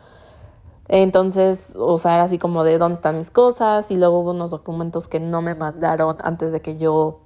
Entonces, 0.95 1.75
o 1.81 1.97
sea, 1.97 2.17
era 2.17 2.25
así 2.25 2.39
como 2.39 2.65
de 2.65 2.77
dónde 2.77 2.97
están 2.97 3.17
mis 3.17 3.31
cosas 3.31 3.91
y 3.91 3.97
luego 3.97 4.19
hubo 4.19 4.33
unos 4.33 4.51
documentos 4.51 5.09
que 5.09 5.21
no 5.21 5.41
me 5.41 5.55
mandaron 5.55 6.19
antes 6.23 6.53
de 6.53 6.61
que 6.61 6.77
yo 6.77 7.21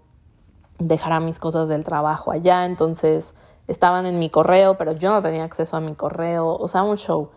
dejara 0.79 1.19
mis 1.19 1.41
cosas 1.41 1.69
del 1.69 1.83
trabajo 1.83 2.31
allá, 2.31 2.65
entonces 2.65 3.35
estaban 3.67 4.07
en 4.07 4.21
mi 4.21 4.31
correo, 4.31 4.77
pero 4.79 4.93
yo 4.93 5.11
no 5.11 5.21
tenía 5.21 5.43
acceso 5.43 5.77
a 5.77 5.81
mi 5.81 5.97
correo, 5.97 6.57
o 6.57 6.69
sea, 6.69 6.85
un 6.85 6.97
show. 6.97 7.31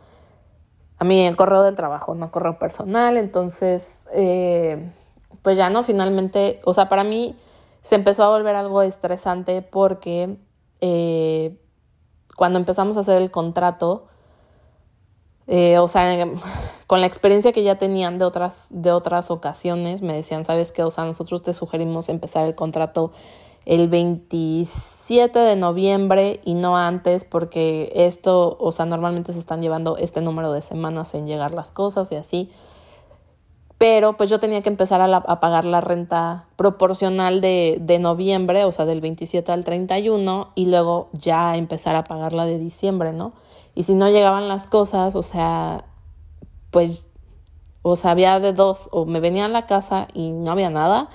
A 1.00 1.04
mí 1.04 1.20
el 1.26 1.36
correo 1.36 1.63
del 1.63 1.76
trabajo, 1.76 2.13
no 2.13 2.30
correo 2.30 2.60
personal, 2.60 3.18
entonces, 3.18 4.08
eh, 4.13 4.94
pues 5.42 5.58
ya 5.58 5.72
no, 5.72 5.82
finalmente, 5.82 6.60
o 6.63 6.74
sea, 6.76 6.89
para 6.89 7.04
mí 7.04 7.36
se 7.82 7.96
empezó 7.96 8.26
a 8.26 8.30
volver 8.30 8.56
algo 8.56 8.84
estresante 8.84 9.63
porque 9.63 10.38
eh, 10.80 11.60
cuando 12.38 12.60
empezamos 12.60 12.98
a 12.98 13.00
hacer 13.00 13.20
el 13.20 13.32
contrato, 13.32 14.06
eh, 15.52 15.80
o 15.80 15.88
sea, 15.88 16.28
con 16.86 17.02
la 17.02 17.08
experiencia 17.08 17.52
que 17.52 17.64
ya 17.64 17.76
tenían 17.76 18.20
de 18.20 18.26
otras, 18.26 18.68
de 18.70 18.92
otras 18.92 19.32
ocasiones, 19.32 20.04
me 20.04 20.14
decían, 20.14 20.46
¿sabes 20.46 20.72
qué? 20.72 20.84
O 20.84 20.92
sea, 20.92 21.06
nosotros 21.06 21.42
te 21.42 21.56
sugerimos 21.56 22.08
empezar 22.08 22.46
el 22.46 22.54
contrato 22.54 23.12
el 23.66 23.88
27 23.88 25.40
de 25.40 25.56
noviembre 25.56 26.40
y 26.46 26.54
no 26.54 26.78
antes 26.78 27.24
porque 27.24 27.92
esto, 27.96 28.58
o 28.60 28.72
sea, 28.72 28.86
normalmente 28.86 29.34
se 29.34 29.40
están 29.40 29.64
llevando 29.64 29.98
este 29.98 30.22
número 30.22 30.54
de 30.54 30.62
semanas 30.62 31.16
en 31.16 31.26
llegar 31.26 31.52
las 31.52 31.72
cosas 31.72 32.12
y 32.12 32.16
así. 32.16 32.52
Pero 33.80 34.18
pues 34.18 34.30
yo 34.30 34.40
tenía 34.40 34.62
que 34.62 34.70
empezar 34.70 35.02
a, 35.02 35.18
a 35.18 35.40
pagar 35.40 35.66
la 35.66 35.82
renta 35.82 36.46
proporcional 36.58 37.42
de, 37.42 37.78
de, 37.82 37.98
noviembre, 37.98 38.66
o 38.66 38.72
sea, 38.72 38.86
del 38.86 39.02
27 39.02 39.52
al 39.52 39.64
31, 39.64 40.52
y 40.54 40.68
luego 40.68 41.10
ya 41.14 41.56
empezar 41.56 41.96
a 41.96 42.04
pagar 42.04 42.34
la 42.34 42.46
de 42.46 42.60
diciembre, 42.60 43.14
¿no? 43.14 43.34
Y 43.80 43.84
si 43.84 43.94
no 43.94 44.10
llegaban 44.10 44.50
las 44.50 44.68
cosas, 44.68 45.15
o 45.15 45.24
sea, 45.24 45.86
pues, 46.70 47.08
o 47.82 47.96
sea, 47.96 48.12
había 48.12 48.38
de 48.42 48.52
dos, 48.52 48.89
o 48.92 49.06
me 49.06 49.22
venía 49.22 49.46
a 49.46 49.48
la 49.48 49.68
casa 49.68 50.10
y 50.13 50.34
no 50.34 50.52
había 50.52 50.70
nada, 50.70 51.08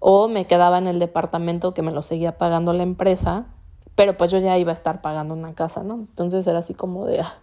o 0.00 0.26
me 0.26 0.44
quedaba 0.44 0.78
en 0.78 0.88
el 0.88 0.98
departamento 0.98 1.74
que 1.74 1.82
me 1.82 1.92
lo 1.92 2.02
seguía 2.02 2.36
pagando 2.36 2.72
la 2.72 2.82
empresa, 2.82 3.46
pero 3.94 4.16
pues 4.16 4.32
yo 4.32 4.38
ya 4.38 4.58
iba 4.58 4.72
a 4.72 4.74
estar 4.74 5.00
pagando 5.00 5.32
una 5.32 5.54
casa, 5.54 5.84
¿no? 5.84 5.94
Entonces 5.94 6.44
era 6.48 6.58
así 6.58 6.74
como 6.74 7.06
de, 7.06 7.20
ah. 7.20 7.34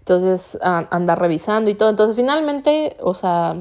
entonces 0.00 0.58
andar 0.60 1.18
revisando 1.18 1.70
y 1.70 1.74
todo. 1.74 1.88
Entonces 1.88 2.14
finalmente, 2.14 2.98
o 3.00 3.14
sea, 3.14 3.56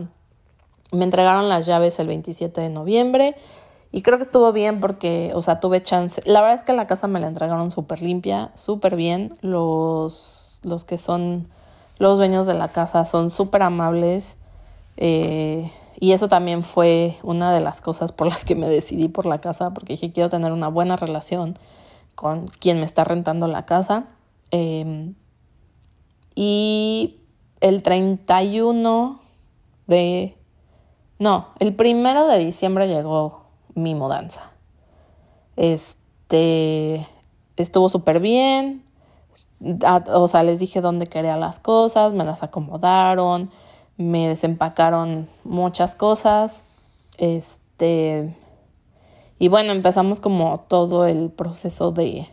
me 0.91 1.06
entregaron 1.06 1.47
las 1.47 1.65
llaves 1.65 1.97
el 1.99 2.08
27 2.08 2.60
de 2.60 2.69
noviembre 2.69 3.38
y 3.93 4.01
creo 4.01 4.17
que 4.17 4.23
estuvo 4.23 4.51
bien 4.51 4.82
porque, 4.82 5.32
o 5.34 5.41
sea, 5.41 5.62
tuve 5.62 5.82
chance. 5.82 6.21
La 6.25 6.41
verdad 6.41 6.56
es 6.56 6.65
que 6.65 6.73
la 6.73 6.88
casa 6.88 7.08
me 7.08 7.21
la 7.21 7.27
entregaron 7.27 7.71
súper 7.71 8.01
limpia, 8.01 8.51
súper 8.56 8.97
bien. 8.97 9.38
Los 9.39 10.46
los 10.63 10.85
que 10.85 10.97
son 10.97 11.47
los 11.99 12.17
dueños 12.17 12.45
de 12.45 12.53
la 12.53 12.67
casa 12.67 13.05
son 13.05 13.29
súper 13.29 13.63
amables 13.63 14.37
eh, 14.97 15.71
y 15.99 16.11
eso 16.11 16.27
también 16.27 16.63
fue 16.63 17.17
una 17.23 17.53
de 17.53 17.59
las 17.59 17.81
cosas 17.81 18.11
por 18.11 18.27
las 18.27 18.45
que 18.45 18.55
me 18.55 18.67
decidí 18.67 19.07
por 19.07 19.25
la 19.25 19.39
casa 19.39 19.71
porque 19.71 19.93
dije 19.93 20.11
quiero 20.11 20.29
tener 20.29 20.51
una 20.51 20.67
buena 20.67 20.95
relación 20.95 21.57
con 22.15 22.47
quien 22.47 22.79
me 22.79 22.85
está 22.85 23.03
rentando 23.03 23.47
la 23.47 23.65
casa 23.65 24.05
em, 24.51 25.15
y 26.35 27.17
el 27.61 27.81
31 27.83 29.19
de 29.87 30.35
no 31.19 31.47
el 31.59 31.73
primero 31.75 32.27
de 32.27 32.37
diciembre 32.39 32.87
llegó 32.87 33.47
mi 33.73 33.95
mudanza. 33.95 34.51
Este 35.55 37.07
estuvo 37.55 37.89
súper 37.89 38.19
bien 38.19 38.83
o 39.61 40.27
sea, 40.27 40.43
les 40.43 40.59
dije 40.59 40.81
dónde 40.81 41.07
quería 41.07 41.37
las 41.37 41.59
cosas, 41.59 42.13
me 42.13 42.23
las 42.23 42.43
acomodaron, 42.43 43.49
me 43.97 44.27
desempacaron 44.27 45.27
muchas 45.43 45.95
cosas. 45.95 46.63
Este. 47.17 48.35
Y 49.39 49.49
bueno, 49.49 49.71
empezamos 49.71 50.19
como 50.19 50.65
todo 50.67 51.05
el 51.05 51.29
proceso 51.29 51.91
de, 51.91 52.27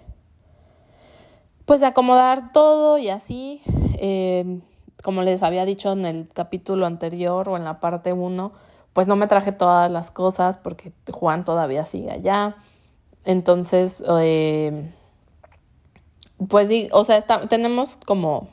pues, 1.66 1.80
de 1.80 1.86
acomodar 1.86 2.52
todo 2.52 2.98
y 2.98 3.08
así. 3.08 3.60
Eh, 3.98 4.60
como 5.02 5.22
les 5.22 5.42
había 5.42 5.66
dicho 5.66 5.92
en 5.92 6.06
el 6.06 6.28
capítulo 6.32 6.86
anterior 6.86 7.48
o 7.48 7.56
en 7.58 7.64
la 7.64 7.78
parte 7.78 8.14
1, 8.14 8.52
pues 8.94 9.06
no 9.06 9.16
me 9.16 9.26
traje 9.26 9.52
todas 9.52 9.90
las 9.90 10.10
cosas 10.10 10.56
porque 10.56 10.92
Juan 11.12 11.44
todavía 11.44 11.84
sigue 11.84 12.10
allá. 12.10 12.56
Entonces, 13.24 14.02
eh, 14.20 14.92
pues 16.48 16.68
sí, 16.68 16.88
o 16.92 17.04
sea, 17.04 17.20
tenemos 17.48 17.96
como 18.04 18.48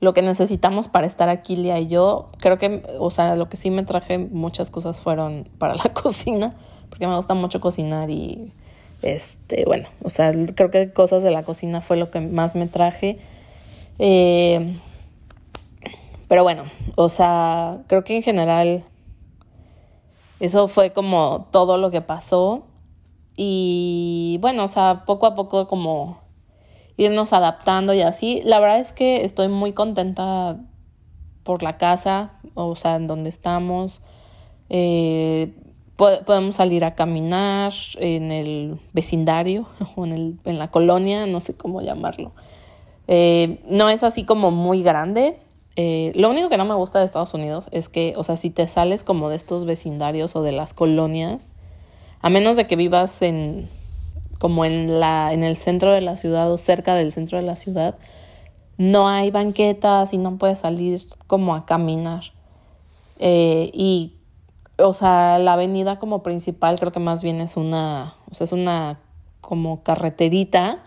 lo 0.00 0.14
que 0.14 0.22
necesitamos 0.22 0.88
para 0.88 1.06
estar 1.06 1.28
aquí, 1.28 1.56
Lía 1.56 1.78
y 1.78 1.86
yo. 1.88 2.28
Creo 2.38 2.58
que, 2.58 2.82
o 2.98 3.10
sea, 3.10 3.36
lo 3.36 3.48
que 3.48 3.56
sí 3.56 3.70
me 3.70 3.82
traje 3.82 4.18
muchas 4.18 4.70
cosas 4.70 5.00
fueron 5.00 5.48
para 5.58 5.74
la 5.74 5.84
cocina, 5.94 6.54
porque 6.88 7.06
me 7.06 7.16
gusta 7.16 7.34
mucho 7.34 7.60
cocinar 7.60 8.10
y, 8.10 8.52
este, 9.02 9.64
bueno, 9.66 9.88
o 10.02 10.10
sea, 10.10 10.30
creo 10.54 10.70
que 10.70 10.92
cosas 10.92 11.22
de 11.22 11.30
la 11.30 11.42
cocina 11.42 11.80
fue 11.80 11.96
lo 11.96 12.10
que 12.10 12.20
más 12.20 12.54
me 12.56 12.66
traje. 12.66 13.18
Eh, 13.98 14.76
pero 16.28 16.42
bueno, 16.44 16.64
o 16.96 17.08
sea, 17.08 17.78
creo 17.86 18.04
que 18.04 18.16
en 18.16 18.22
general 18.22 18.84
eso 20.38 20.68
fue 20.68 20.92
como 20.92 21.48
todo 21.50 21.76
lo 21.76 21.90
que 21.90 22.00
pasó. 22.00 22.62
Y 23.36 24.38
bueno, 24.40 24.64
o 24.64 24.68
sea, 24.68 25.04
poco 25.06 25.26
a 25.26 25.34
poco 25.34 25.66
como 25.66 26.20
irnos 27.00 27.32
adaptando 27.32 27.94
y 27.94 28.02
así. 28.02 28.42
La 28.44 28.60
verdad 28.60 28.78
es 28.78 28.92
que 28.92 29.24
estoy 29.24 29.48
muy 29.48 29.72
contenta 29.72 30.60
por 31.42 31.62
la 31.62 31.78
casa, 31.78 32.32
o 32.54 32.76
sea, 32.76 32.96
en 32.96 33.06
donde 33.06 33.30
estamos. 33.30 34.02
Eh, 34.68 35.54
podemos 35.96 36.56
salir 36.56 36.84
a 36.84 36.94
caminar 36.94 37.72
en 37.96 38.32
el 38.32 38.78
vecindario 38.92 39.66
o 39.96 40.04
en, 40.04 40.12
el, 40.12 40.40
en 40.44 40.58
la 40.58 40.70
colonia, 40.70 41.26
no 41.26 41.40
sé 41.40 41.54
cómo 41.54 41.80
llamarlo. 41.80 42.32
Eh, 43.08 43.60
no 43.66 43.88
es 43.88 44.04
así 44.04 44.24
como 44.24 44.50
muy 44.50 44.82
grande. 44.82 45.38
Eh, 45.76 46.12
lo 46.16 46.28
único 46.28 46.50
que 46.50 46.58
no 46.58 46.66
me 46.66 46.74
gusta 46.74 46.98
de 46.98 47.06
Estados 47.06 47.32
Unidos 47.32 47.68
es 47.72 47.88
que, 47.88 48.12
o 48.16 48.24
sea, 48.24 48.36
si 48.36 48.50
te 48.50 48.66
sales 48.66 49.04
como 49.04 49.30
de 49.30 49.36
estos 49.36 49.64
vecindarios 49.64 50.36
o 50.36 50.42
de 50.42 50.52
las 50.52 50.74
colonias, 50.74 51.52
a 52.20 52.28
menos 52.28 52.58
de 52.58 52.66
que 52.66 52.76
vivas 52.76 53.22
en 53.22 53.70
como 54.40 54.64
en, 54.64 54.98
la, 55.00 55.34
en 55.34 55.42
el 55.44 55.54
centro 55.54 55.92
de 55.92 56.00
la 56.00 56.16
ciudad 56.16 56.50
o 56.50 56.56
cerca 56.56 56.94
del 56.94 57.12
centro 57.12 57.36
de 57.36 57.44
la 57.44 57.56
ciudad, 57.56 57.96
no 58.78 59.06
hay 59.06 59.30
banquetas 59.30 60.14
y 60.14 60.18
no 60.18 60.38
puedes 60.38 60.60
salir 60.60 61.02
como 61.26 61.54
a 61.54 61.66
caminar. 61.66 62.22
Eh, 63.18 63.70
y, 63.74 64.14
o 64.78 64.94
sea, 64.94 65.38
la 65.38 65.52
avenida 65.52 65.98
como 65.98 66.22
principal 66.22 66.80
creo 66.80 66.90
que 66.90 67.00
más 67.00 67.22
bien 67.22 67.42
es 67.42 67.58
una, 67.58 68.14
o 68.30 68.34
sea, 68.34 68.44
es 68.44 68.52
una 68.52 68.98
como 69.42 69.82
carreterita. 69.82 70.78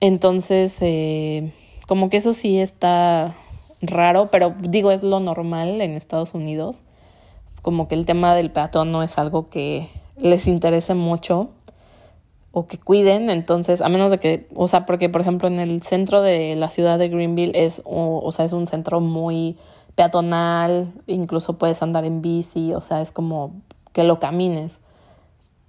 Entonces, 0.00 0.76
eh, 0.82 1.54
como 1.86 2.10
que 2.10 2.18
eso 2.18 2.34
sí 2.34 2.58
está 2.58 3.34
raro, 3.80 4.30
pero 4.30 4.54
digo, 4.60 4.90
es 4.90 5.02
lo 5.02 5.20
normal 5.20 5.80
en 5.80 5.92
Estados 5.92 6.34
Unidos. 6.34 6.82
Como 7.62 7.88
que 7.88 7.94
el 7.94 8.04
tema 8.04 8.34
del 8.34 8.50
peatón 8.50 8.92
no 8.92 9.02
es 9.02 9.16
algo 9.16 9.48
que 9.48 9.88
les 10.18 10.46
interese 10.46 10.94
mucho 10.94 11.48
o 12.52 12.66
que 12.66 12.78
cuiden, 12.78 13.30
entonces, 13.30 13.80
a 13.80 13.88
menos 13.88 14.10
de 14.10 14.18
que, 14.18 14.48
o 14.54 14.66
sea, 14.66 14.84
porque 14.84 15.08
por 15.08 15.20
ejemplo 15.20 15.46
en 15.46 15.60
el 15.60 15.82
centro 15.82 16.20
de 16.20 16.56
la 16.56 16.68
ciudad 16.68 16.98
de 16.98 17.08
Greenville 17.08 17.52
es, 17.54 17.82
o, 17.84 18.30
sea, 18.32 18.44
es 18.44 18.52
un 18.52 18.66
centro 18.66 19.00
muy 19.00 19.56
peatonal, 19.94 20.92
incluso 21.06 21.58
puedes 21.58 21.82
andar 21.82 22.04
en 22.04 22.22
bici, 22.22 22.74
o 22.74 22.80
sea, 22.80 23.00
es 23.02 23.12
como 23.12 23.52
que 23.92 24.02
lo 24.02 24.18
camines, 24.18 24.80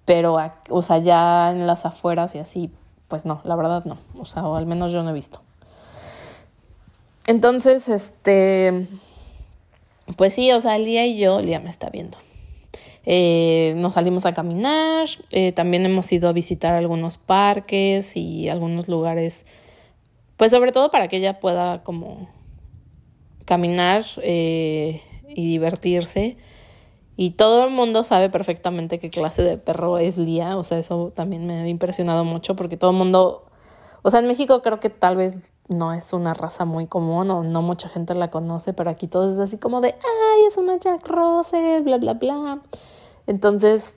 pero, 0.06 0.38
o 0.70 0.82
sea, 0.82 0.98
ya 0.98 1.52
en 1.52 1.68
las 1.68 1.86
afueras 1.86 2.34
y 2.34 2.40
así, 2.40 2.72
pues 3.08 3.26
no, 3.26 3.42
la 3.44 3.56
verdad 3.56 3.86
no, 3.86 3.98
o 4.20 4.26
sea, 4.26 4.48
o 4.48 4.56
al 4.56 4.66
menos 4.66 4.92
yo 4.92 5.04
no 5.04 5.12
he 5.12 5.14
visto. 5.14 5.42
Entonces, 7.28 7.90
este, 7.90 8.88
pues 10.18 10.34
sí, 10.34 10.52
o 10.52 10.60
sea, 10.60 10.80
Lía 10.80 11.06
y 11.06 11.20
yo, 11.20 11.40
Lía 11.42 11.60
me 11.60 11.70
está 11.70 11.90
viendo. 11.90 12.18
Eh, 13.06 13.74
nos 13.78 13.96
salimos 13.96 14.26
a 14.26 14.34
caminar, 14.34 15.08
eh, 15.32 15.52
también 15.54 15.86
hemos 15.86 16.12
ido 16.12 16.30
a 16.30 16.34
visitar 16.34 16.76
algunos 16.76 17.18
parques 17.18 18.16
y 18.16 18.48
algunos 18.48 18.88
lugares, 18.88 19.46
pues 20.38 20.52
sobre 20.52 20.72
todo 20.72 20.92
para 20.92 21.08
que 21.08 21.18
ella 21.18 21.40
pueda 21.40 21.84
como 21.84 22.30
caminar 23.46 24.04
eh, 24.22 25.02
y 25.28 25.48
divertirse. 25.48 26.38
Y 27.18 27.32
todo 27.32 27.66
el 27.66 27.72
mundo 27.72 28.04
sabe 28.04 28.30
perfectamente 28.30 29.00
qué 29.00 29.10
clase 29.10 29.44
de 29.44 29.58
perro 29.58 29.98
es 29.98 30.18
Lía, 30.18 30.58
o 30.58 30.64
sea, 30.64 30.78
eso 30.80 31.12
también 31.16 31.46
me 31.46 31.62
ha 31.62 31.68
impresionado 31.68 32.24
mucho 32.24 32.56
porque 32.56 32.78
todo 32.78 32.92
el 32.92 32.98
mundo, 32.98 33.46
o 34.02 34.10
sea, 34.10 34.22
en 34.22 34.28
México 34.28 34.62
creo 34.62 34.80
que 34.80 34.90
tal 34.90 35.18
vez 35.18 35.40
no 35.72 35.94
es 35.94 36.12
una 36.14 36.34
raza 36.34 36.66
muy 36.66 36.86
común 36.86 37.32
o 37.32 37.44
no 37.44 37.62
mucha 37.62 37.88
gente 37.90 38.14
la 38.14 38.30
conoce, 38.30 38.74
pero 38.74 38.90
aquí 38.90 39.08
todo 39.08 39.32
es 39.32 39.40
así 39.40 39.58
como 39.58 39.82
de, 39.82 39.90
ay, 39.90 40.46
es 40.48 40.58
una 40.58 40.78
Jack 40.78 41.08
Russell, 41.08 41.82
bla, 41.84 41.98
bla, 41.98 42.14
bla. 42.14 42.60
Entonces, 43.26 43.96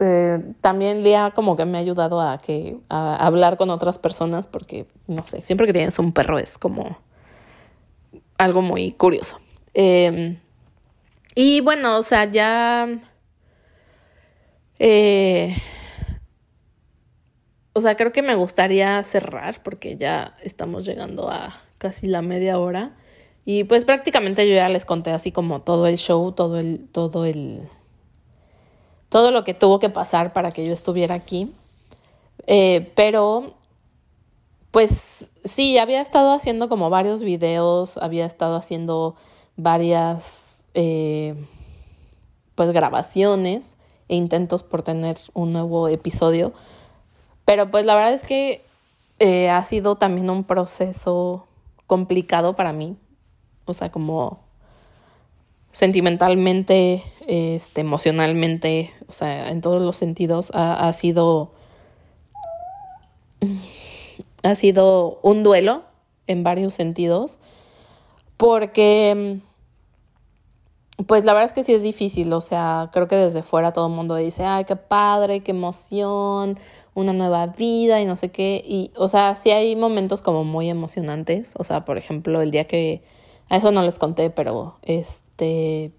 eh, 0.00 0.40
también 0.60 1.04
Lía 1.04 1.32
como 1.34 1.54
que 1.54 1.64
me 1.64 1.78
ha 1.78 1.80
ayudado 1.80 2.20
a, 2.20 2.38
que, 2.38 2.76
a 2.88 3.14
hablar 3.24 3.56
con 3.56 3.70
otras 3.70 3.98
personas 3.98 4.46
porque, 4.46 4.86
no 5.06 5.24
sé, 5.24 5.42
siempre 5.42 5.66
que 5.66 5.72
tienes 5.72 5.98
un 6.00 6.12
perro 6.12 6.38
es 6.38 6.58
como 6.58 6.98
algo 8.36 8.60
muy 8.60 8.90
curioso. 8.90 9.38
Em, 9.74 10.38
y 11.34 11.60
bueno, 11.60 11.98
o 11.98 12.02
sea, 12.02 12.24
ya... 12.24 12.88
Eh, 14.80 15.56
o 17.74 17.80
sea, 17.80 17.96
creo 17.96 18.12
que 18.12 18.22
me 18.22 18.34
gustaría 18.34 19.02
cerrar 19.04 19.62
porque 19.62 19.96
ya 19.96 20.36
estamos 20.42 20.84
llegando 20.84 21.30
a 21.30 21.60
casi 21.78 22.06
la 22.06 22.22
media 22.22 22.58
hora. 22.58 22.96
Y 23.44 23.64
pues 23.64 23.84
prácticamente 23.84 24.48
yo 24.48 24.54
ya 24.54 24.68
les 24.68 24.84
conté 24.84 25.10
así 25.10 25.32
como 25.32 25.62
todo 25.62 25.86
el 25.86 25.96
show, 25.96 26.32
todo 26.32 26.58
el, 26.58 26.86
todo 26.92 27.24
el, 27.24 27.68
todo 29.08 29.30
lo 29.30 29.42
que 29.42 29.54
tuvo 29.54 29.78
que 29.78 29.90
pasar 29.90 30.32
para 30.32 30.50
que 30.50 30.64
yo 30.64 30.72
estuviera 30.72 31.14
aquí. 31.14 31.52
Eh, 32.46 32.92
pero, 32.94 33.54
pues 34.70 35.32
sí, 35.44 35.78
había 35.78 36.00
estado 36.00 36.32
haciendo 36.32 36.68
como 36.68 36.90
varios 36.90 37.22
videos, 37.22 37.98
había 37.98 38.26
estado 38.26 38.56
haciendo 38.56 39.16
varias, 39.56 40.66
eh, 40.74 41.34
pues 42.54 42.70
grabaciones 42.70 43.76
e 44.08 44.16
intentos 44.16 44.62
por 44.62 44.82
tener 44.82 45.16
un 45.34 45.52
nuevo 45.52 45.88
episodio 45.88 46.52
pero 47.44 47.70
pues 47.70 47.84
la 47.84 47.94
verdad 47.94 48.12
es 48.12 48.26
que 48.26 48.62
eh, 49.18 49.50
ha 49.50 49.62
sido 49.62 49.96
también 49.96 50.30
un 50.30 50.44
proceso 50.44 51.46
complicado 51.86 52.56
para 52.56 52.72
mí. 52.72 52.96
O 53.66 53.74
sea, 53.74 53.90
como 53.90 54.40
sentimentalmente, 55.70 57.04
este, 57.26 57.82
emocionalmente, 57.82 58.92
o 59.08 59.12
sea, 59.12 59.50
en 59.50 59.60
todos 59.60 59.84
los 59.84 59.96
sentidos, 59.96 60.50
ha, 60.54 60.88
ha 60.88 60.92
sido. 60.92 61.52
Ha 64.44 64.56
sido 64.56 65.20
un 65.22 65.44
duelo 65.44 65.84
en 66.26 66.42
varios 66.42 66.74
sentidos. 66.74 67.38
Porque. 68.36 69.38
Pues 71.06 71.24
la 71.24 71.32
verdad 71.32 71.44
es 71.44 71.52
que 71.52 71.62
sí 71.62 71.74
es 71.74 71.84
difícil. 71.84 72.32
O 72.32 72.40
sea, 72.40 72.90
creo 72.92 73.06
que 73.06 73.14
desde 73.14 73.44
fuera 73.44 73.72
todo 73.72 73.86
el 73.86 73.92
mundo 73.92 74.16
dice, 74.16 74.44
ay, 74.44 74.64
qué 74.64 74.74
padre, 74.74 75.44
qué 75.44 75.52
emoción 75.52 76.58
una 76.94 77.12
nueva 77.12 77.46
vida 77.46 78.00
y 78.00 78.04
no 78.04 78.16
sé 78.16 78.30
qué. 78.30 78.62
Y, 78.64 78.90
o 78.96 79.08
sea, 79.08 79.34
sí 79.34 79.50
hay 79.50 79.76
momentos 79.76 80.22
como 80.22 80.44
muy 80.44 80.68
emocionantes. 80.68 81.54
O 81.58 81.64
sea, 81.64 81.84
por 81.84 81.98
ejemplo, 81.98 82.40
el 82.42 82.50
día 82.50 82.66
que. 82.66 83.02
A 83.48 83.56
eso 83.56 83.70
no 83.70 83.82
les 83.82 83.98
conté, 83.98 84.30
pero 84.30 84.76
este. 84.82 85.92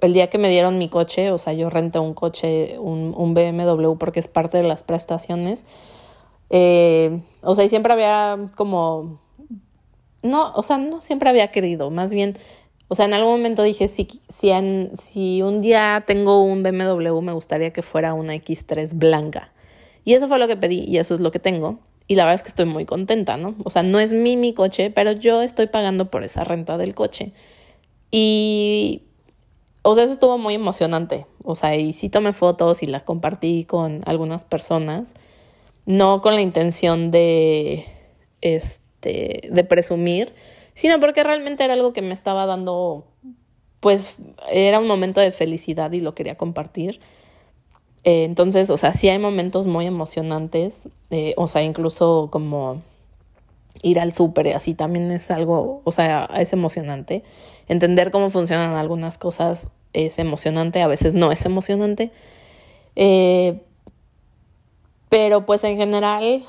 El 0.00 0.12
día 0.12 0.28
que 0.28 0.38
me 0.38 0.50
dieron 0.50 0.76
mi 0.78 0.88
coche, 0.88 1.30
o 1.30 1.38
sea, 1.38 1.52
yo 1.52 1.70
renté 1.70 1.98
un 1.98 2.14
coche, 2.14 2.78
un, 2.78 3.14
un 3.16 3.32
BMW, 3.32 3.96
porque 3.96 4.20
es 4.20 4.28
parte 4.28 4.58
de 4.58 4.64
las 4.64 4.82
prestaciones. 4.82 5.66
Eh, 6.50 7.20
o 7.42 7.54
sea, 7.54 7.64
y 7.64 7.68
siempre 7.68 7.92
había 7.92 8.50
como. 8.56 9.20
No, 10.22 10.52
o 10.54 10.62
sea, 10.62 10.78
no 10.78 11.00
siempre 11.00 11.30
había 11.30 11.50
querido, 11.50 11.90
más 11.90 12.12
bien. 12.12 12.34
O 12.88 12.94
sea, 12.94 13.06
en 13.06 13.14
algún 13.14 13.32
momento 13.32 13.62
dije, 13.62 13.88
si, 13.88 14.06
si, 14.28 14.52
si 14.98 15.42
un 15.42 15.62
día 15.62 16.04
tengo 16.06 16.42
un 16.44 16.62
BMW, 16.62 17.20
me 17.22 17.32
gustaría 17.32 17.72
que 17.72 17.82
fuera 17.82 18.14
una 18.14 18.34
X3 18.34 18.94
blanca. 18.94 19.53
Y 20.04 20.14
eso 20.14 20.28
fue 20.28 20.38
lo 20.38 20.46
que 20.46 20.56
pedí 20.56 20.84
y 20.86 20.98
eso 20.98 21.14
es 21.14 21.20
lo 21.20 21.30
que 21.30 21.38
tengo. 21.38 21.80
Y 22.06 22.16
la 22.16 22.24
verdad 22.24 22.34
es 22.34 22.42
que 22.42 22.50
estoy 22.50 22.66
muy 22.66 22.84
contenta, 22.84 23.36
¿no? 23.36 23.54
O 23.64 23.70
sea, 23.70 23.82
no 23.82 23.98
es 23.98 24.12
mi 24.12 24.36
mi 24.36 24.52
coche, 24.52 24.90
pero 24.90 25.12
yo 25.12 25.42
estoy 25.42 25.66
pagando 25.68 26.10
por 26.10 26.24
esa 26.24 26.44
renta 26.44 26.76
del 26.76 26.94
coche. 26.94 27.32
Y, 28.10 29.02
o 29.82 29.94
sea, 29.94 30.04
eso 30.04 30.12
estuvo 30.12 30.38
muy 30.38 30.54
emocionante. 30.54 31.26
O 31.44 31.54
sea, 31.54 31.76
y 31.76 31.92
sí 31.92 32.10
tomé 32.10 32.32
fotos 32.32 32.82
y 32.82 32.86
las 32.86 33.02
compartí 33.02 33.64
con 33.64 34.02
algunas 34.06 34.44
personas. 34.44 35.14
No 35.86 36.20
con 36.22 36.34
la 36.34 36.40
intención 36.40 37.10
de, 37.10 37.86
este, 38.40 39.50
de 39.50 39.64
presumir, 39.64 40.32
sino 40.74 41.00
porque 41.00 41.22
realmente 41.24 41.64
era 41.64 41.74
algo 41.74 41.92
que 41.92 42.02
me 42.02 42.14
estaba 42.14 42.46
dando, 42.46 43.06
pues, 43.80 44.16
era 44.50 44.78
un 44.78 44.86
momento 44.86 45.20
de 45.20 45.32
felicidad 45.32 45.92
y 45.92 46.00
lo 46.00 46.14
quería 46.14 46.36
compartir. 46.36 47.00
Eh, 48.04 48.24
entonces, 48.24 48.68
o 48.70 48.76
sea, 48.76 48.92
sí 48.92 49.08
hay 49.08 49.18
momentos 49.18 49.66
muy 49.66 49.86
emocionantes, 49.86 50.88
eh, 51.10 51.32
o 51.36 51.46
sea, 51.48 51.62
incluso 51.62 52.28
como 52.30 52.82
ir 53.82 53.98
al 53.98 54.12
súper 54.12 54.54
así 54.54 54.74
también 54.74 55.10
es 55.10 55.30
algo, 55.30 55.80
o 55.84 55.92
sea, 55.92 56.28
es 56.36 56.52
emocionante. 56.52 57.22
Entender 57.66 58.10
cómo 58.10 58.30
funcionan 58.30 58.74
algunas 58.76 59.18
cosas 59.18 59.68
es 59.94 60.18
emocionante, 60.18 60.82
a 60.82 60.86
veces 60.86 61.14
no 61.14 61.32
es 61.32 61.44
emocionante. 61.46 62.10
Eh, 62.94 63.62
pero 65.08 65.46
pues 65.46 65.64
en 65.64 65.76
general, 65.76 66.44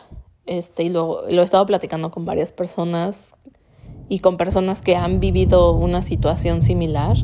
este, 0.45 0.83
y 0.83 0.89
lo, 0.89 1.29
lo 1.29 1.41
he 1.41 1.43
estado 1.45 1.65
platicando 1.65 2.11
con 2.11 2.25
varias 2.25 2.51
personas 2.51 3.35
y 4.09 4.19
con 4.19 4.37
personas 4.37 4.81
que 4.81 4.95
han 4.95 5.19
vivido 5.19 5.71
una 5.73 6.01
situación 6.01 6.63
similar. 6.63 7.15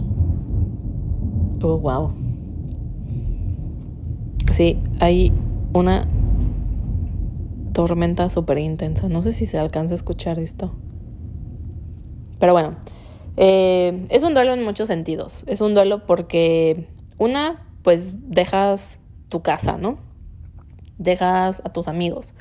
Oh, 1.62 1.78
wow. 1.78 2.31
Sí, 4.52 4.78
hay 5.00 5.32
una 5.72 6.06
tormenta 7.72 8.30
súper 8.30 8.60
intensa. 8.60 9.08
No 9.08 9.22
sé 9.22 9.32
si 9.32 9.46
se 9.46 9.58
alcanza 9.58 9.94
a 9.94 9.96
escuchar 9.96 10.40
esto. 10.40 10.74
Pero 12.38 12.52
bueno, 12.52 12.76
eh, 13.38 14.06
es 14.10 14.24
un 14.24 14.34
duelo 14.34 14.54
en 14.54 14.64
muchos 14.64 14.90
sentidos. 14.90 15.46
Es 15.48 15.62
un 15.62 15.74
duelo 15.74 16.06
porque, 16.06 16.90
una, 17.18 17.66
pues 17.82 18.30
dejas 18.30 19.00
tu 19.30 19.42
casa, 19.42 19.78
¿no? 19.78 20.00
Dejas 20.98 21.62
a 21.64 21.72
tus 21.72 21.88
amigos, 21.88 22.34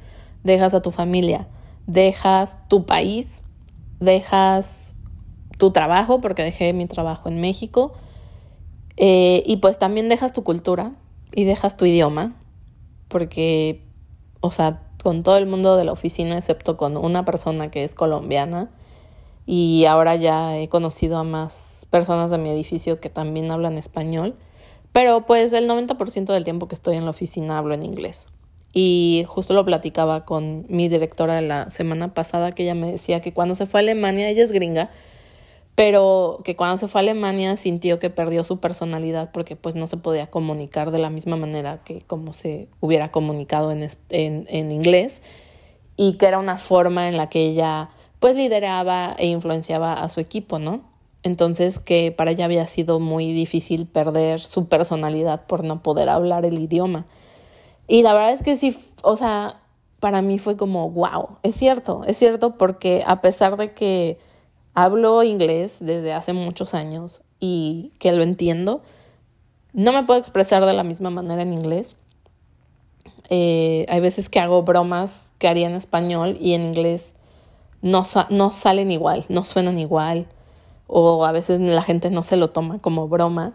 dejas 0.43 0.75
a 0.75 0.83
tu 0.83 0.91
familia, 0.91 1.47
dejas 1.87 2.59
tu 2.67 2.87
país, 2.87 3.45
dejas 4.01 4.97
tu 5.59 5.71
trabajo, 5.71 6.21
porque 6.21 6.43
dejé 6.43 6.73
mi 6.73 6.87
trabajo 6.87 7.29
en 7.29 7.41
México, 7.41 7.93
eh, 8.97 9.45
y 9.47 9.59
pues 9.59 9.79
también 9.79 10.09
dejas 10.09 10.33
tu 10.33 10.43
cultura 10.43 10.93
y 11.35 11.45
dejas 11.45 11.77
tu 11.77 11.85
idioma, 11.85 12.35
porque, 13.09 13.83
o 14.41 14.51
sea, 14.51 14.83
con 15.03 15.23
todo 15.23 15.37
el 15.37 15.47
mundo 15.47 15.77
de 15.77 15.85
la 15.85 15.93
oficina, 15.93 16.37
excepto 16.37 16.77
con 16.77 16.97
una 16.97 17.25
persona 17.25 17.71
que 17.71 17.85
es 17.85 17.95
colombiana, 17.95 18.71
y 19.47 19.85
ahora 19.87 20.17
ya 20.17 20.57
he 20.59 20.69
conocido 20.69 21.19
a 21.19 21.25
más 21.25 21.87
personas 21.91 22.31
de 22.31 22.39
mi 22.39 22.51
edificio 22.51 23.01
que 23.01 23.11
también 23.11 23.51
hablan 23.51 23.79
español, 23.79 24.37
pero 24.93 25.27
pues 25.27 25.53
el 25.53 25.69
90% 25.69 26.33
del 26.33 26.45
tiempo 26.45 26.69
que 26.69 26.75
estoy 26.75 26.97
en 26.97 27.05
la 27.05 27.11
oficina 27.11 27.59
hablo 27.59 27.75
en 27.75 27.85
inglés. 27.85 28.27
Y 28.73 29.25
justo 29.27 29.55
lo 29.55 29.65
platicaba 29.65 30.25
con 30.25 30.67
mi 30.69 30.89
directora 30.89 31.41
la 31.41 31.71
semana 31.71 32.15
pasada, 32.15 32.53
que 32.53 32.63
ella 32.63 32.75
me 32.75 32.93
decía 32.93 33.21
que 33.21 33.33
cuando 33.33 33.55
se 33.55 33.67
fue 33.67 33.81
a 33.81 33.83
Alemania, 33.83 34.29
ella 34.29 34.45
es 34.45 34.53
gringa, 34.53 34.91
pero 35.81 36.41
que 36.45 36.57
cuando 36.57 36.77
se 36.77 36.89
fue 36.89 36.99
a 36.99 37.01
Alemania 37.01 37.57
sintió 37.57 37.99
que 37.99 38.11
perdió 38.11 38.45
su 38.45 38.61
personalidad 38.61 39.31
porque 39.33 39.57
pues 39.57 39.77
no 39.77 39.87
se 39.87 39.97
podía 39.97 40.27
comunicar 40.27 40.91
de 40.91 40.99
la 40.99 41.09
misma 41.09 41.37
manera 41.37 41.81
que 41.85 42.03
como 42.03 42.35
se 42.35 42.69
hubiera 42.81 43.11
comunicado 43.11 43.73
en, 43.73 43.89
en, 44.11 44.45
en 44.51 44.73
inglés 44.73 45.23
y 45.97 46.19
que 46.19 46.27
era 46.27 46.39
una 46.39 46.59
forma 46.59 47.09
en 47.09 47.17
la 47.17 47.31
que 47.31 47.47
ella 47.47 47.89
pues 48.19 48.37
lideraba 48.37 49.15
e 49.17 49.29
influenciaba 49.29 49.95
a 49.95 50.07
su 50.11 50.21
equipo, 50.21 50.59
¿no? 50.59 50.83
Entonces 51.23 51.79
que 51.79 52.13
para 52.13 52.33
ella 52.33 52.45
había 52.45 52.67
sido 52.67 53.01
muy 53.01 53.33
difícil 53.33 53.87
perder 53.87 54.41
su 54.41 54.69
personalidad 54.69 55.47
por 55.47 55.65
no 55.65 55.83
poder 55.83 56.11
hablar 56.11 56.45
el 56.45 56.59
idioma. 56.59 57.07
Y 57.89 58.03
la 58.03 58.13
verdad 58.13 58.33
es 58.33 58.43
que 58.43 58.55
sí, 58.57 58.77
o 59.01 59.17
sea, 59.17 59.63
para 59.99 60.21
mí 60.21 60.39
fue 60.39 60.59
como, 60.59 60.91
wow, 60.91 61.39
es 61.43 61.55
cierto, 61.55 62.03
es 62.07 62.19
cierto 62.19 62.59
porque 62.59 63.03
a 63.07 63.23
pesar 63.23 63.57
de 63.57 63.71
que 63.71 64.19
hablo 64.83 65.23
inglés 65.23 65.79
desde 65.81 66.13
hace 66.13 66.33
muchos 66.33 66.75
años 66.75 67.23
y 67.39 67.93
que 67.99 68.13
lo 68.13 68.23
entiendo, 68.23 68.83
no 69.73 69.93
me 69.93 70.03
puedo 70.05 70.19
expresar 70.19 70.65
de 70.67 70.73
la 70.73 70.85
misma 70.85 71.11
manera 71.11 71.43
en 71.43 71.53
inglés. 71.53 71.97
Eh, 73.29 73.87
hay 73.89 74.01
veces 74.01 74.29
que 74.29 74.41
hago 74.41 74.63
bromas 74.63 75.33
que 75.39 75.49
haría 75.49 75.69
en 75.69 75.75
español 75.75 76.37
y 76.41 76.55
en 76.55 76.65
inglés 76.65 77.15
no, 77.81 78.03
no 78.31 78.51
salen 78.51 78.91
igual, 78.91 79.25
no 79.29 79.45
suenan 79.45 79.79
igual, 79.79 80.27
o 80.87 81.25
a 81.25 81.33
veces 81.33 81.61
la 81.61 81.83
gente 81.83 82.11
no 82.11 82.23
se 82.23 82.37
lo 82.37 82.51
toma 82.51 82.81
como 82.81 83.09
broma. 83.09 83.55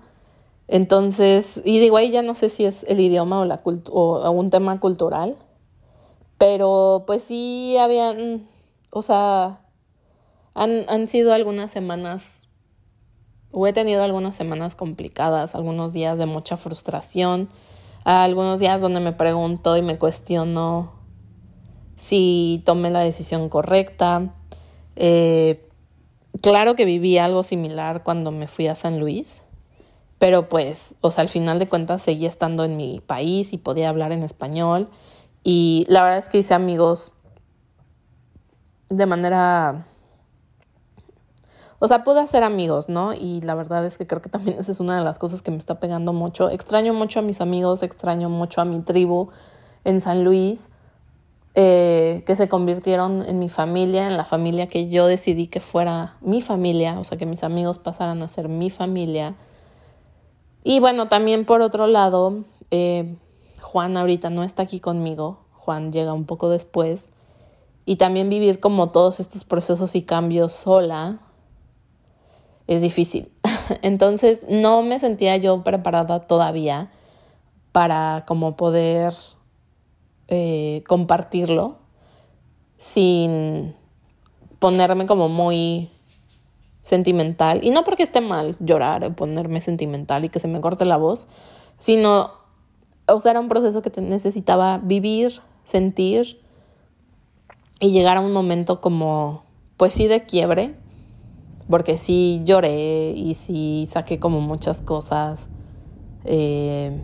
Entonces, 0.68 1.62
y 1.66 1.80
digo, 1.80 1.98
ahí 1.98 2.10
ya 2.10 2.22
no 2.22 2.34
sé 2.34 2.50
si 2.50 2.66
es 2.66 2.86
el 2.88 3.00
idioma 3.00 3.40
o, 3.42 3.46
la 3.46 3.62
o 3.64 4.32
un 4.32 4.50
tema 4.50 4.80
cultural, 4.80 5.36
pero 6.38 7.04
pues 7.06 7.24
sí 7.24 7.78
habían, 7.78 8.48
o 8.90 9.02
sea, 9.02 9.65
han, 10.56 10.86
han 10.88 11.08
sido 11.08 11.34
algunas 11.34 11.70
semanas, 11.70 12.42
he 13.54 13.74
tenido 13.74 14.04
algunas 14.04 14.36
semanas 14.36 14.76
complicadas, 14.76 15.54
algunos 15.54 15.94
días 15.94 16.18
de 16.18 16.26
mucha 16.26 16.58
frustración, 16.58 17.50
algunos 18.06 18.60
días 18.60 18.82
donde 18.82 19.00
me 19.00 19.12
pregunto 19.12 19.78
y 19.78 19.82
me 19.82 19.98
cuestiono 19.98 20.94
si 21.96 22.62
tomé 22.66 22.90
la 22.90 23.02
decisión 23.02 23.50
correcta. 23.50 24.34
Eh, 24.96 25.68
claro 26.42 26.76
que 26.76 26.86
viví 26.86 27.18
algo 27.18 27.44
similar 27.44 28.04
cuando 28.04 28.32
me 28.32 28.48
fui 28.48 28.68
a 28.68 28.76
San 28.76 29.00
Luis, 29.00 29.42
pero 30.20 30.48
pues, 30.48 30.96
o 31.02 31.12
sea, 31.12 31.24
al 31.24 31.30
final 31.30 31.60
de 31.60 31.68
cuentas 31.68 32.02
seguía 32.02 32.28
estando 32.28 32.64
en 32.64 32.78
mi 32.78 33.02
país 33.06 33.54
y 33.54 33.58
podía 33.58 33.90
hablar 33.90 34.12
en 34.12 34.24
español. 34.24 34.90
Y 35.44 35.86
la 35.90 36.02
verdad 36.04 36.20
es 36.20 36.30
que 36.30 36.38
hice 36.40 36.54
amigos 36.54 37.12
de 38.90 39.06
manera... 39.06 39.86
O 41.80 41.88
sea, 41.88 42.04
pude 42.04 42.22
hacer 42.22 42.44
amigos, 42.44 42.90
¿no? 42.90 43.14
Y 43.14 43.42
la 43.42 43.56
verdad 43.56 43.86
es 43.86 43.98
que 43.98 44.08
creo 44.08 44.22
que 44.22 44.30
también 44.30 44.58
esa 44.60 44.72
es 44.72 44.80
una 44.80 44.98
de 44.98 45.04
las 45.04 45.20
cosas 45.20 45.42
que 45.42 45.52
me 45.52 45.58
está 45.58 45.80
pegando 45.80 46.14
mucho. 46.14 46.50
Extraño 46.50 46.94
mucho 46.94 47.20
a 47.20 47.22
mis 47.22 47.42
amigos, 47.42 47.84
extraño 47.84 48.30
mucho 48.30 48.62
a 48.62 48.66
mi 48.66 48.80
tribu 48.80 49.30
en 49.84 50.02
San 50.02 50.24
Luis. 50.24 50.70
Eh, 51.58 52.24
que 52.26 52.36
se 52.36 52.50
convirtieron 52.50 53.24
en 53.26 53.40
mi 53.40 53.48
familia, 53.48 54.08
en 54.08 54.18
la 54.18 54.26
familia 54.26 54.68
que 54.68 54.90
yo 54.90 55.08
decidí 55.08 55.48
que 55.48 55.62
fuera 55.62 56.18
mi 56.20 56.42
familia, 56.42 57.00
o 57.00 57.06
sea, 57.06 57.18
que 57.18 57.26
mis 57.26 57.46
amigos 57.46 57.80
pasaran 57.80 58.22
a 58.24 58.28
ser 58.28 58.50
mi 58.50 58.70
familia. 58.70 59.36
Y 60.66 60.82
bueno, 60.82 61.08
también 61.08 61.46
por 61.46 61.62
otro 61.62 61.88
lado, 61.88 62.44
eh, 62.72 63.16
Juan 63.62 63.96
ahorita 63.96 64.30
no 64.30 64.44
está 64.44 64.64
aquí 64.64 64.82
conmigo, 64.82 65.46
Juan 65.54 65.94
llega 65.94 66.12
un 66.12 66.26
poco 66.26 66.50
después, 66.50 67.14
y 67.86 67.96
también 67.96 68.30
vivir 68.30 68.60
como 68.60 68.90
todos 68.90 69.22
estos 69.22 69.46
procesos 69.46 69.96
y 69.96 70.02
cambios 70.02 70.52
sola 70.52 71.20
es 72.68 72.82
difícil. 72.82 73.32
Entonces 73.82 74.46
no 74.50 74.82
me 74.82 75.00
sentía 75.00 75.38
yo 75.38 75.64
preparada 75.64 76.22
todavía 76.22 76.92
para 77.72 78.24
como 78.26 78.56
poder 78.56 79.14
eh, 80.28 80.84
compartirlo 80.88 81.78
sin 82.78 83.76
ponerme 84.60 85.06
como 85.06 85.30
muy 85.30 85.90
sentimental. 86.82 87.64
Y 87.64 87.72
no 87.72 87.84
porque 87.84 88.04
esté 88.04 88.22
mal 88.22 88.56
llorar 88.60 89.04
o 89.06 89.16
ponerme 89.16 89.62
sentimental 89.62 90.26
y 90.26 90.30
que 90.30 90.40
se 90.40 90.48
me 90.48 90.62
corte 90.62 90.86
la 90.86 90.98
voz, 90.98 91.28
sino, 91.80 92.32
o 93.08 93.20
sea, 93.20 93.32
era 93.32 93.40
un 93.40 93.48
proceso 93.48 93.82
que 93.82 94.02
necesitaba 94.02 94.78
vivir, 94.78 95.42
sentir 95.64 96.40
y 97.80 97.92
llegar 97.92 98.18
a 98.18 98.22
un 98.22 98.32
momento 98.32 98.82
como, 98.82 99.44
pues 99.78 99.94
sí, 99.94 100.08
de 100.08 100.26
quiebre, 100.26 100.76
porque 101.70 101.98
sí 101.98 102.42
lloré 102.46 103.12
y 103.12 103.34
sí 103.34 103.86
saqué 103.88 104.20
como 104.20 104.42
muchas 104.42 104.82
cosas. 104.82 105.50
Eh, 106.24 107.00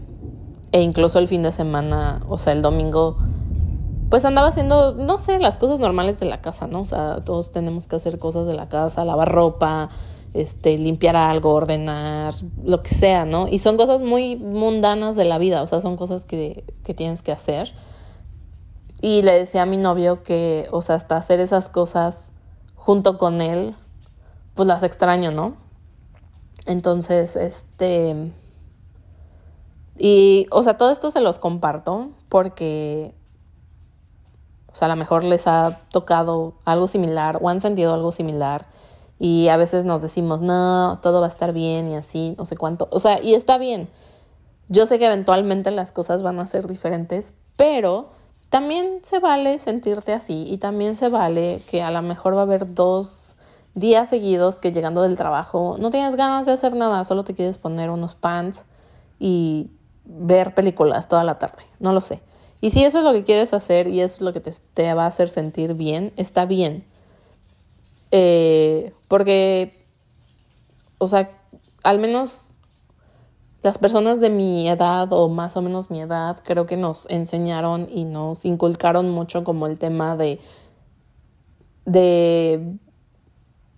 e 0.71 0.82
incluso 0.82 1.19
el 1.19 1.28
fin 1.28 1.41
de 1.41 1.52
semana, 1.52 2.24
o 2.30 2.38
sea, 2.38 2.54
el 2.54 2.62
domingo, 2.62 3.17
pues 4.10 4.24
andaba 4.24 4.47
haciendo, 4.47 4.93
no 4.93 5.19
sé, 5.19 5.39
las 5.39 5.58
cosas 5.58 5.80
normales 5.80 6.19
de 6.19 6.28
la 6.28 6.41
casa, 6.41 6.67
¿no? 6.67 6.82
O 6.82 6.86
sea, 6.86 7.24
todos 7.26 7.52
tenemos 7.52 7.88
que 7.88 7.97
hacer 7.97 8.19
cosas 8.19 8.47
de 8.47 8.54
la 8.54 8.69
casa, 8.69 9.04
lavar 9.04 9.32
ropa, 9.32 9.89
este, 10.34 10.78
limpiar 10.78 11.17
algo, 11.17 11.54
ordenar, 11.54 12.36
lo 12.63 12.82
que 12.82 12.89
sea, 12.89 13.26
¿no? 13.26 13.47
Y 13.50 13.58
son 13.58 13.76
cosas 13.76 14.02
muy 14.02 14.38
mundanas 14.38 15.17
de 15.17 15.26
la 15.26 15.38
vida, 15.38 15.62
o 15.62 15.67
sea, 15.67 15.82
son 15.82 15.97
cosas 15.97 16.26
que, 16.26 16.64
que 16.84 16.93
tienes 16.93 17.22
que 17.22 17.34
hacer. 17.34 17.74
Y 19.01 19.24
le 19.24 19.34
decía 19.34 19.64
a 19.64 19.66
mi 19.66 19.78
novio 19.78 20.24
que, 20.24 20.68
o 20.72 20.82
sea, 20.82 20.95
hasta 20.95 21.18
hacer 21.18 21.39
esas 21.39 21.70
cosas 21.70 22.32
junto 22.76 23.18
con 23.18 23.41
él, 23.41 23.76
pues 24.62 24.68
las 24.68 24.84
extraño, 24.84 25.32
¿no? 25.32 25.55
Entonces, 26.68 27.36
este, 27.36 28.32
y, 29.97 30.45
o 30.51 30.62
sea, 30.62 30.78
todo 30.78 30.91
esto 30.91 31.09
se 31.09 31.20
los 31.20 31.39
comparto 31.39 32.09
porque, 32.30 33.16
o 34.72 34.76
sea, 34.76 34.86
a 34.86 34.89
lo 34.89 34.97
mejor 34.97 35.24
les 35.24 35.47
ha 35.47 35.80
tocado 35.89 36.53
algo 36.64 36.86
similar 36.86 37.39
o 37.41 37.49
han 37.49 37.59
sentido 37.59 37.91
algo 37.95 38.12
similar 38.12 38.68
y 39.18 39.47
a 39.47 39.57
veces 39.57 39.84
nos 39.84 40.03
decimos, 40.03 40.43
no, 40.43 40.99
todo 41.01 41.22
va 41.22 41.26
a 41.26 41.30
estar 41.30 41.53
bien 41.53 41.89
y 41.89 41.95
así, 41.95 42.36
no 42.38 42.45
sé 42.45 42.55
cuánto. 42.55 42.88
O 42.91 42.99
sea, 42.99 43.20
y 43.20 43.34
está 43.34 43.57
bien. 43.57 43.89
Yo 44.68 44.86
sé 44.86 44.99
que 44.99 45.07
eventualmente 45.07 45.72
las 45.72 45.91
cosas 45.91 46.22
van 46.22 46.39
a 46.39 46.45
ser 46.45 46.68
diferentes, 46.68 47.34
pero 47.55 48.09
también 48.51 48.99
se 49.01 49.18
vale 49.18 49.57
sentirte 49.57 50.14
así 50.14 50.45
y 50.47 50.59
también 50.59 50.95
se 50.95 51.09
vale 51.09 51.62
que 51.68 51.82
a 51.82 51.89
lo 51.89 52.03
mejor 52.03 52.36
va 52.36 52.41
a 52.41 52.43
haber 52.43 52.76
dos 52.76 53.30
días 53.74 54.09
seguidos 54.09 54.59
que 54.59 54.72
llegando 54.72 55.01
del 55.01 55.17
trabajo 55.17 55.78
no 55.80 55.89
tienes 55.89 56.15
ganas 56.15 56.45
de 56.45 56.51
hacer 56.51 56.76
nada, 56.76 57.03
solo 57.03 57.24
te 57.24 57.34
quieres 57.34 57.57
poner 57.57 57.89
unos 57.89 58.15
pants 58.15 58.65
y 59.19 59.72
ver 60.05 60.53
películas 60.53 61.07
toda 61.07 61.24
la 61.24 61.39
tarde, 61.39 61.63
no 61.80 61.93
lo 61.93 62.01
sé. 62.01 62.22
Y 62.59 62.69
si 62.69 62.84
eso 62.84 62.99
es 62.99 63.03
lo 63.03 63.13
que 63.13 63.24
quieres 63.24 63.53
hacer 63.53 63.88
y 63.88 64.01
es 64.01 64.22
lo 64.22 64.34
que 64.34 64.39
te, 64.39 64.93
va 64.93 65.05
a 65.05 65.07
hacer 65.07 65.30
sentir 65.30 65.74
bien, 65.74 66.13
está 66.15 66.45
bien. 66.45 66.86
Eh, 68.11 68.93
porque, 69.07 69.86
o 70.99 71.07
sea, 71.07 71.32
al 71.84 71.97
menos 71.97 72.53
las 73.63 73.78
personas 73.78 74.19
de 74.19 74.30
mi 74.30 74.67
edad 74.69 75.11
o 75.11 75.30
más 75.30 75.55
o 75.55 75.61
menos 75.61 75.89
mi 75.89 76.01
edad 76.01 76.39
creo 76.43 76.65
que 76.65 76.78
nos 76.78 77.07
enseñaron 77.09 77.88
y 77.89 78.05
nos 78.05 78.45
inculcaron 78.45 79.09
mucho 79.09 79.43
como 79.43 79.67
el 79.67 79.78
tema 79.78 80.15
de 80.15 80.39
de 81.86 82.78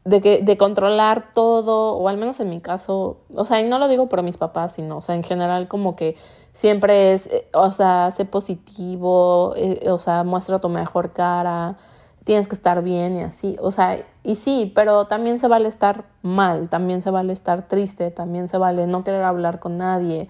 de, 0.05 0.21
que, 0.21 0.41
de 0.41 0.57
controlar 0.57 1.31
todo, 1.33 1.95
o 1.95 2.07
al 2.07 2.17
menos 2.17 2.39
en 2.39 2.49
mi 2.49 2.59
caso, 2.59 3.17
o 3.35 3.45
sea, 3.45 3.61
y 3.61 3.67
no 3.67 3.79
lo 3.79 3.87
digo 3.87 4.09
por 4.09 4.21
mis 4.23 4.37
papás, 4.37 4.73
sino, 4.73 4.97
o 4.97 5.01
sea, 5.01 5.15
en 5.15 5.23
general 5.23 5.67
como 5.67 5.95
que 5.95 6.17
siempre 6.51 7.13
es, 7.13 7.27
eh, 7.27 7.47
o 7.53 7.71
sea, 7.71 8.11
sé 8.11 8.25
positivo, 8.25 9.53
eh, 9.55 9.89
o 9.89 9.99
sea, 9.99 10.23
muestra 10.23 10.59
tu 10.59 10.69
mejor 10.69 11.13
cara, 11.13 11.77
tienes 12.25 12.47
que 12.47 12.55
estar 12.55 12.83
bien 12.83 13.17
y 13.17 13.21
así, 13.21 13.55
o 13.61 13.71
sea, 13.71 14.05
y 14.23 14.35
sí, 14.35 14.71
pero 14.75 15.07
también 15.07 15.39
se 15.39 15.47
vale 15.47 15.69
estar 15.69 16.05
mal, 16.21 16.69
también 16.69 17.01
se 17.01 17.11
vale 17.11 17.33
estar 17.33 17.67
triste, 17.67 18.11
también 18.11 18.47
se 18.47 18.57
vale 18.57 18.87
no 18.87 19.03
querer 19.03 19.23
hablar 19.23 19.59
con 19.59 19.77
nadie, 19.77 20.29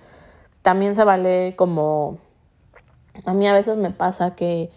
también 0.62 0.96
se 0.96 1.04
vale 1.04 1.56
como, 1.56 2.18
a 3.26 3.34
mí 3.34 3.48
a 3.48 3.54
veces 3.54 3.78
me 3.78 3.92
pasa 3.92 4.36
que 4.36 4.72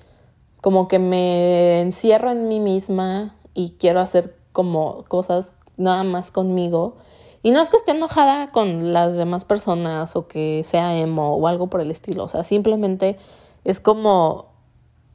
como 0.60 0.88
que 0.88 0.98
me 0.98 1.80
encierro 1.80 2.30
en 2.30 2.48
mí 2.48 2.60
misma 2.60 3.36
y 3.54 3.76
quiero 3.78 4.00
hacer 4.00 4.34
como 4.56 5.04
cosas 5.08 5.52
nada 5.76 6.02
más 6.02 6.30
conmigo. 6.30 6.96
Y 7.42 7.50
no 7.50 7.60
es 7.60 7.68
que 7.68 7.76
esté 7.76 7.90
enojada 7.90 8.52
con 8.52 8.94
las 8.94 9.14
demás 9.14 9.44
personas 9.44 10.16
o 10.16 10.28
que 10.28 10.62
sea 10.64 10.96
emo 10.96 11.36
o 11.36 11.46
algo 11.46 11.66
por 11.66 11.82
el 11.82 11.90
estilo. 11.90 12.24
O 12.24 12.28
sea, 12.28 12.42
simplemente 12.42 13.18
es 13.64 13.80
como 13.80 14.46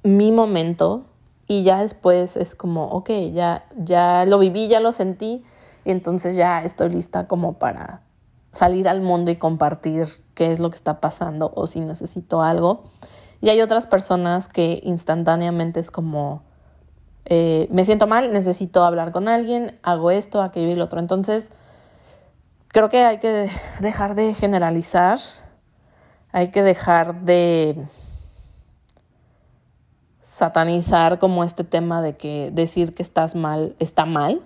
mi 0.04 0.32
momento 0.32 1.06
y 1.48 1.64
ya 1.64 1.82
después 1.82 2.38
es 2.38 2.54
como, 2.54 2.86
ok, 2.90 3.10
ya, 3.34 3.66
ya 3.78 4.26
lo 4.26 4.38
viví, 4.38 4.68
ya 4.68 4.80
lo 4.80 4.92
sentí 4.92 5.44
y 5.86 5.90
entonces 5.90 6.36
ya 6.36 6.62
estoy 6.62 6.92
lista 6.92 7.28
como 7.28 7.54
para 7.54 8.04
salir 8.52 8.88
al 8.88 9.02
mundo 9.02 9.32
y 9.32 9.38
compartir 9.38 10.06
qué 10.36 10.52
es 10.52 10.60
lo 10.60 10.70
que 10.70 10.76
está 10.76 11.02
pasando 11.02 11.52
o 11.56 11.66
si 11.66 11.80
necesito 11.80 12.44
algo. 12.44 12.84
Y 13.42 13.50
hay 13.50 13.60
otras 13.62 13.88
personas 13.88 14.48
que 14.48 14.80
instantáneamente 14.84 15.80
es 15.80 15.90
como, 15.90 16.44
eh, 17.26 17.68
me 17.72 17.86
siento 17.86 18.08
mal, 18.08 18.32
necesito 18.32 18.84
hablar 18.84 19.12
con 19.12 19.28
alguien, 19.28 19.80
hago 19.84 20.12
esto, 20.12 20.42
aquello 20.42 20.72
y 20.72 20.76
lo 20.76 20.86
otro. 20.86 21.00
Entonces, 21.00 21.52
creo 22.70 22.90
que 22.90 23.04
hay 23.04 23.20
que 23.20 23.50
dejar 23.80 24.16
de 24.16 24.34
generalizar, 24.34 25.20
hay 26.32 26.50
que 26.50 26.64
dejar 26.64 27.22
de 27.22 27.86
satanizar 30.22 31.20
como 31.20 31.44
este 31.44 31.64
tema 31.64 32.02
de 32.02 32.16
que 32.16 32.52
decir 32.54 32.96
que 32.96 33.04
estás 33.04 33.36
mal 33.36 33.76
está 33.80 34.06
mal, 34.06 34.42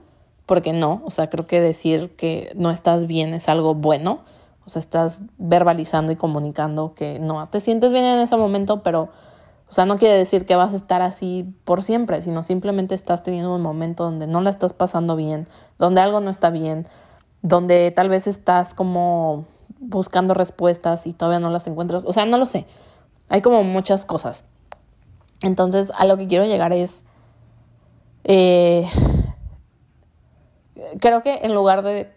porque 0.45 0.73
no, 0.73 1.01
o 1.05 1.11
sea, 1.11 1.29
creo 1.29 1.47
que 1.47 1.61
decir 1.61 2.15
que 2.15 2.51
no 2.55 2.71
estás 2.71 3.07
bien 3.07 3.33
es 3.33 3.49
algo 3.49 3.75
bueno, 3.75 4.21
o 4.65 4.69
sea, 4.69 4.79
estás 4.79 5.21
verbalizando 5.37 6.11
y 6.11 6.15
comunicando 6.15 6.95
que 6.95 7.19
no 7.19 7.47
te 7.49 7.59
sientes 7.59 7.91
bien 7.91 8.03
en 8.03 8.19
ese 8.19 8.35
momento, 8.35 8.81
pero 8.81 9.09
o 9.69 9.73
sea, 9.73 9.85
no 9.85 9.97
quiere 9.97 10.15
decir 10.15 10.45
que 10.45 10.55
vas 10.55 10.73
a 10.73 10.75
estar 10.75 11.01
así 11.01 11.45
por 11.63 11.81
siempre, 11.81 12.21
sino 12.21 12.43
simplemente 12.43 12.95
estás 12.95 13.23
teniendo 13.23 13.53
un 13.53 13.61
momento 13.61 14.03
donde 14.03 14.27
no 14.27 14.41
la 14.41 14.49
estás 14.49 14.73
pasando 14.73 15.15
bien, 15.15 15.47
donde 15.79 16.01
algo 16.01 16.21
no 16.21 16.29
está 16.29 16.49
bien, 16.49 16.87
donde 17.41 17.91
tal 17.91 18.09
vez 18.09 18.27
estás 18.27 18.73
como 18.73 19.45
buscando 19.79 20.33
respuestas 20.33 21.07
y 21.07 21.13
todavía 21.13 21.39
no 21.39 21.49
las 21.49 21.67
encuentras. 21.67 22.05
O 22.05 22.13
sea, 22.13 22.25
no 22.25 22.37
lo 22.37 22.45
sé. 22.45 22.65
Hay 23.29 23.41
como 23.41 23.63
muchas 23.63 24.05
cosas. 24.05 24.45
Entonces, 25.43 25.91
a 25.95 26.05
lo 26.05 26.17
que 26.17 26.27
quiero 26.27 26.45
llegar 26.45 26.73
es... 26.73 27.03
Eh, 28.23 28.87
creo 30.99 31.21
que 31.21 31.39
en 31.43 31.53
lugar 31.53 31.83
de... 31.83 32.11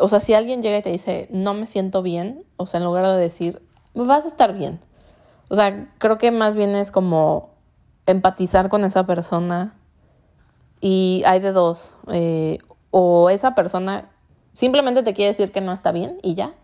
O 0.00 0.08
sea, 0.08 0.20
si 0.20 0.34
alguien 0.34 0.62
llega 0.62 0.78
y 0.78 0.82
te 0.82 0.90
dice, 0.90 1.28
no 1.30 1.54
me 1.54 1.66
siento 1.66 2.02
bien, 2.02 2.44
o 2.56 2.66
sea, 2.66 2.78
en 2.78 2.84
lugar 2.84 3.06
de 3.06 3.16
decir, 3.16 3.62
vas 3.94 4.24
a 4.24 4.28
estar 4.28 4.52
bien, 4.52 4.80
o 5.48 5.54
sea, 5.54 5.88
creo 5.98 6.18
que 6.18 6.30
más 6.30 6.56
bien 6.56 6.74
es 6.74 6.90
como 6.90 7.50
empatizar 8.06 8.68
con 8.68 8.84
esa 8.84 9.06
persona 9.06 9.74
y 10.80 11.22
hay 11.26 11.40
de 11.40 11.52
dos. 11.52 11.96
Eh, 12.08 12.58
o 12.90 13.30
esa 13.30 13.54
persona 13.54 14.10
simplemente 14.52 15.02
te 15.02 15.14
quiere 15.14 15.28
decir 15.28 15.52
que 15.52 15.60
no 15.60 15.72
está 15.72 15.92
bien 15.92 16.18
y 16.22 16.34
ya. 16.34 16.54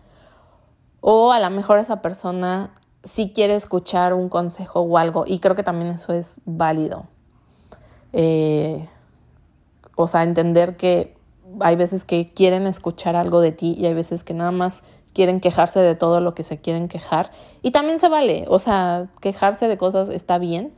O 1.01 1.33
a 1.33 1.41
lo 1.41 1.51
mejor 1.51 1.79
esa 1.79 2.03
persona 2.03 2.73
sí 3.03 3.33
quiere 3.35 3.55
escuchar 3.55 4.13
un 4.13 4.29
consejo 4.29 4.81
o 4.81 4.99
algo 4.99 5.25
y 5.27 5.39
creo 5.39 5.55
que 5.55 5.63
también 5.63 5.91
eso 5.91 6.13
es 6.13 6.41
válido. 6.45 7.05
Eh, 8.13 8.89
o 9.97 10.07
sea, 10.07 10.23
entender 10.23 10.77
que 10.77 11.17
hay 11.61 11.77
veces 11.77 12.05
que 12.05 12.33
quieren 12.33 12.67
escuchar 12.67 13.17
algo 13.17 13.41
de 13.41 13.53
ti 13.53 13.75
y 13.79 13.87
hay 13.87 13.95
veces 13.95 14.25
que 14.25 14.35
nada 14.35 14.53
más 14.53 14.83
quieren 15.13 15.41
quejarse 15.41 15.81
de 15.81 15.95
todo 15.95 16.21
lo 16.21 16.35
que 16.35 16.43
se 16.43 16.59
quieren 16.59 16.89
quejar. 16.89 17.31
Y 17.63 17.71
también 17.71 17.99
se 17.99 18.09
vale, 18.09 18.45
o 18.49 18.59
sea, 18.59 19.09
quejarse 19.21 19.69
de 19.69 19.77
cosas 19.77 20.09
está 20.09 20.39
bien. 20.39 20.73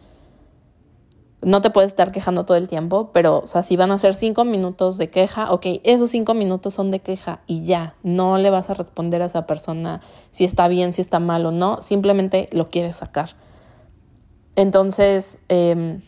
No 1.42 1.60
te 1.60 1.70
puedes 1.70 1.90
estar 1.90 2.12
quejando 2.12 2.44
todo 2.44 2.56
el 2.56 2.68
tiempo, 2.68 3.10
pero, 3.12 3.40
o 3.40 3.46
sea, 3.48 3.62
si 3.62 3.76
van 3.76 3.90
a 3.90 3.98
ser 3.98 4.14
cinco 4.14 4.44
minutos 4.44 4.96
de 4.96 5.08
queja, 5.08 5.52
ok, 5.52 5.66
esos 5.82 6.10
cinco 6.10 6.34
minutos 6.34 6.74
son 6.74 6.92
de 6.92 7.00
queja 7.00 7.40
y 7.48 7.64
ya, 7.64 7.96
no 8.04 8.38
le 8.38 8.50
vas 8.50 8.70
a 8.70 8.74
responder 8.74 9.22
a 9.22 9.24
esa 9.24 9.44
persona 9.44 10.00
si 10.30 10.44
está 10.44 10.68
bien, 10.68 10.94
si 10.94 11.02
está 11.02 11.18
mal 11.18 11.44
o 11.44 11.50
no, 11.50 11.82
simplemente 11.82 12.48
lo 12.52 12.70
quieres 12.70 12.96
sacar. 12.96 13.30
Entonces, 14.54 15.40
em, 15.48 16.02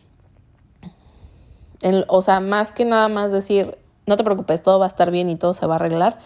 o 2.07 2.22
sea, 2.22 2.41
más 2.41 2.70
que 2.70 2.85
nada 2.85 3.09
más 3.09 3.33
decir, 3.33 3.77
no 4.07 4.16
te 4.16 4.25
preocupes, 4.25 4.62
todo 4.62 4.79
va 4.79 4.87
a 4.87 4.89
estar 4.89 5.11
bien 5.11 5.31
y 5.31 5.37
todo 5.37 5.53
se 5.53 5.66
va 5.66 5.75
a 5.75 5.77
arreglar, 5.77 6.18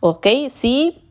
ok, 0.00 0.26
sí, 0.48 1.02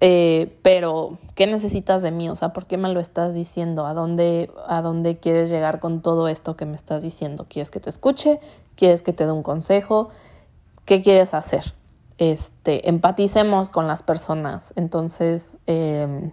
eh, 0.00 0.58
pero 0.62 1.18
¿qué 1.34 1.46
necesitas 1.46 2.02
de 2.02 2.10
mí? 2.10 2.28
O 2.28 2.36
sea, 2.36 2.52
¿por 2.52 2.66
qué 2.66 2.76
me 2.76 2.92
lo 2.92 3.00
estás 3.00 3.34
diciendo? 3.34 3.86
¿A 3.86 3.94
dónde, 3.94 4.50
¿A 4.66 4.82
dónde 4.82 5.18
quieres 5.18 5.48
llegar 5.48 5.80
con 5.80 6.02
todo 6.02 6.28
esto 6.28 6.56
que 6.56 6.66
me 6.66 6.74
estás 6.74 7.02
diciendo? 7.02 7.46
¿Quieres 7.48 7.70
que 7.70 7.80
te 7.80 7.88
escuche? 7.88 8.40
¿Quieres 8.74 9.02
que 9.02 9.12
te 9.12 9.24
dé 9.24 9.32
un 9.32 9.42
consejo? 9.42 10.10
¿Qué 10.84 11.00
quieres 11.00 11.32
hacer? 11.32 11.74
Este, 12.18 12.88
empaticemos 12.88 13.70
con 13.70 13.86
las 13.86 14.02
personas. 14.02 14.72
Entonces, 14.76 15.60
em, 15.66 16.32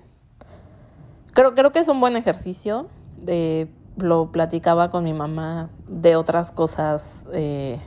creo, 1.33 1.55
creo 1.55 1.71
que 1.71 1.79
es 1.79 1.87
un 1.87 2.01
buen 2.01 2.17
ejercicio. 2.17 2.87
De, 3.17 3.69
lo 3.95 4.31
platicaba 4.31 4.89
con 4.89 5.03
mi 5.03 5.13
mamá 5.13 5.69
de 5.87 6.15
otras 6.17 6.51
cosas. 6.51 7.27
Eh, 7.31 7.79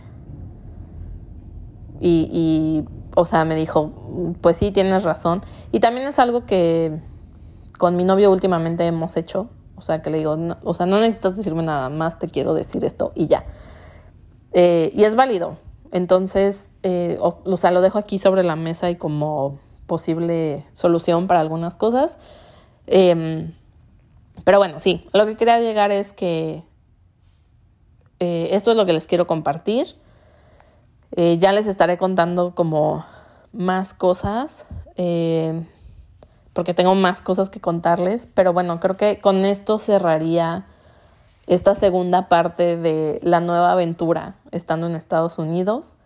y 1.98 2.84
o 3.16 3.24
sea, 3.24 3.46
me 3.46 3.56
dijo, 3.56 4.34
pues 4.42 4.58
sí, 4.58 4.70
tienes 4.70 5.02
razón. 5.02 5.40
Y 5.72 5.80
también 5.80 6.06
es 6.06 6.18
algo 6.18 6.44
que 6.44 7.00
con 7.78 7.96
mi 7.96 8.04
novio 8.04 8.30
últimamente 8.30 8.86
hemos 8.86 9.16
hecho. 9.16 9.48
O 9.74 9.80
sea, 9.80 10.02
que 10.02 10.10
le 10.10 10.18
digo, 10.18 10.36
o 10.62 10.74
sea, 10.74 10.84
no 10.84 11.00
necesitas 11.00 11.34
decirme 11.36 11.62
nada 11.62 11.88
más, 11.88 12.18
te 12.18 12.28
quiero 12.28 12.52
decir 12.52 12.84
esto 12.84 13.12
y 13.14 13.26
ya. 13.26 13.44
Eh, 14.52 14.90
y 14.94 15.04
es 15.04 15.16
válido. 15.16 15.56
Entonces, 15.92 16.74
eh, 16.82 17.18
o, 17.20 17.56
sea, 17.56 17.70
lo 17.70 17.80
dejo 17.80 17.98
aquí 17.98 18.18
sobre 18.18 18.44
la 18.44 18.54
mesa 18.54 18.90
y 18.90 18.96
como 18.96 19.60
posible 19.86 20.66
solución 20.72 21.26
para 21.26 21.40
algunas 21.40 21.76
cosas. 21.76 22.18
Em, 22.86 23.54
pero 24.44 24.58
bueno, 24.58 24.78
sí, 24.78 25.06
lo 25.14 25.24
que 25.24 25.36
quería 25.36 25.58
llegar 25.58 25.90
es 25.90 26.12
que 26.12 26.64
eh, 28.20 28.48
esto 28.50 28.72
es 28.72 28.76
lo 28.76 28.84
que 28.84 28.92
les 28.92 29.06
quiero 29.06 29.26
compartir. 29.26 29.96
Eh, 31.12 31.38
ya 31.38 31.52
les 31.52 31.66
estaré 31.66 31.98
contando 31.98 32.54
como 32.54 33.04
más 33.52 33.94
cosas, 33.94 34.66
eh, 34.96 35.64
porque 36.52 36.74
tengo 36.74 36.94
más 36.94 37.20
cosas 37.22 37.50
que 37.50 37.60
contarles, 37.60 38.28
pero 38.34 38.52
bueno, 38.52 38.80
creo 38.80 38.96
que 38.96 39.18
con 39.18 39.44
esto 39.44 39.78
cerraría 39.78 40.66
esta 41.46 41.74
segunda 41.74 42.28
parte 42.28 42.76
de 42.76 43.20
la 43.22 43.40
nueva 43.40 43.72
aventura 43.72 44.34
estando 44.50 44.86
en 44.86 44.96
Estados 44.96 45.38
Unidos. 45.38 45.96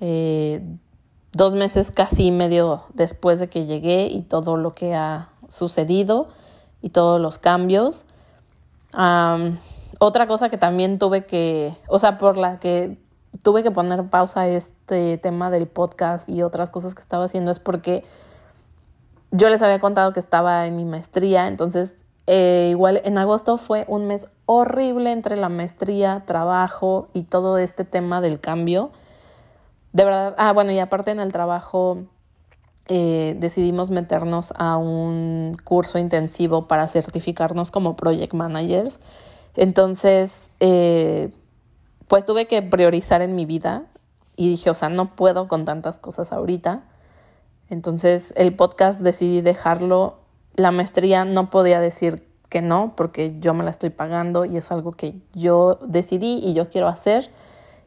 Eh, 0.00 0.62
dos 1.32 1.54
meses 1.54 1.90
casi 1.90 2.30
medio 2.30 2.84
después 2.92 3.40
de 3.40 3.48
que 3.48 3.66
llegué 3.66 4.06
y 4.06 4.22
todo 4.22 4.56
lo 4.56 4.74
que 4.74 4.94
ha 4.94 5.30
sucedido 5.48 6.28
y 6.82 6.90
todos 6.90 7.20
los 7.20 7.38
cambios. 7.38 8.04
otra 9.98 10.26
cosa 10.26 10.50
que 10.50 10.58
también 10.58 10.98
tuve 10.98 11.24
que, 11.24 11.76
o 11.88 11.98
sea, 11.98 12.18
por 12.18 12.36
la 12.36 12.60
que 12.60 12.98
tuve 13.42 13.62
que 13.62 13.70
poner 13.70 14.04
pausa 14.08 14.42
a 14.42 14.48
este 14.48 15.18
tema 15.18 15.50
del 15.50 15.66
podcast 15.66 16.28
y 16.28 16.42
otras 16.42 16.70
cosas 16.70 16.94
que 16.94 17.00
estaba 17.00 17.24
haciendo 17.24 17.50
es 17.50 17.58
porque 17.58 18.04
yo 19.30 19.48
les 19.48 19.62
había 19.62 19.78
contado 19.78 20.12
que 20.12 20.20
estaba 20.20 20.66
en 20.66 20.76
mi 20.76 20.84
maestría, 20.84 21.48
entonces 21.48 21.96
eh, 22.26 22.68
igual 22.70 23.00
en 23.04 23.18
agosto 23.18 23.58
fue 23.58 23.84
un 23.88 24.06
mes 24.06 24.26
horrible 24.46 25.12
entre 25.12 25.36
la 25.36 25.48
maestría, 25.48 26.22
trabajo 26.26 27.08
y 27.12 27.24
todo 27.24 27.58
este 27.58 27.84
tema 27.84 28.20
del 28.20 28.40
cambio. 28.40 28.90
De 29.92 30.04
verdad, 30.04 30.34
ah, 30.38 30.52
bueno, 30.52 30.72
y 30.72 30.78
aparte 30.78 31.10
en 31.10 31.20
el 31.20 31.32
trabajo 31.32 31.98
eh, 32.88 33.36
decidimos 33.38 33.90
meternos 33.90 34.52
a 34.56 34.76
un 34.76 35.56
curso 35.64 35.98
intensivo 35.98 36.66
para 36.66 36.86
certificarnos 36.86 37.70
como 37.70 37.96
project 37.96 38.34
managers. 38.34 38.98
Entonces, 39.56 40.50
eh, 40.60 41.30
pues 42.08 42.24
tuve 42.24 42.46
que 42.46 42.62
priorizar 42.62 43.22
en 43.22 43.34
mi 43.34 43.46
vida 43.46 43.84
y 44.36 44.48
dije, 44.48 44.70
o 44.70 44.74
sea, 44.74 44.88
no 44.88 45.14
puedo 45.14 45.48
con 45.48 45.64
tantas 45.64 45.98
cosas 45.98 46.32
ahorita. 46.32 46.82
Entonces, 47.70 48.32
el 48.36 48.54
podcast 48.54 49.00
decidí 49.00 49.40
dejarlo. 49.40 50.18
La 50.54 50.70
maestría 50.70 51.24
no 51.24 51.50
podía 51.50 51.80
decir 51.80 52.28
que 52.48 52.62
no 52.62 52.94
porque 52.96 53.36
yo 53.40 53.54
me 53.54 53.64
la 53.64 53.70
estoy 53.70 53.90
pagando 53.90 54.44
y 54.44 54.56
es 54.56 54.70
algo 54.70 54.92
que 54.92 55.16
yo 55.32 55.80
decidí 55.86 56.38
y 56.38 56.54
yo 56.54 56.70
quiero 56.70 56.86
hacer 56.86 57.30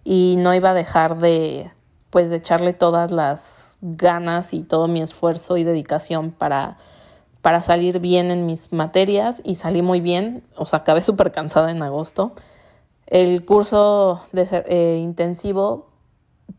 y 0.03 0.35
no 0.39 0.53
iba 0.53 0.71
a 0.71 0.73
dejar 0.73 1.19
de 1.19 1.71
pues 2.09 2.29
de 2.29 2.37
echarle 2.37 2.73
todas 2.73 3.11
las 3.11 3.77
ganas 3.81 4.53
y 4.53 4.63
todo 4.63 4.87
mi 4.87 5.01
esfuerzo 5.01 5.57
y 5.57 5.63
dedicación 5.63 6.31
para 6.31 6.77
para 7.41 7.61
salir 7.61 7.99
bien 7.99 8.29
en 8.29 8.45
mis 8.45 8.73
materias 8.73 9.41
y 9.45 9.55
salí 9.55 9.81
muy 9.81 10.01
bien, 10.01 10.43
o 10.57 10.65
sea, 10.65 10.79
acabé 10.79 11.01
súper 11.01 11.31
cansada 11.31 11.71
en 11.71 11.81
agosto. 11.81 12.33
El 13.07 13.45
curso 13.45 14.21
de 14.31 14.45
eh, 14.67 14.97
intensivo, 14.97 15.87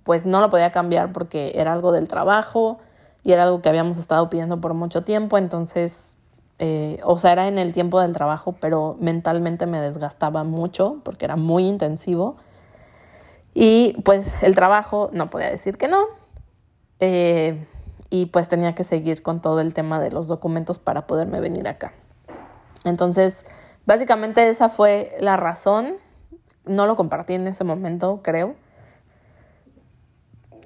pues 0.02 0.26
no 0.26 0.40
lo 0.40 0.50
podía 0.50 0.70
cambiar 0.70 1.12
porque 1.12 1.52
era 1.54 1.72
algo 1.72 1.92
del 1.92 2.08
trabajo 2.08 2.78
y 3.22 3.32
era 3.32 3.44
algo 3.44 3.60
que 3.60 3.68
habíamos 3.68 3.98
estado 3.98 4.30
pidiendo 4.30 4.60
por 4.60 4.74
mucho 4.74 5.04
tiempo, 5.04 5.36
entonces, 5.36 6.16
eh, 6.58 7.00
o 7.04 7.18
sea, 7.18 7.32
era 7.32 7.48
en 7.48 7.58
el 7.58 7.72
tiempo 7.72 8.00
del 8.00 8.12
trabajo, 8.12 8.54
pero 8.58 8.96
mentalmente 9.00 9.66
me 9.66 9.80
desgastaba 9.80 10.44
mucho 10.44 11.00
porque 11.04 11.26
era 11.26 11.36
muy 11.36 11.66
intensivo. 11.66 12.36
Y 13.54 14.00
pues 14.04 14.42
el 14.42 14.54
trabajo 14.54 15.10
no 15.12 15.30
podía 15.30 15.50
decir 15.50 15.76
que 15.76 15.88
no. 15.88 16.06
Eh, 17.00 17.66
y 18.10 18.26
pues 18.26 18.48
tenía 18.48 18.74
que 18.74 18.84
seguir 18.84 19.22
con 19.22 19.40
todo 19.40 19.60
el 19.60 19.74
tema 19.74 20.00
de 20.00 20.10
los 20.10 20.28
documentos 20.28 20.78
para 20.78 21.06
poderme 21.06 21.40
venir 21.40 21.68
acá. 21.68 21.92
Entonces, 22.84 23.44
básicamente 23.84 24.48
esa 24.48 24.68
fue 24.68 25.16
la 25.20 25.36
razón. 25.36 25.96
No 26.68 26.86
lo 26.86 26.96
compartí 26.96 27.34
en 27.34 27.46
ese 27.46 27.64
momento, 27.64 28.20
creo. 28.22 28.54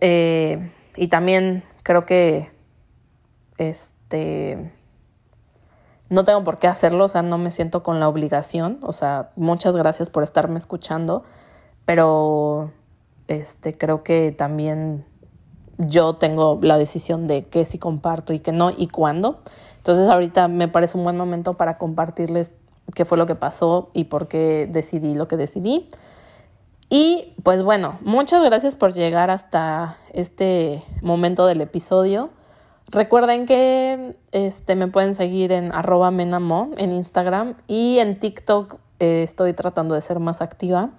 Eh, 0.01 0.71
y 0.97 1.09
también 1.09 1.63
creo 1.83 2.05
que 2.05 2.51
este 3.59 4.73
no 6.13 6.25
tengo 6.25 6.45
por 6.45 6.59
qué 6.59 6.67
hacerlo, 6.67 7.07
o 7.07 7.09
sea, 7.09 7.23
no 7.23 7.39
me 7.39 7.51
siento 7.51 7.83
con 7.83 7.99
la 7.99 8.07
obligación, 8.07 8.79
o 8.83 8.93
sea, 8.93 9.31
muchas 9.35 9.75
gracias 9.75 10.11
por 10.11 10.23
estarme 10.23 10.59
escuchando, 10.59 11.25
pero 11.87 12.71
este 13.29 13.79
creo 13.79 14.03
que 14.03 14.31
también 14.31 15.07
yo 15.79 16.17
tengo 16.17 16.59
la 16.61 16.77
decisión 16.77 17.27
de 17.27 17.47
qué 17.47 17.65
sí 17.65 17.79
comparto 17.79 18.35
y 18.35 18.41
qué 18.41 18.53
no 18.53 18.71
y 18.77 18.89
cuándo. 18.89 19.41
Entonces 19.79 20.09
ahorita 20.09 20.49
me 20.49 20.69
parece 20.69 20.99
un 20.99 21.05
buen 21.05 21.17
momento 21.17 21.55
para 21.55 21.79
compartirles 21.79 22.59
qué 22.95 23.05
fue 23.05 23.19
lo 23.19 23.27
que 23.27 23.35
pasó 23.35 23.91
y 23.93 24.05
por 24.05 24.29
qué 24.29 24.69
decidí 24.71 25.15
lo 25.15 25.29
que 25.29 25.37
decidí. 25.37 25.89
Y 26.89 27.35
pues 27.43 27.63
bueno, 27.63 27.99
muchas 28.03 28.45
gracias 28.45 28.77
por 28.77 28.93
llegar 28.93 29.31
hasta 29.31 29.97
este 30.13 30.83
momento 31.01 31.47
del 31.47 31.63
episodio. 31.63 32.31
Recuerden 32.89 33.47
que 33.47 34.15
este, 34.33 34.77
me 34.77 34.89
pueden 34.89 35.15
seguir 35.15 35.53
en 35.53 35.73
arroba 35.73 36.11
menamo 36.11 36.71
en 36.77 36.93
Instagram 36.93 37.55
y 37.67 37.99
en 37.99 38.19
TikTok 38.19 38.77
eh, 38.99 39.23
estoy 39.23 39.55
tratando 39.55 39.95
de 39.95 40.03
ser 40.03 40.21
más 40.21 40.43
activa 40.43 40.91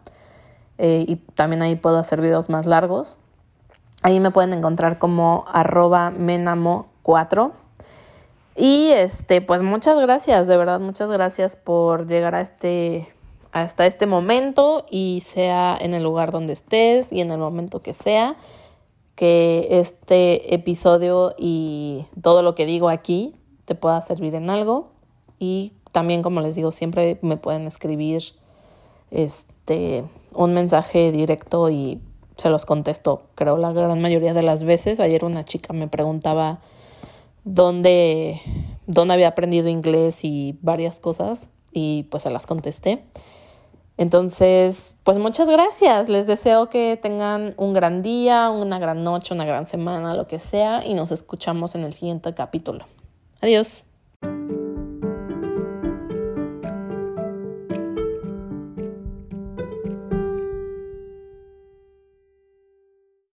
eh, 0.80 1.06
y 1.08 1.18
también 1.18 1.62
ahí 1.62 1.76
puedo 1.76 2.00
hacer 2.00 2.20
videos 2.20 2.50
más 2.50 2.66
largos. 2.66 3.16
Ahí 4.02 4.20
me 4.20 4.32
pueden 4.32 4.54
encontrar 4.54 4.98
como 4.98 5.46
arroba 5.48 6.12
menamo4. 6.12 7.52
Y 8.56 8.90
este, 8.90 9.42
pues 9.42 9.62
muchas 9.62 10.00
gracias, 10.00 10.48
de 10.48 10.58
verdad, 10.58 10.80
muchas 10.80 11.10
gracias 11.10 11.56
por 11.56 12.08
llegar 12.08 12.36
a 12.36 12.42
este, 12.42 13.08
hasta 13.52 13.88
este 13.88 14.06
momento 14.06 14.86
y 14.90 15.22
sea 15.26 15.76
en 15.80 15.94
el 15.94 16.04
lugar 16.04 16.32
donde 16.32 16.54
estés 16.54 17.12
y 17.12 17.22
en 17.22 17.32
el 17.32 17.40
momento 17.40 17.82
que 17.82 17.94
sea, 17.96 18.36
que 19.16 19.80
este 19.80 20.54
episodio 20.54 21.34
y 21.38 22.06
todo 22.22 22.44
lo 22.44 22.54
que 22.54 22.66
digo 22.66 22.90
aquí 22.90 23.36
te 23.66 23.76
pueda 23.76 24.00
servir 24.02 24.36
en 24.36 24.50
algo. 24.50 24.92
Y 25.40 25.74
también, 25.92 26.22
como 26.22 26.42
les 26.42 26.56
digo, 26.56 26.72
siempre 26.72 27.20
me 27.22 27.38
pueden 27.38 27.68
escribir 27.68 28.24
este, 29.12 30.04
un 30.34 30.54
mensaje 30.54 31.12
directo 31.12 31.70
y 31.70 32.02
se 32.38 32.50
los 32.50 32.66
contesto, 32.66 33.24
creo, 33.36 33.58
la 33.58 33.72
gran 33.72 34.02
mayoría 34.02 34.34
de 34.34 34.44
las 34.44 34.64
veces. 34.64 35.00
Ayer 35.00 35.24
una 35.24 35.46
chica 35.46 35.74
me 35.74 35.88
preguntaba 35.88 36.60
dónde, 37.44 38.42
dónde 38.88 39.14
había 39.14 39.30
aprendido 39.30 39.70
inglés 39.70 40.24
y 40.24 40.58
varias 40.62 41.00
cosas 41.00 41.50
y 41.72 42.04
pues 42.04 42.24
se 42.24 42.30
las 42.30 42.46
contesté. 42.46 43.04
Entonces, 43.98 44.98
pues 45.04 45.20
muchas 45.20 45.50
gracias. 45.50 46.10
Les 46.10 46.26
deseo 46.26 46.70
que 46.70 46.98
tengan 47.02 47.54
un 47.58 47.74
gran 47.74 48.02
día, 48.02 48.50
una 48.50 48.80
gran 48.80 49.04
noche, 49.04 49.34
una 49.34 49.46
gran 49.46 49.68
semana, 49.68 50.16
lo 50.16 50.26
que 50.28 50.40
sea, 50.40 50.84
y 50.84 50.96
nos 50.96 51.12
escuchamos 51.12 51.76
en 51.76 51.84
el 51.84 51.94
siguiente 51.94 52.34
capítulo. 52.34 52.86
Adiós. 53.42 53.84